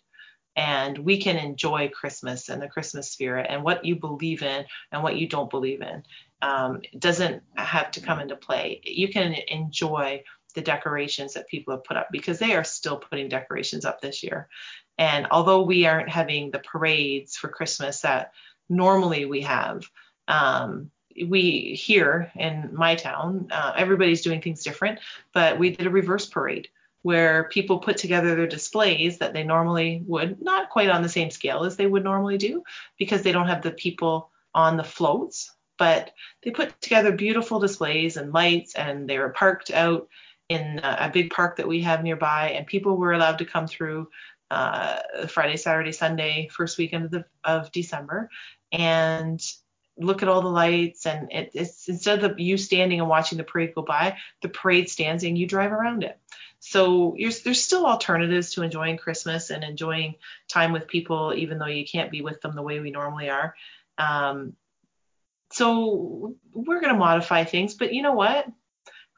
And 0.56 0.96
we 0.98 1.20
can 1.20 1.36
enjoy 1.36 1.90
Christmas 1.90 2.48
and 2.48 2.62
the 2.62 2.68
Christmas 2.68 3.10
spirit 3.10 3.46
and 3.48 3.62
what 3.62 3.84
you 3.84 3.96
believe 3.96 4.42
in 4.42 4.64
and 4.90 5.02
what 5.02 5.16
you 5.16 5.28
don't 5.28 5.50
believe 5.50 5.82
in. 5.82 6.02
Um, 6.42 6.80
doesn't 6.98 7.42
have 7.54 7.90
to 7.92 8.00
come 8.00 8.20
into 8.20 8.36
play. 8.36 8.80
You 8.84 9.08
can 9.08 9.34
enjoy 9.48 10.22
the 10.54 10.62
decorations 10.62 11.34
that 11.34 11.48
people 11.48 11.74
have 11.74 11.84
put 11.84 11.98
up 11.98 12.08
because 12.10 12.38
they 12.38 12.54
are 12.54 12.64
still 12.64 12.96
putting 12.96 13.28
decorations 13.28 13.84
up 13.84 14.00
this 14.00 14.22
year. 14.22 14.48
And 14.98 15.26
although 15.30 15.62
we 15.62 15.86
aren't 15.86 16.08
having 16.08 16.50
the 16.50 16.58
parades 16.58 17.36
for 17.36 17.48
Christmas 17.48 18.00
that 18.00 18.32
normally 18.68 19.26
we 19.26 19.42
have, 19.42 19.84
um, 20.26 20.90
we 21.28 21.78
here 21.78 22.30
in 22.34 22.70
my 22.74 22.94
town, 22.94 23.48
uh, 23.50 23.72
everybody's 23.76 24.22
doing 24.22 24.40
things 24.40 24.64
different, 24.64 24.98
but 25.32 25.58
we 25.58 25.70
did 25.70 25.86
a 25.86 25.90
reverse 25.90 26.26
parade 26.26 26.68
where 27.06 27.44
people 27.44 27.78
put 27.78 27.96
together 27.96 28.34
their 28.34 28.48
displays 28.48 29.18
that 29.18 29.32
they 29.32 29.44
normally 29.44 30.02
would, 30.08 30.42
not 30.42 30.70
quite 30.70 30.90
on 30.90 31.02
the 31.02 31.08
same 31.08 31.30
scale 31.30 31.62
as 31.62 31.76
they 31.76 31.86
would 31.86 32.02
normally 32.02 32.36
do, 32.36 32.64
because 32.98 33.22
they 33.22 33.30
don't 33.30 33.46
have 33.46 33.62
the 33.62 33.70
people 33.70 34.28
on 34.52 34.76
the 34.76 34.82
floats, 34.82 35.52
but 35.78 36.10
they 36.42 36.50
put 36.50 36.80
together 36.80 37.12
beautiful 37.12 37.60
displays 37.60 38.16
and 38.16 38.32
lights 38.32 38.74
and 38.74 39.08
they 39.08 39.20
were 39.20 39.28
parked 39.28 39.70
out 39.70 40.08
in 40.48 40.80
a 40.82 41.08
big 41.08 41.30
park 41.30 41.58
that 41.58 41.68
we 41.68 41.80
have 41.82 42.02
nearby, 42.02 42.50
and 42.50 42.66
people 42.66 42.96
were 42.96 43.12
allowed 43.12 43.38
to 43.38 43.44
come 43.44 43.68
through 43.68 44.08
uh, 44.50 44.98
Friday, 45.28 45.56
Saturday, 45.56 45.92
Sunday, 45.92 46.48
first 46.50 46.76
weekend 46.76 47.04
of, 47.04 47.10
the, 47.12 47.24
of 47.44 47.70
December, 47.70 48.28
and 48.72 49.40
look 49.96 50.22
at 50.22 50.28
all 50.28 50.42
the 50.42 50.48
lights. 50.48 51.06
And 51.06 51.30
it, 51.30 51.50
it's 51.54 51.88
instead 51.88 52.24
of 52.24 52.40
you 52.40 52.56
standing 52.56 52.98
and 52.98 53.08
watching 53.08 53.38
the 53.38 53.44
parade 53.44 53.74
go 53.76 53.82
by, 53.82 54.16
the 54.42 54.48
parade 54.48 54.90
stands 54.90 55.22
and 55.22 55.38
you 55.38 55.46
drive 55.46 55.72
around 55.72 56.02
it. 56.02 56.18
So 56.68 57.16
there's 57.16 57.62
still 57.62 57.86
alternatives 57.86 58.52
to 58.54 58.62
enjoying 58.62 58.96
Christmas 58.96 59.50
and 59.50 59.62
enjoying 59.62 60.16
time 60.48 60.72
with 60.72 60.88
people, 60.88 61.32
even 61.34 61.58
though 61.58 61.66
you 61.66 61.84
can't 61.84 62.10
be 62.10 62.22
with 62.22 62.40
them 62.40 62.54
the 62.54 62.62
way 62.62 62.80
we 62.80 62.90
normally 62.90 63.30
are. 63.30 63.54
Um, 63.98 64.54
so 65.52 66.34
we're 66.52 66.80
going 66.80 66.92
to 66.92 66.98
modify 66.98 67.44
things, 67.44 67.74
but 67.74 67.94
you 67.94 68.02
know 68.02 68.14
what? 68.14 68.46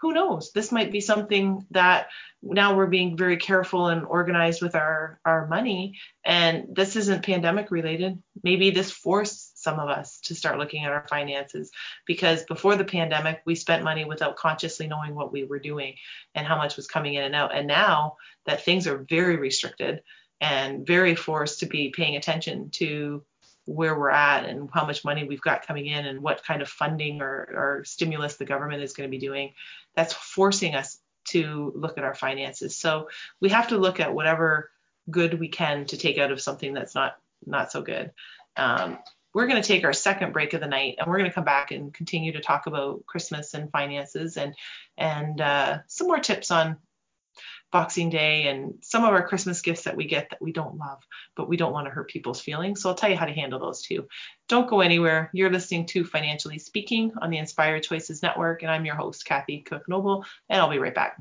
who 0.01 0.13
knows? 0.13 0.53
This 0.53 0.71
might 0.71 0.93
be 0.93 1.01
something 1.01 1.67
that 1.73 2.09
now 2.41 2.77
we're 2.77 2.87
being 2.87 3.17
very 3.17 3.37
careful 3.37 3.89
and 3.89 4.05
organized 4.05 4.63
with 4.63 4.77
our, 4.77 5.21
our 5.25 5.47
money. 5.49 5.99
And 6.25 6.69
this 6.73 6.95
isn't 6.95 7.25
pandemic 7.25 7.71
related. 7.71 8.23
Maybe 8.43 8.71
this 8.71 8.93
forced 8.93 9.48
some 9.69 9.81
of 9.81 9.91
us 9.91 10.19
to 10.21 10.35
start 10.35 10.59
looking 10.59 10.85
at 10.85 10.93
our 10.93 11.07
finances. 11.11 11.71
Because 12.07 12.45
before 12.45 12.77
the 12.77 12.85
pandemic, 12.85 13.43
we 13.45 13.55
spent 13.55 13.85
money 13.85 14.07
without 14.07 14.37
consciously 14.37 14.87
knowing 14.87 15.15
what 15.15 15.31
we 15.31 15.45
were 15.45 15.59
doing 15.59 15.97
and 16.35 16.47
how 16.47 16.57
much 16.57 16.77
was 16.77 16.87
coming 16.87 17.15
in 17.15 17.25
and 17.25 17.35
out. 17.35 17.55
And 17.55 17.67
now 17.67 18.17
that 18.47 18.65
things 18.65 18.87
are 18.87 18.97
very 18.97 19.37
restricted 19.37 20.03
and 20.41 20.87
very 20.87 21.15
forced 21.15 21.61
to 21.61 21.67
be 21.67 21.91
paying 21.91 22.17
attention 22.17 22.71
to 22.71 23.23
where 23.67 23.99
we're 23.99 24.09
at 24.09 24.47
and 24.47 24.71
how 24.73 24.87
much 24.87 25.05
money 25.05 25.25
we've 25.25 25.43
got 25.43 25.67
coming 25.67 25.85
in 25.85 26.07
and 26.07 26.23
what 26.23 26.43
kind 26.43 26.63
of 26.63 26.69
funding 26.69 27.21
or, 27.21 27.49
or 27.53 27.83
stimulus 27.85 28.37
the 28.37 28.47
government 28.47 28.83
is 28.83 28.95
going 28.95 29.07
to 29.07 29.11
be 29.11 29.19
doing 29.19 29.53
that's 29.95 30.15
forcing 30.15 30.75
us 30.75 30.99
to 31.27 31.75
look 31.77 31.99
at 31.99 32.05
our 32.05 32.15
finances. 32.15 32.79
So 32.79 33.11
we 33.39 33.51
have 33.51 33.69
to 33.69 33.77
look 33.77 34.01
at 34.01 34.15
whatever 34.15 34.71
good 35.11 35.39
we 35.39 35.49
can 35.49 35.85
to 35.87 35.99
take 35.99 36.17
out 36.17 36.33
of 36.33 36.41
something 36.41 36.73
that's 36.73 36.95
not 36.95 37.17
not 37.45 37.71
so 37.71 37.83
good. 37.83 38.13
Um, 38.57 38.99
we're 39.39 39.47
going 39.47 39.63
to 39.63 39.69
take 39.69 39.85
our 39.85 39.93
second 39.93 40.33
break 40.33 40.53
of 40.53 40.61
the 40.61 40.67
night 40.67 40.97
and 40.99 41.07
we're 41.07 41.17
going 41.17 41.31
to 41.31 41.35
come 41.35 41.45
back 41.45 41.71
and 41.71 41.95
continue 41.95 42.33
to 42.33 42.41
talk 42.41 42.67
about 42.67 43.07
christmas 43.07 43.55
and 43.55 43.71
finances 43.71 44.37
and 44.37 44.53
and 44.97 45.41
uh, 45.41 45.79
some 45.87 46.09
more 46.09 46.19
tips 46.19 46.51
on 46.51 46.77
Boxing 47.71 48.09
Day 48.09 48.49
and 48.49 48.75
some 48.81 49.05
of 49.05 49.13
our 49.13 49.29
Christmas 49.29 49.61
gifts 49.61 49.85
that 49.85 49.95
we 49.95 50.07
get 50.07 50.31
that 50.31 50.41
we 50.41 50.53
don't 50.53 50.79
love, 50.79 51.03
but 51.37 51.51
we 51.51 51.59
don't 51.59 51.73
want 51.75 51.87
to 51.87 51.91
hurt 51.91 52.09
people's 52.09 52.41
feelings. 52.41 52.81
So 52.81 52.89
I'll 52.89 52.95
tell 52.95 53.11
you 53.11 53.17
how 53.17 53.27
to 53.27 53.33
handle 53.33 53.61
those 53.61 53.83
too. 53.83 54.09
Don't 54.49 54.71
go 54.71 54.81
anywhere. 54.81 55.29
You're 55.35 55.51
listening 55.51 55.85
to 55.89 56.07
Financially 56.07 56.59
Speaking 56.59 57.13
on 57.21 57.29
the 57.29 57.37
Inspired 57.37 57.83
Choices 57.83 58.23
Network, 58.23 58.63
and 58.63 58.71
I'm 58.71 58.87
your 58.87 58.95
host, 58.95 59.27
Kathy 59.27 59.61
Cook 59.61 59.87
Noble, 59.87 60.25
and 60.49 60.59
I'll 60.59 60.71
be 60.71 60.79
right 60.79 60.95
back. 60.95 61.21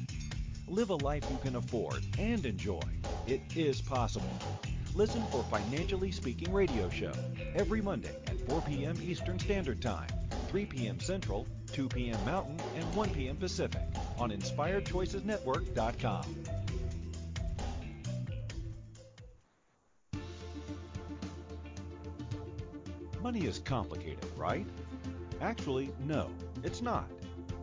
Live 0.67 0.89
a 0.89 0.95
life 0.95 1.23
you 1.29 1.37
can 1.37 1.57
afford 1.57 2.03
and 2.17 2.43
enjoy. 2.45 2.81
It 3.27 3.41
is 3.55 3.81
possible. 3.81 4.29
Listen 4.93 5.23
for 5.31 5.41
Financially 5.43 6.11
Speaking 6.11 6.51
Radio 6.53 6.89
Show 6.89 7.13
every 7.55 7.81
Monday 7.81 8.15
at 8.27 8.39
4 8.49 8.61
p.m. 8.61 8.95
Eastern 9.01 9.39
Standard 9.39 9.81
Time, 9.81 10.09
3 10.47 10.65
p.m. 10.65 10.99
Central, 10.99 11.47
2 11.71 11.87
p.m. 11.89 12.19
Mountain, 12.25 12.59
and 12.75 12.83
1 12.95 13.09
p.m. 13.11 13.37
Pacific 13.37 13.81
on 14.17 14.31
InspiredChoicesNetwork.com. 14.31 16.35
Money 23.21 23.45
is 23.45 23.59
complicated, 23.59 24.25
right? 24.35 24.65
Actually, 25.41 25.91
no, 26.05 26.29
it's 26.63 26.81
not. 26.81 27.07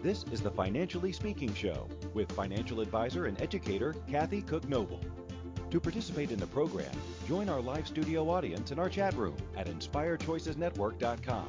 This 0.00 0.24
is 0.30 0.40
the 0.40 0.50
Financially 0.50 1.10
Speaking 1.10 1.52
Show 1.54 1.88
with 2.14 2.30
financial 2.30 2.80
advisor 2.80 3.26
and 3.26 3.40
educator 3.42 3.96
Kathy 4.08 4.42
Cook 4.42 4.68
Noble. 4.68 5.00
To 5.70 5.80
participate 5.80 6.30
in 6.30 6.38
the 6.38 6.46
program, 6.46 6.92
join 7.26 7.48
our 7.48 7.60
live 7.60 7.88
studio 7.88 8.30
audience 8.30 8.70
in 8.70 8.78
our 8.78 8.88
chat 8.88 9.14
room 9.14 9.34
at 9.56 9.66
inspiredchoicesnetwork.com. 9.66 11.48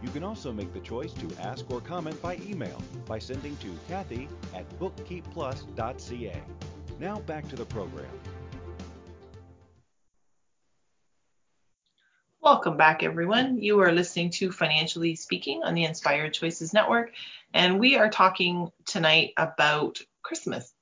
You 0.00 0.08
can 0.10 0.22
also 0.22 0.52
make 0.52 0.72
the 0.72 0.80
choice 0.80 1.12
to 1.14 1.28
ask 1.40 1.68
or 1.68 1.80
comment 1.80 2.22
by 2.22 2.36
email 2.36 2.80
by 3.04 3.18
sending 3.18 3.56
to 3.56 3.76
Kathy 3.88 4.28
at 4.54 4.68
bookkeepplus.ca. 4.78 6.42
Now 7.00 7.18
back 7.18 7.48
to 7.48 7.56
the 7.56 7.66
program. 7.66 8.06
Welcome 12.46 12.76
back, 12.76 13.02
everyone. 13.02 13.60
You 13.60 13.80
are 13.80 13.90
listening 13.90 14.30
to 14.38 14.52
Financially 14.52 15.16
Speaking 15.16 15.64
on 15.64 15.74
the 15.74 15.82
Inspired 15.82 16.32
Choices 16.32 16.72
Network, 16.72 17.10
and 17.52 17.80
we 17.80 17.96
are 17.96 18.08
talking 18.08 18.70
tonight 18.84 19.32
about 19.36 19.98
Christmas 20.22 20.72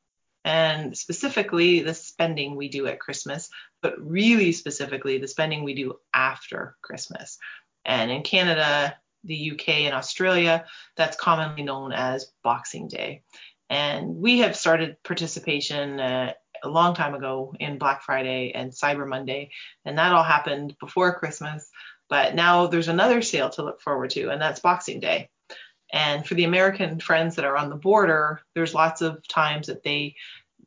and 0.44 0.94
specifically 0.94 1.80
the 1.80 1.94
spending 1.94 2.54
we 2.54 2.68
do 2.68 2.86
at 2.86 3.00
Christmas, 3.00 3.48
but 3.80 3.94
really 3.98 4.52
specifically 4.52 5.16
the 5.16 5.26
spending 5.26 5.64
we 5.64 5.74
do 5.74 5.94
after 6.12 6.76
Christmas. 6.82 7.38
And 7.82 8.10
in 8.10 8.24
Canada, 8.24 8.94
the 9.24 9.52
UK, 9.52 9.68
and 9.86 9.94
Australia, 9.94 10.66
that's 10.98 11.16
commonly 11.16 11.62
known 11.62 11.94
as 11.94 12.30
Boxing 12.42 12.88
Day. 12.88 13.22
And 13.70 14.16
we 14.16 14.40
have 14.40 14.54
started 14.54 15.02
participation 15.02 15.98
uh, 15.98 16.34
a 16.64 16.68
long 16.68 16.94
time 16.94 17.14
ago 17.14 17.54
in 17.58 17.78
Black 17.78 18.02
Friday 18.02 18.52
and 18.54 18.72
Cyber 18.72 19.06
Monday, 19.06 19.50
and 19.84 19.98
that 19.98 20.12
all 20.12 20.22
happened 20.22 20.76
before 20.80 21.18
Christmas. 21.18 21.70
But 22.08 22.34
now 22.34 22.66
there's 22.66 22.88
another 22.88 23.22
sale 23.22 23.50
to 23.50 23.62
look 23.62 23.80
forward 23.80 24.10
to, 24.10 24.30
and 24.30 24.40
that's 24.40 24.60
Boxing 24.60 25.00
Day. 25.00 25.30
And 25.92 26.26
for 26.26 26.34
the 26.34 26.44
American 26.44 26.98
friends 27.00 27.36
that 27.36 27.44
are 27.44 27.56
on 27.56 27.70
the 27.70 27.76
border, 27.76 28.40
there's 28.54 28.74
lots 28.74 29.00
of 29.00 29.26
times 29.28 29.68
that 29.68 29.82
they 29.82 30.16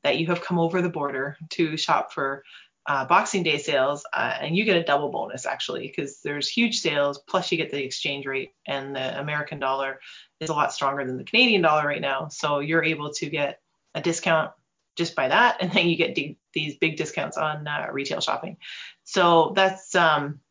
that 0.04 0.18
you 0.18 0.28
have 0.28 0.42
come 0.42 0.60
over 0.60 0.82
the 0.82 0.90
border 0.90 1.38
to 1.50 1.76
shop 1.76 2.14
for 2.14 2.44
uh, 2.88 3.06
Boxing 3.06 3.44
Day 3.44 3.58
sales, 3.58 4.06
uh, 4.14 4.38
and 4.40 4.56
you 4.56 4.64
get 4.64 4.78
a 4.78 4.84
double 4.84 5.10
bonus 5.10 5.46
actually 5.46 5.88
because 5.88 6.22
there's 6.22 6.48
huge 6.48 6.80
sales. 6.80 7.20
Plus, 7.28 7.52
you 7.52 7.58
get 7.58 7.72
the 7.72 7.84
exchange 7.84 8.26
rate, 8.26 8.54
and 8.66 8.96
the 8.96 9.20
American 9.20 9.60
dollar 9.60 10.00
is 10.40 10.50
a 10.50 10.54
lot 10.54 10.74
stronger 10.74 11.06
than 11.06 11.18
the 11.18 11.26
Canadian 11.26 11.62
dollar 11.62 11.86
right 11.86 12.02
now. 12.02 12.30
So 12.30 12.60
you're 12.60 12.84
able 12.84 13.12
to 13.16 13.30
get 13.30 13.60
a 13.94 14.02
discount 14.02 14.52
just 14.98 15.16
by 15.16 15.28
that, 15.28 15.58
and 15.62 15.72
then 15.72 15.88
you 15.88 15.96
get 15.96 16.16
d- 16.16 16.38
these 16.54 16.76
big 16.78 16.98
discounts 16.98 17.38
on 17.38 17.68
uh, 17.68 17.88
retail 17.92 18.20
shopping. 18.20 18.58
So 19.04 19.54
that's 19.56 19.96
um, 19.96 20.42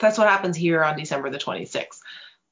that's 0.00 0.18
what 0.18 0.28
happens 0.28 0.56
here 0.56 0.84
on 0.84 0.96
December 0.96 1.30
the 1.30 1.38
26th. 1.38 1.98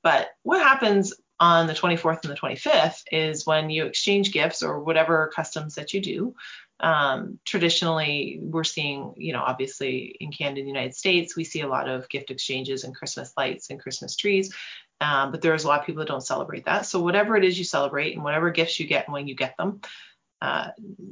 But 0.03 0.29
what 0.43 0.63
happens 0.63 1.15
on 1.39 1.67
the 1.67 1.73
24th 1.73 2.25
and 2.25 2.33
the 2.33 2.37
25th 2.37 3.03
is 3.11 3.47
when 3.47 3.71
you 3.71 3.87
exchange 3.87 4.33
gifts 4.33 4.63
or 4.63 4.81
whatever 4.81 5.31
customs 5.35 5.75
that 5.77 5.95
you 5.95 6.01
do. 6.01 6.35
Um, 6.81 7.39
traditionally, 7.45 8.39
we're 8.43 8.65
seeing, 8.65 9.15
you 9.17 9.33
know, 9.33 9.43
obviously 9.43 10.17
in 10.21 10.33
Canada 10.33 10.61
and 10.61 10.67
the 10.67 10.73
United 10.73 10.95
States, 10.95 11.37
we 11.37 11.45
see 11.45 11.61
a 11.61 11.69
lot 11.69 11.89
of 11.89 12.09
gift 12.09 12.31
exchanges 12.31 12.85
and 12.85 12.95
Christmas 12.95 13.33
lights 13.37 13.71
and 13.71 13.81
Christmas 13.81 14.17
trees. 14.17 14.55
Um, 15.01 15.31
but 15.31 15.41
there's 15.41 15.65
a 15.65 15.69
lot 15.69 15.81
of 15.81 15.87
people 15.87 16.01
that 16.01 16.09
don't 16.09 16.21
celebrate 16.21 16.67
that. 16.67 16.85
So 16.87 17.01
whatever 17.01 17.37
it 17.37 17.45
is 17.45 17.59
you 17.59 17.65
celebrate 17.65 18.15
and 18.15 18.25
whatever 18.25 18.51
gifts 18.51 18.79
you 18.79 18.87
get 18.87 19.07
and 19.07 19.15
when 19.15 19.27
you 19.27 19.35
get 19.35 19.57
them, 19.57 19.81
uh, 20.41 20.69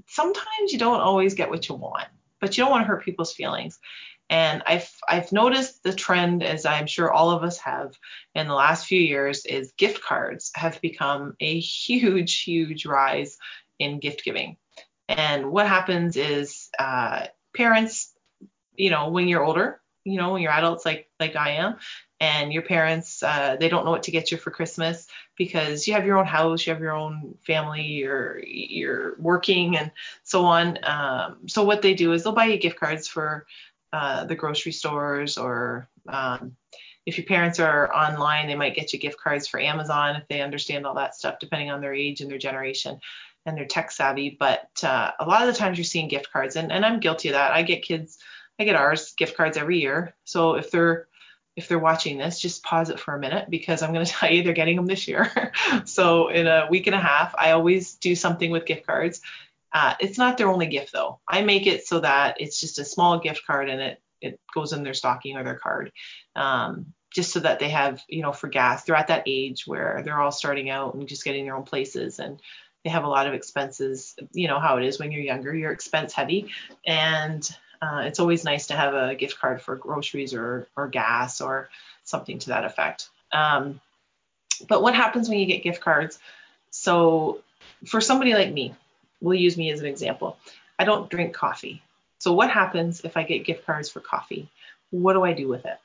sometimes 0.07 0.73
you 0.73 0.79
don't 0.79 1.01
always 1.01 1.35
get 1.35 1.51
what 1.51 1.69
you 1.69 1.75
want, 1.75 2.09
but 2.41 2.57
you 2.57 2.65
don't 2.65 2.71
want 2.71 2.83
to 2.83 2.89
hurt 2.89 3.05
people's 3.05 3.33
feelings. 3.33 3.79
And 4.31 4.63
I've 4.67 4.91
I've 5.09 5.33
noticed 5.33 5.83
the 5.83 5.95
trend, 5.95 6.43
as 6.43 6.67
I'm 6.67 6.87
sure 6.87 7.11
all 7.11 7.31
of 7.31 7.43
us 7.43 7.59
have 7.59 7.95
in 8.35 8.47
the 8.47 8.55
last 8.55 8.87
few 8.87 9.01
years, 9.01 9.47
is 9.47 9.73
gift 9.73 10.03
cards 10.03 10.51
have 10.55 10.81
become 10.83 11.35
a 11.41 11.59
huge, 11.59 12.43
huge 12.43 12.85
rise 12.85 13.39
in 13.79 14.01
gift 14.01 14.25
giving. 14.25 14.57
And 15.09 15.51
what 15.51 15.67
happens 15.67 16.17
is 16.17 16.69
uh, 16.79 17.27
parents, 17.57 18.13
you 18.75 18.91
know, 18.91 19.09
when 19.09 19.29
you're 19.29 19.45
older, 19.45 19.81
you 20.05 20.19
know, 20.19 20.33
when 20.33 20.43
you're 20.43 20.53
adults 20.53 20.85
like 20.85 21.09
like 21.19 21.35
I 21.35 21.53
am, 21.53 21.77
and 22.21 22.53
your 22.53 22.63
parents 22.63 23.23
uh, 23.23 23.57
they 23.59 23.69
don't 23.69 23.85
know 23.85 23.91
what 23.91 24.03
to 24.03 24.11
get 24.11 24.31
you 24.31 24.39
for 24.39 24.51
christmas 24.51 25.07
because 25.37 25.87
you 25.87 25.95
have 25.95 26.05
your 26.05 26.19
own 26.19 26.27
house 26.27 26.67
you 26.67 26.73
have 26.73 26.83
your 26.83 26.97
own 26.97 27.37
family 27.47 27.83
you're 27.83 28.41
you're 28.45 29.17
working 29.19 29.77
and 29.77 29.91
so 30.23 30.45
on. 30.45 30.79
Um, 30.85 31.49
so 31.49 31.65
what 31.65 31.83
they 31.83 31.95
do 31.95 32.13
is 32.13 32.23
they'll 32.23 32.33
buy 32.33 32.47
you 32.47 32.59
gift 32.59 32.79
cards 32.79 33.09
for 33.09 33.47
uh, 33.93 34.25
the 34.25 34.35
grocery 34.35 34.73
stores 34.73 35.39
or 35.39 35.89
um, 36.09 36.57
if 37.07 37.17
your 37.17 37.27
parents 37.27 37.59
are 37.59 37.95
online 37.95 38.47
they 38.47 38.55
might 38.55 38.75
get 38.75 38.93
you 38.93 38.99
gift 38.99 39.19
cards 39.19 39.47
for 39.47 39.61
amazon 39.61 40.17
if 40.17 40.29
they 40.29 40.43
understand 40.43 40.87
all 40.87 40.95
that 40.95 41.15
stuff 41.15 41.39
depending 41.41 41.71
on 41.71 41.81
their 41.81 41.95
age 41.95 42.21
and 42.21 42.31
their 42.31 42.39
generation 42.39 43.01
and 43.47 43.57
their 43.57 43.65
tech 43.65 43.91
savvy. 43.91 44.37
But 44.39 44.69
uh, 44.83 45.13
a 45.19 45.25
lot 45.25 45.41
of 45.41 45.53
the 45.53 45.59
times 45.59 45.79
you're 45.79 45.85
seeing 45.85 46.09
gift 46.09 46.31
cards 46.33 46.57
and, 46.57 46.71
and 46.71 46.85
i'm 46.85 47.01
guilty 47.01 47.29
of 47.29 47.35
that. 47.35 47.53
I 47.53 47.63
get 47.63 47.83
kids 47.83 48.19
i 48.61 48.65
get 48.65 48.77
ours 48.77 49.15
gift 49.17 49.37
cards 49.37 49.57
every 49.57 49.79
year. 49.81 50.15
So 50.25 50.55
if 50.55 50.71
they're 50.71 51.08
if 51.59 51.67
they're 51.67 51.79
watching 51.79 52.19
this, 52.19 52.39
just 52.39 52.63
pause 52.63 52.89
it 52.89 53.01
for 53.01 53.15
a 53.15 53.19
minute 53.19 53.51
because 53.51 53.83
I'm 53.83 53.93
going 53.93 54.07
to 54.07 54.11
tell 54.11 54.31
you 54.31 54.43
they're 54.43 54.53
getting 54.53 54.77
them 54.77 54.87
this 54.87 55.09
year. 55.09 55.53
so 55.85 56.29
in 56.29 56.47
a 56.47 56.69
week 56.71 56.87
and 56.87 56.95
a 56.95 57.01
half, 57.01 57.35
I 57.37 57.51
always 57.51 57.95
do 57.97 58.15
something 58.15 58.51
with 58.51 58.65
gift 58.65 58.87
cards. 58.87 59.21
Uh, 59.73 59.95
it's 60.01 60.17
not 60.17 60.39
their 60.39 60.49
only 60.49 60.69
gift 60.69 60.93
though. 60.93 61.19
I 61.29 61.43
make 61.43 61.67
it 61.67 61.87
so 61.87 62.01
that 62.01 62.41
it's 62.41 62.61
just 62.61 62.79
a 62.79 62.85
small 62.85 63.19
gift 63.19 63.45
card 63.47 63.69
and 63.69 63.81
it 63.81 64.01
it 64.21 64.41
goes 64.53 64.73
in 64.73 64.83
their 64.83 64.95
stocking 64.95 65.37
or 65.37 65.45
their 65.45 65.59
card, 65.59 65.93
um, 66.35 66.95
just 67.15 67.33
so 67.33 67.41
that 67.41 67.59
they 67.59 67.69
have 67.69 68.03
you 68.09 68.23
know 68.23 68.33
for 68.33 68.49
gas. 68.49 68.85
They're 68.85 68.97
at 68.97 69.09
that 69.09 69.25
age 69.27 69.67
where 69.67 70.01
they're 70.05 70.21
all 70.21 70.33
starting 70.33 70.71
out 70.71 70.95
and 70.95 71.07
just 71.07 71.25
getting 71.25 71.45
their 71.45 71.57
own 71.57 71.65
places 71.65 72.19
and 72.19 72.41
they 72.85 72.91
have 72.91 73.05
a 73.05 73.09
lot 73.09 73.27
of 73.27 73.35
expenses. 73.35 74.17
You 74.33 74.49
know 74.49 74.59
how 74.59 74.79
it 74.79 74.85
is 74.85 74.99
when 74.99 75.13
you're 75.13 75.23
younger. 75.23 75.55
You're 75.55 75.73
expense 75.73 76.15
heavy 76.15 76.51
and 76.87 77.49
uh, 77.81 78.03
it's 78.05 78.21
always 78.21 78.45
nice 78.45 78.69
to 78.69 78.75
have 78.75 78.95
a 78.95 79.15
gift 79.15 79.39
card 79.39 79.63
for 79.63 79.77
groceries 79.77 80.35
or, 80.35 80.67
or 80.77 80.89
gas 80.89 81.41
or 81.41 81.69
something 82.05 82.39
to 82.41 82.49
that 82.49 82.65
effect. 82.65 83.09
Um, 83.33 83.81
but 84.69 84.83
what 84.83 84.95
happens 84.95 85.29
when 85.29 85.39
you 85.39 85.47
get 85.47 85.63
gift 85.63 85.81
cards? 85.81 86.19
So, 86.71 87.41
for 87.87 88.01
somebody 88.01 88.35
like 88.35 88.53
me, 88.53 88.75
we'll 89.21 89.39
use 89.39 89.57
me 89.57 89.71
as 89.71 89.81
an 89.81 89.87
example. 89.87 90.37
I 90.79 90.85
don't 90.85 91.11
drink 91.11 91.35
coffee. 91.35 91.83
So, 92.19 92.33
what 92.33 92.51
happens 92.51 93.03
if 93.03 93.17
I 93.17 93.23
get 93.23 93.45
gift 93.45 93.65
cards 93.65 93.89
for 93.89 94.01
coffee? 94.01 94.49
What 94.91 95.13
do 95.13 95.23
I 95.23 95.33
do 95.33 95.49
with 95.49 95.65
it? 95.65 95.79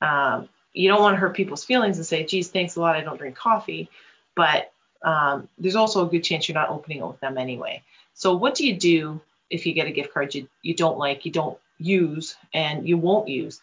Um, 0.00 0.48
you 0.72 0.88
don't 0.88 1.00
want 1.00 1.14
to 1.14 1.20
hurt 1.20 1.34
people's 1.34 1.64
feelings 1.64 1.96
and 1.98 2.06
say, 2.06 2.24
geez, 2.24 2.48
thanks 2.48 2.76
a 2.76 2.80
lot, 2.80 2.96
I 2.96 3.02
don't 3.02 3.18
drink 3.18 3.36
coffee. 3.36 3.90
But 4.34 4.72
um, 5.02 5.48
there's 5.58 5.76
also 5.76 6.06
a 6.06 6.10
good 6.10 6.24
chance 6.24 6.48
you're 6.48 6.54
not 6.54 6.70
opening 6.70 6.98
it 6.98 7.06
with 7.06 7.20
them 7.20 7.38
anyway. 7.38 7.82
So, 8.14 8.34
what 8.36 8.54
do 8.54 8.66
you 8.66 8.76
do 8.76 9.20
if 9.50 9.66
you 9.66 9.72
get 9.72 9.86
a 9.86 9.92
gift 9.92 10.12
card 10.12 10.34
you, 10.34 10.48
you 10.62 10.74
don't 10.74 10.98
like, 10.98 11.24
you 11.24 11.32
don't 11.32 11.58
use, 11.78 12.36
and 12.52 12.88
you 12.88 12.98
won't 12.98 13.28
use. 13.28 13.60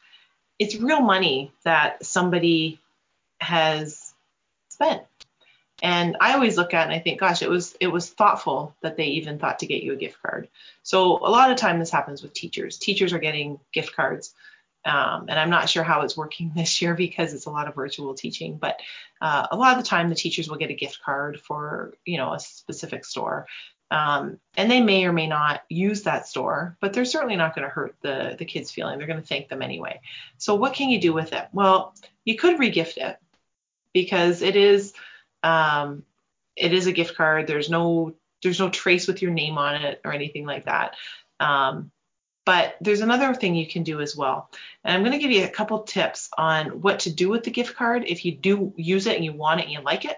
It's 0.59 0.75
real 0.75 1.01
money 1.01 1.51
that 1.63 2.05
somebody 2.05 2.79
has 3.39 4.13
spent. 4.69 5.03
And 5.81 6.15
I 6.21 6.33
always 6.33 6.57
look 6.57 6.73
at 6.73 6.85
and 6.85 6.93
I 6.93 6.99
think, 6.99 7.19
gosh, 7.19 7.41
it 7.41 7.49
was 7.49 7.75
it 7.79 7.87
was 7.87 8.09
thoughtful 8.09 8.73
that 8.81 8.95
they 8.95 9.05
even 9.05 9.37
thought 9.37 9.59
to 9.59 9.67
get 9.67 9.83
you 9.83 9.93
a 9.93 9.97
gift 9.97 10.21
card. 10.21 10.47
So 10.81 11.17
a 11.17 11.29
lot 11.29 11.51
of 11.51 11.57
time 11.57 11.79
this 11.79 11.89
happens 11.89 12.23
with 12.23 12.33
teachers. 12.33 12.77
Teachers 12.77 13.11
are 13.11 13.19
getting 13.19 13.59
gift 13.73 13.95
cards. 13.95 14.33
Um, 14.85 15.27
and 15.29 15.39
I'm 15.39 15.49
not 15.49 15.69
sure 15.69 15.83
how 15.83 16.01
it's 16.01 16.17
working 16.17 16.51
this 16.55 16.81
year 16.81 16.93
because 16.93 17.33
it's 17.33 17.45
a 17.45 17.51
lot 17.51 17.67
of 17.67 17.75
virtual 17.75 18.13
teaching, 18.13 18.57
but 18.57 18.79
uh, 19.21 19.47
a 19.51 19.57
lot 19.57 19.77
of 19.77 19.83
the 19.83 19.87
time 19.87 20.09
the 20.09 20.15
teachers 20.15 20.49
will 20.49 20.57
get 20.57 20.69
a 20.69 20.75
gift 20.75 20.99
card 21.03 21.39
for, 21.39 21.93
you 22.05 22.17
know, 22.17 22.33
a 22.33 22.39
specific 22.39 23.05
store. 23.05 23.47
Um, 23.91 24.39
and 24.57 24.71
they 24.71 24.81
may 24.81 25.05
or 25.05 25.13
may 25.13 25.27
not 25.27 25.61
use 25.69 26.03
that 26.03 26.27
store, 26.27 26.77
but 26.81 26.93
they're 26.93 27.05
certainly 27.05 27.35
not 27.35 27.55
going 27.55 27.67
to 27.67 27.73
hurt 27.73 27.95
the, 28.01 28.35
the 28.39 28.45
kids' 28.45 28.71
feeling. 28.71 28.97
They're 28.97 29.07
going 29.07 29.21
to 29.21 29.27
thank 29.27 29.49
them 29.49 29.61
anyway. 29.61 30.01
So 30.37 30.55
what 30.55 30.73
can 30.73 30.89
you 30.89 30.99
do 30.99 31.13
with 31.13 31.31
it? 31.31 31.47
Well, 31.53 31.93
you 32.25 32.35
could 32.35 32.59
regift 32.59 32.97
it 32.97 33.17
because 33.93 34.41
it 34.41 34.55
is 34.55 34.93
um, 35.43 36.03
it 36.55 36.73
is 36.73 36.87
a 36.87 36.91
gift 36.91 37.15
card. 37.15 37.47
There's 37.47 37.69
no 37.69 38.15
there's 38.41 38.59
no 38.59 38.69
trace 38.69 39.07
with 39.07 39.21
your 39.21 39.31
name 39.31 39.57
on 39.57 39.75
it 39.75 40.01
or 40.03 40.11
anything 40.11 40.45
like 40.45 40.65
that. 40.65 40.95
Um, 41.39 41.91
but 42.45 42.75
there's 42.81 42.99
another 42.99 43.33
thing 43.33 43.55
you 43.55 43.67
can 43.67 43.83
do 43.83 44.01
as 44.01 44.15
well. 44.15 44.49
And 44.83 44.93
I'm 44.93 45.01
going 45.01 45.13
to 45.13 45.17
give 45.17 45.31
you 45.31 45.45
a 45.45 45.49
couple 45.49 45.83
tips 45.83 46.29
on 46.37 46.81
what 46.81 46.99
to 47.01 47.11
do 47.11 47.29
with 47.29 47.43
the 47.43 47.51
gift 47.51 47.75
card 47.75 48.03
if 48.05 48.25
you 48.25 48.33
do 48.33 48.73
use 48.75 49.07
it 49.07 49.15
and 49.15 49.23
you 49.23 49.31
want 49.31 49.61
it 49.61 49.63
and 49.63 49.71
you 49.71 49.81
like 49.81 50.03
it. 50.03 50.17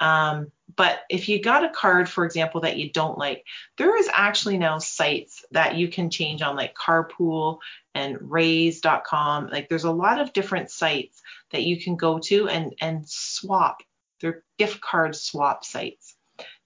Um, 0.00 0.50
but 0.76 1.00
if 1.08 1.28
you 1.28 1.40
got 1.40 1.64
a 1.64 1.70
card, 1.70 2.08
for 2.08 2.24
example, 2.24 2.62
that 2.62 2.76
you 2.76 2.90
don't 2.90 3.18
like, 3.18 3.44
there 3.78 3.96
is 3.96 4.08
actually 4.12 4.58
now 4.58 4.78
sites 4.78 5.44
that 5.52 5.76
you 5.76 5.88
can 5.88 6.10
change 6.10 6.42
on 6.42 6.56
like 6.56 6.74
Cardpool 6.74 7.58
and 7.94 8.18
Raise.com. 8.20 9.48
Like 9.48 9.68
there's 9.68 9.84
a 9.84 9.92
lot 9.92 10.20
of 10.20 10.32
different 10.32 10.70
sites 10.70 11.22
that 11.52 11.62
you 11.62 11.80
can 11.80 11.96
go 11.96 12.18
to 12.20 12.48
and 12.48 12.74
and 12.80 13.08
swap. 13.08 13.82
They're 14.20 14.42
gift 14.58 14.80
card 14.80 15.14
swap 15.14 15.64
sites. 15.64 16.16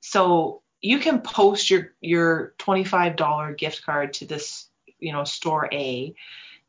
So 0.00 0.62
you 0.80 0.98
can 0.98 1.20
post 1.20 1.70
your 1.70 1.92
your 2.00 2.54
$25 2.58 3.58
gift 3.58 3.84
card 3.84 4.14
to 4.14 4.26
this, 4.26 4.68
you 4.98 5.12
know, 5.12 5.24
store 5.24 5.68
A, 5.72 6.14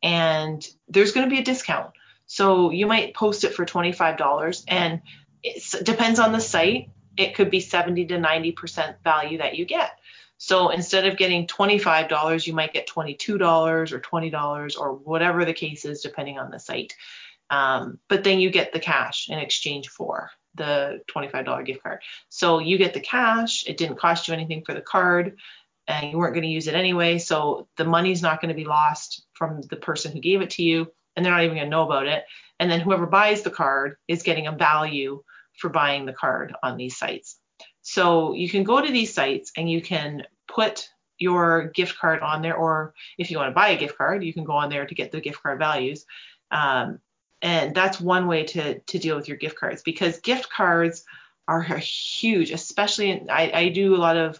and 0.03 0.66
there's 0.88 1.12
going 1.12 1.30
to 1.30 1.34
be 1.34 1.41
a 1.41 1.45
discount. 1.45 1.91
So 2.26 2.70
you 2.70 2.86
might 2.86 3.16
post 3.16 3.43
it 3.43 3.55
for 3.55 3.66
$25 3.66 4.64
and 4.68 5.01
it 5.43 5.85
depends 5.85 6.19
on 6.19 6.31
the 6.31 6.41
site. 6.41 6.89
It 7.17 7.35
could 7.35 7.51
be 7.51 7.59
70 7.59 8.05
to 8.07 8.17
90% 8.17 8.95
value 9.03 9.39
that 9.39 9.55
you 9.55 9.65
get. 9.65 9.91
So 10.37 10.69
instead 10.69 11.05
of 11.05 11.17
getting 11.17 11.47
$25, 11.47 12.47
you 12.47 12.53
might 12.53 12.73
get 12.73 12.87
$22 12.87 13.91
or 13.91 13.99
$20 13.99 14.79
or 14.79 14.93
whatever 14.93 15.43
the 15.43 15.53
case 15.53 15.83
is, 15.83 16.01
depending 16.01 16.39
on 16.39 16.49
the 16.49 16.59
site. 16.59 16.95
Um, 17.49 17.99
but 18.07 18.23
then 18.23 18.39
you 18.39 18.49
get 18.49 18.71
the 18.71 18.79
cash 18.79 19.29
in 19.29 19.37
exchange 19.37 19.89
for 19.89 20.31
the 20.55 21.01
$25 21.13 21.65
gift 21.65 21.83
card. 21.83 21.99
So 22.29 22.59
you 22.59 22.77
get 22.77 22.93
the 22.93 22.99
cash. 23.01 23.65
It 23.67 23.77
didn't 23.77 23.99
cost 23.99 24.27
you 24.27 24.33
anything 24.33 24.63
for 24.65 24.73
the 24.73 24.81
card 24.81 25.37
and 25.87 26.11
you 26.11 26.17
weren't 26.17 26.35
going 26.35 26.43
to 26.43 26.49
use 26.49 26.67
it 26.67 26.75
anyway. 26.75 27.17
So 27.17 27.67
the 27.75 27.85
money's 27.85 28.21
not 28.21 28.41
going 28.41 28.49
to 28.49 28.55
be 28.55 28.65
lost 28.65 29.25
from 29.33 29.61
the 29.61 29.75
person 29.75 30.11
who 30.11 30.19
gave 30.19 30.41
it 30.41 30.51
to 30.51 30.63
you 30.63 30.91
and 31.15 31.25
they're 31.25 31.33
not 31.33 31.43
even 31.43 31.57
going 31.57 31.65
to 31.65 31.71
know 31.71 31.85
about 31.85 32.07
it. 32.07 32.23
And 32.59 32.69
then 32.69 32.79
whoever 32.79 33.05
buys 33.05 33.41
the 33.41 33.49
card 33.49 33.97
is 34.07 34.23
getting 34.23 34.47
a 34.47 34.51
value 34.51 35.23
for 35.60 35.70
buying 35.70 36.05
the 36.05 36.14
card 36.14 36.55
on 36.64 36.78
these 36.78 36.97
sites. 36.97 37.38
So 37.82 38.34
you 38.34 38.49
can 38.49 38.64
go 38.64 38.82
to 38.82 38.91
these 38.91 39.14
sites 39.14 39.51
and 39.57 39.70
you 39.70 39.82
can 39.82 40.24
put 40.47 40.89
your 41.18 41.68
gift 41.68 41.97
card 41.97 42.22
on 42.22 42.41
there, 42.41 42.55
or 42.55 42.93
if 43.18 43.30
you 43.30 43.38
want 43.38 43.49
to 43.49 43.55
buy 43.55 43.70
a 43.70 43.78
gift 43.78 43.97
card, 43.97 44.24
you 44.24 44.34
can 44.34 44.45
go 44.45 44.53
on 44.53 44.70
there 44.70 44.86
to 44.86 44.95
get 44.95 45.12
the 45.12 45.22
gift 45.22 45.43
card 45.43 45.60
values. 45.60 46.05
Um, 46.49 46.99
and 47.41 47.76
that's 47.76 47.99
one 48.01 48.28
way 48.28 48.43
to 48.43 48.80
to 48.80 48.99
deal 48.99 49.16
with 49.16 49.28
your 49.28 49.38
gift 49.38 49.57
cards 49.57 49.82
because 49.82 50.20
gift 50.20 50.49
cards 50.49 51.05
are 51.49 51.64
huge, 51.64 52.51
especially 52.51 53.10
in, 53.10 53.28
I, 53.30 53.51
I 53.51 53.70
do 53.70 53.95
a 53.95 53.97
lot 53.97 54.18
of, 54.18 54.39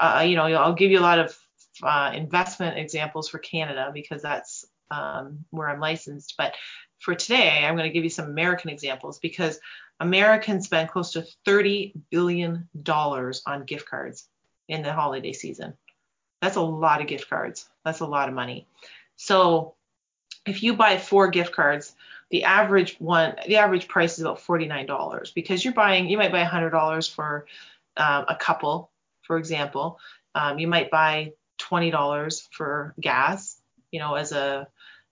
uh, 0.00 0.24
you 0.26 0.36
know, 0.36 0.44
I'll 0.44 0.72
give 0.72 0.90
you 0.90 0.98
a 0.98 1.00
lot 1.00 1.18
of 1.18 1.36
uh, 1.82 2.12
investment 2.14 2.78
examples 2.78 3.28
for 3.28 3.38
Canada 3.38 3.90
because 3.92 4.22
that's 4.22 4.64
um, 4.90 5.44
where 5.50 5.68
I'm 5.68 5.80
licensed. 5.80 6.34
But 6.38 6.54
for 6.98 7.14
today, 7.14 7.64
I'm 7.64 7.76
going 7.76 7.88
to 7.88 7.92
give 7.92 8.04
you 8.04 8.10
some 8.10 8.30
American 8.30 8.70
examples 8.70 9.18
because 9.18 9.60
Americans 10.00 10.66
spend 10.66 10.88
close 10.88 11.12
to 11.12 11.26
$30 11.46 11.92
billion 12.10 12.68
on 12.86 13.64
gift 13.64 13.88
cards 13.88 14.28
in 14.68 14.82
the 14.82 14.92
holiday 14.92 15.32
season. 15.32 15.74
That's 16.40 16.56
a 16.56 16.62
lot 16.62 17.00
of 17.00 17.06
gift 17.06 17.30
cards. 17.30 17.68
That's 17.84 18.00
a 18.00 18.06
lot 18.06 18.28
of 18.28 18.34
money. 18.34 18.66
So 19.16 19.74
if 20.46 20.62
you 20.62 20.74
buy 20.74 20.98
four 20.98 21.28
gift 21.28 21.52
cards, 21.52 21.94
the 22.30 22.44
average 22.44 22.96
one, 22.98 23.36
the 23.46 23.56
average 23.56 23.88
price 23.88 24.18
is 24.18 24.24
about 24.24 24.40
$49 24.40 25.34
because 25.34 25.64
you're 25.64 25.74
buying, 25.74 26.08
you 26.08 26.18
might 26.18 26.32
buy 26.32 26.44
$100 26.44 27.14
for 27.14 27.46
um, 27.96 28.24
a 28.28 28.36
couple, 28.36 28.90
for 29.22 29.38
example. 29.38 29.98
Um, 30.34 30.58
you 30.58 30.66
might 30.66 30.90
buy 30.90 31.32
$20 31.60 32.48
for 32.50 32.94
gas, 33.00 33.60
you 33.90 34.00
know, 34.00 34.14
as 34.14 34.32
a 34.32 34.66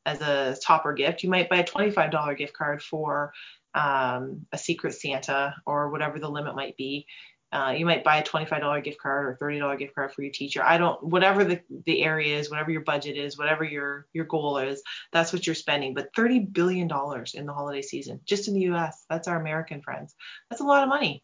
as 0.05 0.21
a 0.21 0.57
topper 0.61 0.93
gift. 0.93 1.23
You 1.23 1.31
might 1.31 1.49
buy 1.49 1.59
a 1.59 1.65
$25 1.65 2.37
gift 2.37 2.55
card 2.55 2.83
for 2.83 3.33
um, 3.75 4.47
a 4.53 4.59
secret 4.59 4.95
Santa 4.95 5.55
or 5.67 5.91
whatever 5.91 6.19
the 6.19 6.29
limit 6.29 6.55
might 6.55 6.77
be. 6.77 7.07
Uh, 7.53 7.75
you 7.77 7.85
might 7.85 8.03
buy 8.03 8.17
a 8.17 8.25
$25 8.25 8.83
gift 8.83 8.99
card 8.99 9.27
or 9.27 9.47
$30 9.47 9.79
gift 9.79 9.95
card 9.95 10.11
for 10.11 10.23
your 10.23 10.33
teacher. 10.33 10.63
I 10.65 10.79
don't, 10.79 11.03
whatever 11.03 11.45
the, 11.45 11.61
the 11.85 12.03
area 12.03 12.39
is, 12.39 12.49
whatever 12.51 12.71
your 12.71 12.81
budget 12.81 13.19
is, 13.19 13.37
whatever 13.37 13.63
your, 13.63 14.07
your 14.15 14.25
goal 14.25 14.57
is, 14.57 14.83
that's 15.13 15.35
what 15.35 15.47
you're 15.47 15.55
spending. 15.55 15.93
But 15.93 16.15
$30 16.15 16.51
billion 16.51 16.91
in 17.35 17.47
the 17.47 17.53
holiday 17.53 17.83
season, 17.83 18.21
just 18.25 18.49
in 18.49 18.55
the 18.55 18.73
US, 18.73 19.05
that's 19.11 19.29
our 19.29 19.39
American 19.39 19.83
friends. 19.83 20.15
That's 20.49 20.63
a 20.63 20.67
lot 20.67 20.83
of 20.83 20.89
money. 20.89 21.23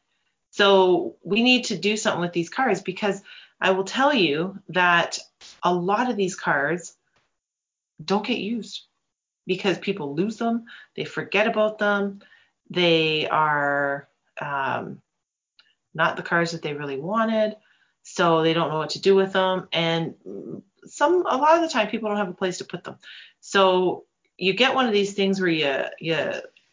So 0.50 1.16
we 1.24 1.42
need 1.42 1.64
to 1.66 1.78
do 1.78 1.96
something 1.96 2.20
with 2.20 2.34
these 2.34 2.50
cards 2.50 2.82
because 2.82 3.22
I 3.58 3.70
will 3.70 3.84
tell 3.84 4.12
you 4.12 4.58
that 4.68 5.18
a 5.62 5.72
lot 5.72 6.10
of 6.10 6.16
these 6.16 6.36
cards 6.36 6.94
don't 8.02 8.26
get 8.26 8.38
used 8.38 8.82
because 9.46 9.78
people 9.78 10.14
lose 10.14 10.36
them, 10.36 10.66
they 10.94 11.04
forget 11.04 11.46
about 11.46 11.78
them, 11.78 12.20
they 12.70 13.28
are 13.28 14.08
um, 14.40 15.00
not 15.94 16.16
the 16.16 16.22
cards 16.22 16.52
that 16.52 16.62
they 16.62 16.74
really 16.74 16.98
wanted, 16.98 17.56
so 18.02 18.42
they 18.42 18.54
don't 18.54 18.70
know 18.70 18.78
what 18.78 18.90
to 18.90 19.00
do 19.00 19.14
with 19.14 19.32
them. 19.32 19.68
And 19.72 20.14
some, 20.84 21.26
a 21.26 21.36
lot 21.36 21.56
of 21.56 21.62
the 21.62 21.68
time, 21.68 21.88
people 21.88 22.08
don't 22.08 22.18
have 22.18 22.28
a 22.28 22.34
place 22.34 22.58
to 22.58 22.64
put 22.64 22.84
them. 22.84 22.96
So 23.40 24.04
you 24.36 24.52
get 24.52 24.74
one 24.74 24.86
of 24.86 24.92
these 24.92 25.14
things 25.14 25.40
where 25.40 25.50
you 25.50 25.82
you 26.00 26.32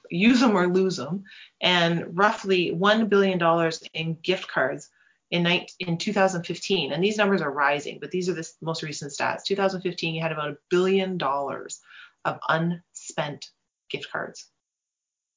use 0.10 0.40
them 0.40 0.56
or 0.56 0.68
lose 0.68 0.98
them, 0.98 1.24
and 1.62 2.18
roughly 2.18 2.72
one 2.72 3.08
billion 3.08 3.38
dollars 3.38 3.84
in 3.94 4.18
gift 4.22 4.48
cards 4.48 4.90
in, 5.32 5.44
19, 5.44 5.88
in 5.88 5.98
2015, 5.98 6.92
and 6.92 7.04
these 7.04 7.18
numbers 7.18 7.42
are 7.42 7.52
rising, 7.52 7.98
but 8.00 8.12
these 8.12 8.30
are 8.30 8.34
the 8.34 8.48
most 8.62 8.84
recent 8.84 9.12
stats. 9.12 9.44
2015, 9.44 10.14
you 10.14 10.22
had 10.22 10.32
about 10.32 10.52
a 10.52 10.58
billion 10.70 11.18
dollars 11.18 11.82
of 12.24 12.40
unspent 12.48 13.50
gift 13.90 14.12
cards 14.12 14.50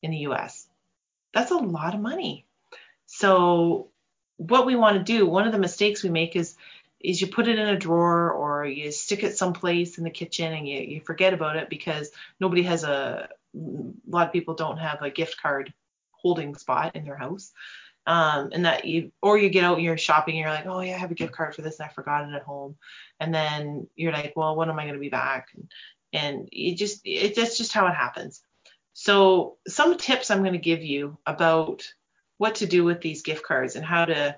in 0.03 0.11
the 0.11 0.19
US. 0.29 0.67
That's 1.35 1.51
a 1.51 1.57
lot 1.57 1.95
of 1.95 2.01
money. 2.01 2.47
So 3.07 3.89
what 4.37 4.67
we 4.67 4.77
want 4.77 4.97
to 4.97 5.03
do, 5.03 5.27
one 5.27 5.47
of 5.47 5.53
the 5.53 5.59
mistakes 5.59 6.03
we 6.03 6.11
make 6.11 6.37
is 6.37 6.57
is 7.01 7.21
you 7.21 7.29
put 7.29 7.47
it 7.47 7.59
in 7.59 7.69
a 7.69 7.79
drawer 7.79 8.33
or 8.33 8.67
you 8.67 8.91
stick 8.91 9.23
it 9.23 9.37
someplace 9.37 9.99
in 9.99 10.05
the 10.05 10.11
kitchen 10.11 10.53
and 10.53 10.67
you, 10.67 10.81
you 10.81 11.01
forget 11.01 11.33
about 11.33 11.55
it 11.57 11.71
because 11.71 12.11
nobody 12.41 12.63
has 12.63 12.83
a, 12.83 13.29
a 13.55 13.61
lot 14.09 14.27
of 14.27 14.33
people 14.33 14.55
don't 14.55 14.79
have 14.79 15.01
a 15.01 15.11
gift 15.11 15.41
card 15.41 15.73
holding 16.11 16.57
spot 16.57 16.97
in 16.97 17.05
their 17.05 17.17
house. 17.17 17.53
Um, 18.05 18.51
and 18.53 18.65
that 18.65 18.87
you 18.87 19.13
or 19.21 19.37
you 19.37 19.51
get 19.51 19.65
out 19.65 19.77
and 19.77 19.85
you're 19.85 19.99
shopping 19.99 20.35
and 20.35 20.41
you're 20.41 20.49
like 20.49 20.65
oh 20.65 20.81
yeah 20.81 20.95
i 20.95 20.99
have 20.99 21.11
a 21.11 21.15
gift 21.15 21.35
card 21.35 21.55
for 21.55 21.61
this 21.61 21.79
and 21.79 21.91
i 21.91 21.93
forgot 21.93 22.27
it 22.27 22.35
at 22.35 22.43
home 22.43 22.75
and 23.21 23.35
then 23.35 23.87
you're 23.97 24.13
like 24.13 24.33
well 24.35 24.57
when 24.57 24.71
am 24.71 24.79
i 24.79 24.85
going 24.85 24.95
to 24.95 25.01
be 25.01 25.11
back 25.11 25.49
and, 25.55 25.71
and 26.15 26.49
it 26.51 26.77
just 26.77 27.03
it, 27.05 27.37
that's 27.37 27.59
just 27.59 27.75
how 27.75 27.87
it 27.87 27.93
happens 27.93 28.41
so 29.01 29.59
some 29.69 29.97
tips 29.97 30.29
I'm 30.29 30.41
going 30.41 30.55
to 30.55 30.59
give 30.59 30.83
you 30.83 31.19
about 31.25 31.89
what 32.37 32.57
to 32.57 32.67
do 32.67 32.83
with 32.83 33.01
these 33.01 33.23
gift 33.23 33.45
cards 33.45 33.77
and 33.77 33.85
how 33.85 34.07
to 34.07 34.37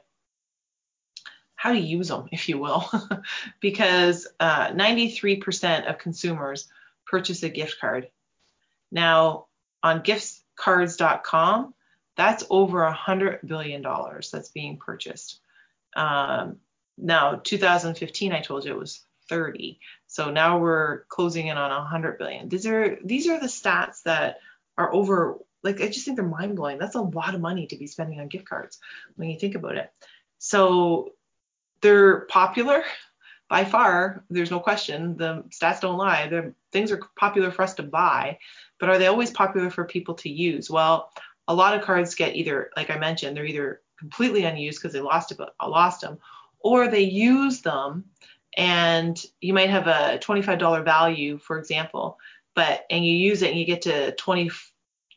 how 1.55 1.73
to 1.73 1.79
use 1.79 2.09
them, 2.09 2.27
if 2.31 2.47
you 2.47 2.59
will, 2.59 2.85
because 3.61 4.29
uh, 4.39 4.69
93% 4.69 5.89
of 5.89 5.97
consumers 5.97 6.69
purchase 7.07 7.43
a 7.43 7.49
gift 7.49 7.81
card. 7.81 8.11
Now 8.93 9.47
on 9.83 10.03
giftcards.com, 10.03 11.73
that's 12.15 12.45
over 12.51 12.85
hundred 12.91 13.41
billion 13.47 13.81
dollars 13.81 14.31
that's 14.31 14.51
being 14.51 14.77
purchased. 14.77 15.41
Um, 15.97 16.59
now 16.99 17.37
2015, 17.37 18.33
I 18.33 18.43
told 18.43 18.67
you 18.67 18.73
it 18.73 18.79
was 18.79 19.01
30. 19.31 19.81
So 20.07 20.31
now 20.31 20.59
we're 20.59 21.05
closing 21.05 21.47
in 21.47 21.57
on 21.57 21.71
100 21.71 22.19
billion. 22.19 22.51
These 22.51 22.67
are 22.67 22.99
these 23.03 23.27
are 23.27 23.41
the 23.41 23.47
stats 23.47 24.03
that 24.03 24.41
are 24.81 24.93
over 24.95 25.39
like 25.62 25.81
I 25.81 25.89
just 25.89 26.05
think 26.05 26.16
they're 26.16 26.26
mind 26.26 26.57
blowing. 26.57 26.78
That's 26.78 26.95
a 26.95 27.03
lot 27.03 27.35
of 27.35 27.41
money 27.41 27.66
to 27.66 27.76
be 27.76 27.87
spending 27.87 28.20
on 28.20 28.28
gift 28.28 28.49
cards 28.49 28.78
when 29.16 29.28
you 29.28 29.39
think 29.39 29.55
about 29.55 29.76
it. 29.76 29.93
So 30.39 31.12
they're 31.83 32.20
popular 32.26 32.83
by 33.49 33.64
far. 33.64 34.24
There's 34.31 34.51
no 34.51 34.61
question. 34.61 35.16
The 35.16 35.45
stats 35.51 35.81
don't 35.81 35.99
lie. 35.99 36.28
The 36.28 36.55
things 36.72 36.91
are 36.93 37.01
popular 37.16 37.51
for 37.51 37.62
us 37.62 37.74
to 37.74 37.83
buy, 37.83 38.39
but 38.78 38.89
are 38.89 38.97
they 38.97 39.09
always 39.09 39.31
popular 39.31 39.70
for 39.70 39.85
people 39.85 40.14
to 40.14 40.31
use? 40.31 40.70
Well, 40.70 41.11
a 41.47 41.55
lot 41.55 41.74
of 41.74 41.83
cards 41.83 42.14
get 42.14 42.37
either, 42.37 42.70
like 42.76 42.91
I 42.91 42.99
mentioned, 42.99 43.37
they're 43.37 43.45
either 43.45 43.83
completely 43.99 44.45
unused 44.45 44.81
because 44.81 44.95
they 44.95 45.01
lost, 45.01 45.33
it, 45.33 45.39
lost 45.62 46.01
them, 46.01 46.18
or 46.61 46.89
they 46.89 47.03
use 47.03 47.61
them 47.61 48.05
and 48.57 49.22
you 49.41 49.53
might 49.53 49.70
have 49.70 49.87
a 49.87 50.18
$25 50.18 50.85
value, 50.85 51.39
for 51.39 51.59
example, 51.59 52.18
but 52.55 52.85
and 52.91 53.05
you 53.05 53.12
use 53.12 53.43
it 53.43 53.51
and 53.51 53.59
you 53.59 53.64
get 53.64 53.83
to 53.83 54.12
20 54.12 54.51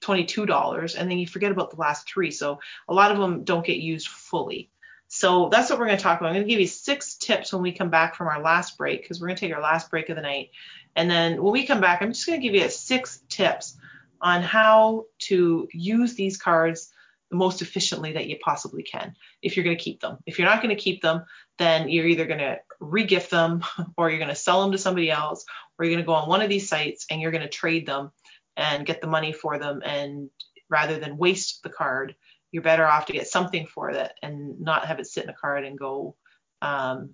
$22 0.04 0.95
and 0.97 1.10
then 1.10 1.18
you 1.18 1.28
forget 1.28 1.51
about 1.51 1.72
the 1.72 1.78
last 1.78 2.08
three. 2.08 2.32
So 2.32 2.60
a 2.88 2.93
lot 2.93 3.12
of 3.12 3.18
them 3.18 3.43
don't 3.43 3.66
get 3.66 3.78
used 3.78 4.08
fully. 4.08 4.70
So 5.08 5.49
that's 5.49 5.70
what 5.70 5.78
we're 5.78 5.86
going 5.86 5.97
to 5.97 6.04
talk 6.04 6.20
about. 6.20 6.30
I'm 6.30 6.36
going 6.36 6.47
to 6.47 6.49
give 6.49 6.60
you 6.60 6.68
six 6.68 7.16
tips 7.16 7.54
when 7.54 7.62
we 7.62 7.72
come 7.72 7.89
back 7.89 8.16
from 8.16 8.28
our 8.28 8.41
last 8.41 8.78
break 8.78 9.01
because 9.01 9.22
we're 9.22 9.28
going 9.28 9.38
to 9.38 9.41
take 9.41 9.54
our 9.54 9.62
last 9.62 9.91
break 9.91 10.10
of 10.10 10.16
the 10.16 10.22
night. 10.24 10.49
And 10.95 11.10
then 11.10 11.41
when 11.41 11.54
we 11.54 11.68
come 11.68 11.82
back, 11.82 12.01
I'm 12.01 12.14
just 12.14 12.26
going 12.26 12.39
to 12.39 12.47
give 12.47 12.56
you 12.56 12.68
six 12.70 13.22
tips 13.30 13.78
on 14.22 14.41
how 14.41 15.06
to 15.20 15.68
use 15.72 16.16
these 16.16 16.38
cards 16.38 16.91
the 17.30 17.38
most 17.38 17.62
efficiently 17.62 18.14
that 18.14 18.28
you 18.28 18.38
possibly 18.43 18.84
can 18.84 19.16
if 19.41 19.56
you're 19.56 19.66
going 19.66 19.78
to 19.78 19.84
keep 19.84 19.99
them. 19.99 20.18
If 20.26 20.39
you're 20.39 20.47
not 20.47 20.62
going 20.64 20.76
to 20.76 20.82
keep 20.82 21.01
them, 21.01 21.26
then 21.58 21.89
you're 21.89 22.08
either 22.08 22.26
going 22.26 22.39
to 22.39 22.60
regift 22.82 23.30
them 23.30 23.64
or 23.97 24.10
you're 24.10 24.20
going 24.20 24.30
to 24.30 24.36
sell 24.36 24.62
them 24.62 24.72
to 24.72 24.78
somebody 24.78 25.12
else 25.12 25.45
or 25.78 25.86
you're 25.86 25.93
going 25.93 26.04
to 26.04 26.08
go 26.08 26.14
on 26.14 26.30
one 26.30 26.41
of 26.41 26.49
these 26.49 26.70
sites 26.70 27.06
and 27.10 27.22
you're 27.22 27.32
going 27.32 27.43
to 27.43 27.49
trade 27.49 27.86
them 27.86 28.12
and 28.58 28.86
get 28.86 29.01
the 29.01 29.08
money 29.08 29.32
for 29.32 29.58
them 29.60 29.82
and 29.84 30.30
rather 30.70 30.99
than 30.99 31.18
waste 31.18 31.62
the 31.64 31.70
card 31.70 32.16
you're 32.51 32.64
better 32.64 32.86
off 32.86 33.08
to 33.08 33.14
get 33.14 33.28
something 33.28 33.66
for 33.66 33.89
it 33.89 34.14
and 34.22 34.62
not 34.62 34.86
have 34.86 34.99
it 34.99 35.08
sit 35.08 35.24
in 35.24 35.30
a 35.30 35.34
card 35.34 35.66
and 35.66 35.78
go 35.78 36.16
um, 36.62 37.10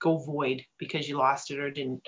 go 0.00 0.18
void 0.18 0.62
because 0.78 1.08
you 1.08 1.16
lost 1.16 1.50
it 1.50 1.58
or 1.58 1.70
didn't 1.70 2.06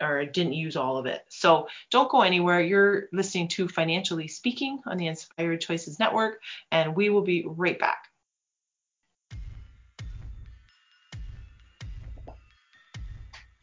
or 0.00 0.24
didn't 0.24 0.52
use 0.52 0.76
all 0.76 0.96
of 0.96 1.06
it. 1.06 1.22
So 1.28 1.66
don't 1.90 2.10
go 2.10 2.22
anywhere. 2.22 2.60
You're 2.60 3.08
listening 3.12 3.48
to 3.48 3.66
Financially 3.66 4.28
Speaking 4.28 4.78
on 4.86 4.96
the 4.96 5.08
Inspired 5.08 5.60
Choices 5.60 5.98
Network, 5.98 6.38
and 6.70 6.94
we 6.94 7.10
will 7.10 7.22
be 7.22 7.44
right 7.46 7.78
back. 7.78 8.07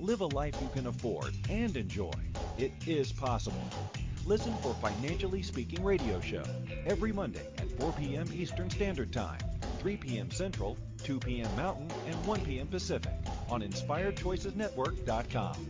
Live 0.00 0.22
a 0.22 0.26
life 0.26 0.56
you 0.62 0.68
can 0.68 0.86
afford 0.86 1.34
and 1.50 1.76
enjoy. 1.76 2.10
It 2.56 2.72
is 2.86 3.12
possible. 3.12 3.60
Listen 4.24 4.54
for 4.56 4.72
Financially 4.74 5.42
Speaking 5.42 5.84
Radio 5.84 6.20
Show 6.20 6.44
every 6.86 7.12
Monday 7.12 7.46
at 7.58 7.70
4 7.78 7.92
p.m. 7.92 8.26
Eastern 8.32 8.70
Standard 8.70 9.12
Time, 9.12 9.38
3 9.78 9.98
p.m. 9.98 10.30
Central, 10.30 10.78
2 11.04 11.20
p.m. 11.20 11.54
Mountain, 11.54 11.90
and 12.06 12.16
1 12.26 12.40
p.m. 12.40 12.66
Pacific 12.66 13.12
on 13.50 13.60
InspiredChoicesNetwork.com. 13.60 15.66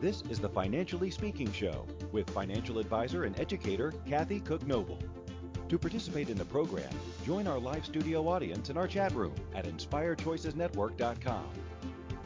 This 0.00 0.22
is 0.30 0.38
the 0.38 0.48
Financially 0.48 1.10
Speaking 1.10 1.50
Show 1.50 1.86
with 2.12 2.30
financial 2.30 2.78
advisor 2.78 3.24
and 3.24 3.36
educator 3.40 3.92
Kathy 4.06 4.38
Cook 4.38 4.64
Noble. 4.64 5.00
To 5.68 5.78
participate 5.78 6.30
in 6.30 6.38
the 6.38 6.46
program, 6.46 6.88
join 7.26 7.46
our 7.46 7.58
live 7.58 7.84
studio 7.84 8.26
audience 8.26 8.70
in 8.70 8.78
our 8.78 8.88
chat 8.88 9.12
room 9.12 9.34
at 9.54 9.66
inspiredchoicesnetwork.com. 9.66 11.44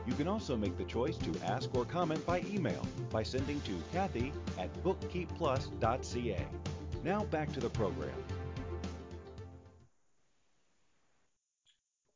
You 0.06 0.14
can 0.14 0.28
also 0.28 0.56
make 0.56 0.78
the 0.78 0.84
choice 0.84 1.16
to 1.18 1.32
ask 1.44 1.74
or 1.74 1.84
comment 1.84 2.24
by 2.24 2.44
email 2.52 2.86
by 3.10 3.24
sending 3.24 3.60
to 3.62 3.72
Kathy 3.92 4.32
at 4.58 4.72
bookkeepplus.ca. 4.84 6.46
Now 7.02 7.24
back 7.24 7.52
to 7.52 7.60
the 7.60 7.70
program. 7.70 8.14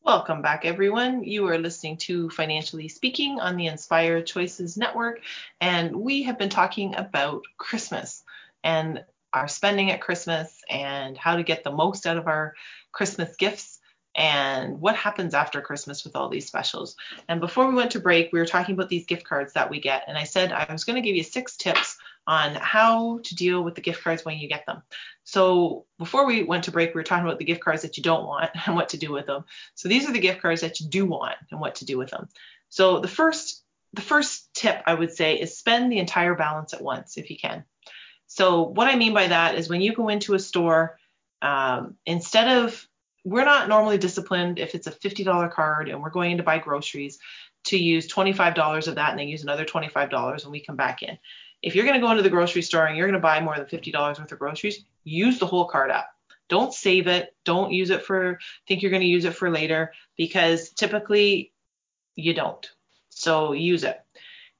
Welcome 0.05 0.43
back, 0.43 0.64
everyone. 0.64 1.24
You 1.24 1.49
are 1.49 1.59
listening 1.59 1.97
to 1.99 2.31
Financially 2.31 2.87
Speaking 2.87 3.41
on 3.41 3.57
the 3.57 3.66
Inspired 3.66 4.27
Choices 4.27 4.77
Network, 4.77 5.20
and 5.61 5.97
we 5.97 6.22
have 6.22 6.39
been 6.39 6.49
talking 6.49 6.95
about 6.95 7.43
Christmas 7.59 8.22
and 8.62 9.05
our 9.33 9.49
spending 9.49 9.91
at 9.91 10.01
Christmas 10.01 10.61
and 10.70 11.16
how 11.16 11.37
to 11.37 11.43
get 11.43 11.64
the 11.64 11.70
most 11.70 12.07
out 12.07 12.16
of 12.16 12.27
our 12.27 12.55
Christmas 12.93 13.37
gifts 13.37 13.79
and 14.16 14.81
what 14.81 14.97
happens 14.97 15.35
after 15.35 15.61
Christmas 15.61 16.03
with 16.03 16.16
all 16.16 16.31
these 16.31 16.47
specials. 16.47 16.97
And 17.29 17.39
before 17.39 17.68
we 17.68 17.74
went 17.74 17.91
to 17.91 18.01
break, 18.01 18.33
we 18.33 18.39
were 18.39 18.47
talking 18.47 18.74
about 18.74 18.89
these 18.89 19.05
gift 19.05 19.24
cards 19.24 19.53
that 19.53 19.70
we 19.70 19.79
get. 19.79 20.05
And 20.09 20.16
I 20.16 20.24
said 20.24 20.53
I 20.53 20.72
was 20.72 20.85
going 20.85 20.97
to 20.97 21.07
give 21.07 21.16
you 21.16 21.22
six 21.22 21.57
tips 21.57 21.99
on 22.27 22.55
how 22.55 23.20
to 23.22 23.35
deal 23.35 23.62
with 23.62 23.74
the 23.74 23.81
gift 23.83 24.03
cards 24.03 24.24
when 24.24 24.39
you 24.39 24.49
get 24.49 24.64
them. 24.66 24.83
So 25.24 25.85
before 25.99 26.27
we 26.27 26.43
went 26.45 26.64
to 26.64 26.72
break, 26.72 26.95
we 26.95 26.99
were 26.99 27.05
talking 27.05 27.27
about 27.27 27.39
the 27.39 27.45
gift 27.45 27.61
cards 27.61 27.83
that 27.83 27.97
you 27.97 28.03
don't 28.03 28.27
want 28.27 28.51
and 28.66 28.74
what 28.74 28.89
to 28.91 28.97
do 28.97 29.12
with 29.12 29.27
them. 29.27 29.45
So 29.74 29.89
these 29.89 30.09
are 30.09 30.12
the 30.12 30.18
gift 30.18 30.41
cards 30.41 30.62
that 30.62 30.81
you 30.81 30.89
do 30.89 31.05
want 31.05 31.37
and 31.51 31.61
what 31.61 31.77
to 31.77 31.85
do 31.85 31.99
with 31.99 32.11
them. 32.11 32.29
So 32.70 33.01
the 33.01 33.09
first 33.09 33.62
the 33.93 34.03
first 34.03 34.53
tip 34.53 34.83
I 34.87 34.93
would 34.93 35.12
say 35.12 35.37
is 35.37 35.57
spend 35.57 35.91
the 35.91 35.99
entire 35.99 36.35
balance 36.35 36.74
at 36.74 36.83
once 36.83 37.16
if 37.16 37.31
you 37.31 37.37
can. 37.39 37.64
So 38.27 38.62
what 38.62 38.89
I 38.89 38.97
mean 38.97 39.14
by 39.14 39.29
that 39.29 39.55
is 39.55 39.68
when 39.68 39.81
you 39.81 39.95
go 39.95 40.09
into 40.09 40.35
a 40.35 40.39
store, 40.39 40.99
um, 41.43 41.97
instead 42.07 42.64
of 42.64 42.87
we're 43.24 43.45
not 43.45 43.68
normally 43.68 43.99
disciplined 43.99 44.61
if 44.61 44.74
it's 44.74 44.87
a 44.87 44.93
$50 44.93 45.51
card 45.51 45.89
and 45.89 46.01
we're 46.01 46.11
going 46.11 46.33
in 46.33 46.37
to 46.37 46.45
buy 46.45 46.59
groceries 46.59 47.18
to 47.64 47.77
use 47.77 48.07
$25 48.07 48.87
of 48.87 48.95
that 48.95 49.11
and 49.11 49.18
then 49.18 49.29
use 49.29 49.43
another 49.43 49.64
$25 49.64 50.45
when 50.45 50.53
we 50.53 50.61
come 50.61 50.77
back 50.77 51.03
in. 51.03 51.18
If 51.61 51.74
you're 51.74 51.85
going 51.85 52.01
to 52.01 52.07
go 52.07 52.11
into 52.12 52.22
the 52.22 52.31
grocery 52.31 52.62
store 52.62 52.87
and 52.87 52.97
you're 52.97 53.09
going 53.09 53.20
to 53.20 53.20
buy 53.20 53.41
more 53.41 53.57
than 53.57 53.66
$50 53.66 54.18
worth 54.18 54.31
of 54.31 54.39
groceries, 54.39 54.85
use 55.03 55.41
the 55.41 55.47
whole 55.47 55.64
card 55.64 55.91
up. 55.91 56.09
Don't 56.49 56.72
save 56.72 57.09
it. 57.09 57.35
Don't 57.45 57.72
use 57.72 57.91
it 57.91 58.03
for 58.03 58.39
think 58.68 58.83
you're 58.83 58.93
going 58.93 59.03
to 59.03 59.09
use 59.09 59.24
it 59.24 59.35
for 59.35 59.51
later 59.51 59.93
because 60.16 60.70
typically 60.70 61.53
you 62.14 62.33
don't. 62.33 62.70
So 63.09 63.53
use 63.53 63.83
it. 63.83 64.01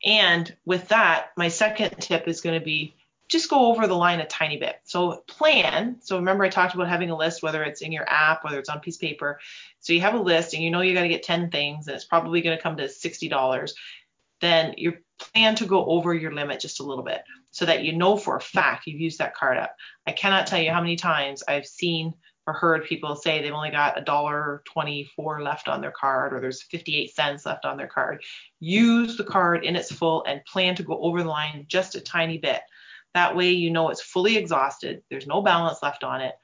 And 0.05 0.55
with 0.65 0.89
that, 0.89 1.29
my 1.37 1.49
second 1.49 1.91
tip 2.01 2.27
is 2.27 2.41
going 2.41 2.59
to 2.59 2.65
be 2.65 2.96
just 3.29 3.51
go 3.51 3.67
over 3.67 3.87
the 3.87 3.95
line 3.95 4.21
a 4.21 4.27
tiny 4.27 4.57
bit. 4.57 4.77
So 4.85 5.25
plan. 5.27 5.97
So 6.01 6.17
remember 6.17 6.45
I 6.45 6.49
talked 6.49 6.75
about 6.75 6.89
having 6.89 7.11
a 7.11 7.17
list, 7.17 7.43
whether 7.43 7.65
it's 7.65 7.83
in 7.83 7.93
your 7.93 8.09
app, 8.09 8.45
whether 8.45 8.59
it's 8.59 8.69
on 8.69 8.81
piece 8.81 8.97
of 8.97 9.01
paper. 9.01 9.41
So 9.81 9.93
you 9.93 10.01
have 10.01 10.15
a 10.15 10.21
list 10.21 10.55
and 10.55 10.63
you 10.63 10.71
know 10.71 10.81
you 10.81 10.95
got 10.95 11.03
to 11.03 11.09
get 11.09 11.23
10 11.23 11.51
things 11.51 11.89
and 11.89 11.97
it's 11.97 12.05
probably 12.05 12.41
going 12.41 12.57
to 12.57 12.63
come 12.63 12.77
to 12.77 12.85
$60. 12.85 13.73
Then 14.41 14.75
you 14.77 14.95
plan 15.19 15.55
to 15.57 15.67
go 15.67 15.85
over 15.87 16.15
your 16.15 16.33
limit 16.33 16.61
just 16.61 16.81
a 16.81 16.85
little 16.85 17.05
bit 17.05 17.23
so 17.51 17.65
that 17.65 17.85
you 17.85 17.93
know 17.93 18.17
for 18.17 18.37
a 18.37 18.41
fact 18.41 18.87
you've 18.87 19.01
used 19.01 19.19
that 19.19 19.35
card 19.35 19.59
up. 19.59 19.75
I 20.07 20.13
cannot 20.13 20.47
tell 20.47 20.61
you 20.61 20.71
how 20.71 20.81
many 20.81 20.97
times 20.97 21.43
I've 21.49 21.67
seen 21.67 22.15
or 22.47 22.53
heard 22.53 22.85
people 22.85 23.17
say 23.17 23.43
they've 23.43 23.53
only 23.53 23.71
got 23.71 23.99
a 23.99 24.05
dollar 24.05 24.63
24 24.67 25.43
left 25.43 25.67
on 25.67 25.81
their 25.81 25.91
card 25.91 26.33
or 26.33 26.41
there's 26.41 26.63
58 26.63 27.13
cents 27.13 27.45
left 27.45 27.65
on 27.65 27.77
their 27.77 27.89
card. 27.89 28.23
Use 28.61 29.17
the 29.17 29.25
card 29.25 29.65
in 29.65 29.75
its 29.75 29.91
full 29.91 30.25
and 30.29 30.45
plan 30.45 30.77
to 30.77 30.85
go 30.85 30.97
over 31.01 31.23
the 31.23 31.29
line 31.29 31.65
just 31.69 31.97
a 31.97 32.01
tiny 32.01 32.39
bit 32.39 32.61
that 33.17 33.37
way 33.37 33.51
you 33.51 33.71
know 33.71 33.91
it's 33.91 34.03
fully 34.03 34.37
exhausted, 34.37 35.03
there's 35.11 35.27
no 35.27 35.43
balance 35.43 35.83
left 35.83 36.05
on 36.05 36.21
it, 36.21 36.35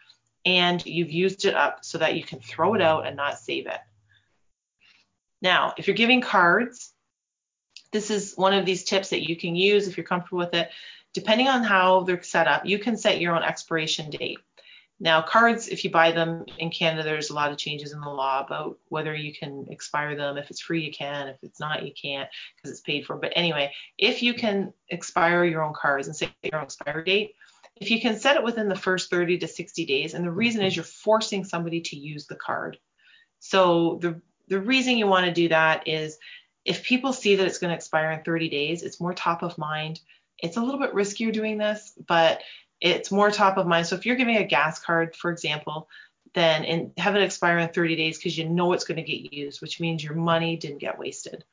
and 0.45 0.85
you've 0.85 1.11
used 1.11 1.45
it 1.45 1.55
up 1.55 1.85
so 1.85 1.99
that 1.99 2.17
you 2.17 2.25
can 2.25 2.41
throw 2.41 2.75
it 2.75 2.83
out 2.83 3.07
and 3.07 3.17
not 3.17 3.39
save 3.39 3.67
it. 3.67 3.81
Now, 5.41 5.75
if 5.77 5.87
you're 5.87 5.97
giving 5.97 6.21
cards, 6.21 6.93
this 7.93 8.11
is 8.11 8.35
one 8.37 8.55
of 8.55 8.65
these 8.65 8.85
tips 8.85 9.11
that 9.11 9.29
you 9.29 9.37
can 9.37 9.55
use 9.55 9.87
if 9.87 9.97
you're 9.97 10.07
comfortable 10.07 10.39
with 10.39 10.55
it. 10.55 10.71
Depending 11.13 11.49
on 11.49 11.63
how 11.63 12.01
they're 12.01 12.23
set 12.23 12.49
up, 12.49 12.65
you 12.65 12.79
can 12.79 12.97
set 12.97 13.21
your 13.21 13.37
own 13.37 13.43
expiration 13.43 14.09
date. 14.09 14.39
Now, 15.03 15.21
cards, 15.21 15.67
if 15.67 15.83
you 15.83 15.91
buy 15.91 16.13
them 16.13 16.45
in 16.59 16.71
Canada, 16.71 17.03
there's 17.03 17.31
a 17.31 17.35
lot 17.35 17.51
of 17.51 17.59
changes 17.59 17.93
in 17.93 18.01
the 18.01 18.09
law 18.09 18.39
about 18.47 18.79
whether 18.89 19.13
you 19.13 19.35
can 19.35 19.67
expire 19.69 20.15
them. 20.15 20.39
If 20.39 20.49
it's 20.49 20.61
free, 20.61 20.85
you 20.85 20.93
can. 20.93 21.27
If 21.27 21.39
it's 21.43 21.59
not, 21.59 21.85
you 21.85 21.93
can't 21.93 22.29
because 22.55 22.71
it's 22.71 22.83
paid 22.83 23.05
for. 23.05 23.17
But 23.17 23.33
anyway, 23.35 23.73
if 23.99 24.23
you 24.23 24.33
can 24.33 24.73
expire 24.89 25.45
your 25.45 25.65
own 25.65 25.75
cards 25.75 26.07
and 26.07 26.15
set 26.15 26.31
your 26.45 26.55
own 26.55 26.63
expiry 26.63 27.03
date, 27.03 27.35
if 27.75 27.91
you 27.91 28.01
can 28.01 28.17
set 28.17 28.37
it 28.37 28.45
within 28.45 28.69
the 28.69 28.77
first 28.77 29.11
30 29.11 29.39
to 29.39 29.49
60 29.49 29.87
days, 29.87 30.15
and 30.15 30.25
the 30.25 30.31
reason 30.31 30.63
is 30.63 30.77
you're 30.77 30.85
forcing 30.85 31.45
somebody 31.45 31.81
to 31.81 31.97
use 31.97 32.29
the 32.29 32.37
card. 32.37 32.79
So 33.41 33.99
the 34.01 34.23
the 34.47 34.61
reason 34.61 34.99
you 34.99 35.09
want 35.09 35.27
to 35.27 35.33
do 35.33 35.49
that 35.49 35.89
is 35.89 36.17
if 36.65 36.85
people 36.85 37.13
see 37.13 37.35
that 37.35 37.47
it's 37.49 37.59
going 37.59 37.71
to 37.71 37.77
expire 37.77 38.13
in 38.13 38.23
30 38.23 38.49
days, 38.51 38.85
it's 38.85 39.01
more 39.01 39.15
top 39.15 39.43
of 39.43 39.59
mind. 39.59 39.99
It's 40.39 40.57
a 40.57 40.61
little 40.61 40.79
bit 40.79 40.95
riskier 40.95 41.33
doing 41.33 41.59
this, 41.59 41.93
but 42.07 42.41
it's 42.83 43.13
more 43.13 43.31
top 43.31 43.57
of 43.59 43.67
mind. 43.67 43.87
So 43.87 43.95
if 43.95 44.05
you're 44.05 44.17
giving 44.17 44.37
a 44.37 44.45
gas 44.45 44.81
card, 44.81 45.15
for 45.15 45.31
example, 45.31 45.89
then 46.35 46.65
and 46.65 46.93
have 46.97 47.15
it 47.15 47.23
expire 47.23 47.59
in 47.59 47.69
30 47.69 47.95
days 47.95 48.19
because 48.19 48.37
you 48.37 48.49
know 48.49 48.73
it's 48.73 48.85
going 48.85 48.97
to 48.97 49.03
get 49.03 49.33
used, 49.33 49.63
which 49.63 49.79
means 49.81 50.03
your 50.03 50.15
money 50.15 50.57
didn't 50.57 50.79
get 50.79 50.99
wasted. 50.99 51.45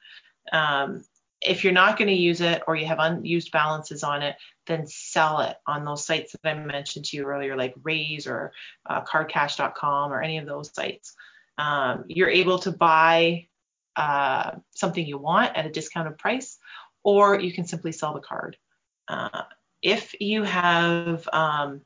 Um, 0.52 1.04
if 1.42 1.64
you're 1.64 1.72
not 1.72 1.98
going 1.98 2.08
to 2.08 2.16
use 2.16 2.42
it 2.42 2.64
or 2.68 2.76
you 2.76 2.88
have 2.88 2.98
unused 3.00 3.52
balances 3.52 4.04
on 4.04 4.24
it, 4.24 4.36
then 4.66 4.88
sell 4.88 5.42
it 5.42 5.56
on 5.68 5.86
those 5.86 6.06
sites 6.06 6.34
that 6.34 6.50
I 6.50 6.56
mentioned 6.56 7.06
to 7.06 7.18
you 7.18 7.26
earlier, 7.26 7.56
like 7.56 7.76
Raise 7.84 8.26
or 8.26 8.52
uh, 8.86 9.04
cardcash.com 9.04 10.12
or 10.12 10.22
any 10.22 10.40
of 10.40 10.48
those 10.48 10.74
sites. 10.74 11.16
Um, 11.58 12.06
you're 12.08 12.30
able 12.30 12.60
to 12.60 12.72
buy 12.72 13.48
uh, 13.96 14.56
something 14.72 15.06
you 15.06 15.20
want 15.20 15.56
at 15.56 15.66
a 15.66 15.72
discounted 15.72 16.18
price, 16.18 16.58
or 17.04 17.40
you 17.40 17.54
can 17.54 17.68
simply 17.68 17.92
sell 17.92 18.14
the 18.14 18.20
card. 18.20 18.58
Uh, 19.08 19.44
if 19.82 20.16
you 20.20 20.44
have, 20.44 21.28
um, 21.32 21.82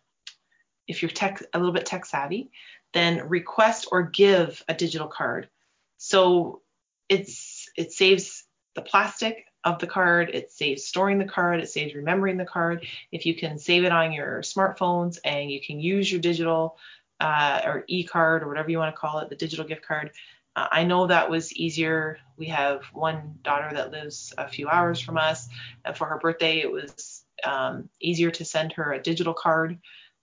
if 0.87 1.01
you're 1.01 1.11
tech 1.11 1.41
a 1.53 1.57
little 1.57 1.73
bit 1.73 1.85
tech 1.85 2.05
savvy, 2.05 2.51
then 2.93 3.27
request 3.27 3.87
or 3.91 4.03
give 4.03 4.63
a 4.67 4.73
digital 4.73 5.07
card. 5.07 5.49
So 5.97 6.61
it's 7.09 7.69
it 7.77 7.91
saves 7.91 8.43
the 8.75 8.81
plastic 8.81 9.45
of 9.63 9.79
the 9.79 9.87
card, 9.87 10.29
it 10.33 10.51
saves 10.51 10.83
storing 10.83 11.19
the 11.19 11.25
card, 11.25 11.59
it 11.59 11.69
saves 11.69 11.95
remembering 11.95 12.37
the 12.37 12.45
card. 12.45 12.85
If 13.11 13.25
you 13.25 13.35
can 13.35 13.57
save 13.57 13.85
it 13.85 13.91
on 13.91 14.11
your 14.11 14.41
smartphones 14.41 15.17
and 15.23 15.49
you 15.49 15.61
can 15.61 15.79
use 15.79 16.11
your 16.11 16.21
digital 16.21 16.77
uh, 17.19 17.61
or 17.63 17.85
e-card 17.87 18.43
or 18.43 18.47
whatever 18.47 18.69
you 18.69 18.77
want 18.77 18.93
to 18.93 18.99
call 18.99 19.19
it, 19.19 19.29
the 19.29 19.35
digital 19.35 19.65
gift 19.65 19.85
card. 19.85 20.11
Uh, 20.55 20.67
I 20.71 20.83
know 20.83 21.07
that 21.07 21.29
was 21.29 21.53
easier. 21.53 22.19
We 22.37 22.47
have 22.47 22.83
one 22.93 23.39
daughter 23.43 23.73
that 23.73 23.91
lives 23.91 24.33
a 24.37 24.47
few 24.47 24.67
hours 24.67 24.99
from 24.99 25.17
us, 25.17 25.47
and 25.85 25.95
for 25.95 26.05
her 26.07 26.19
birthday, 26.19 26.59
it 26.59 26.71
was 26.71 27.22
um, 27.43 27.89
easier 27.99 28.31
to 28.31 28.45
send 28.45 28.73
her 28.73 28.93
a 28.93 29.01
digital 29.01 29.33
card 29.33 29.79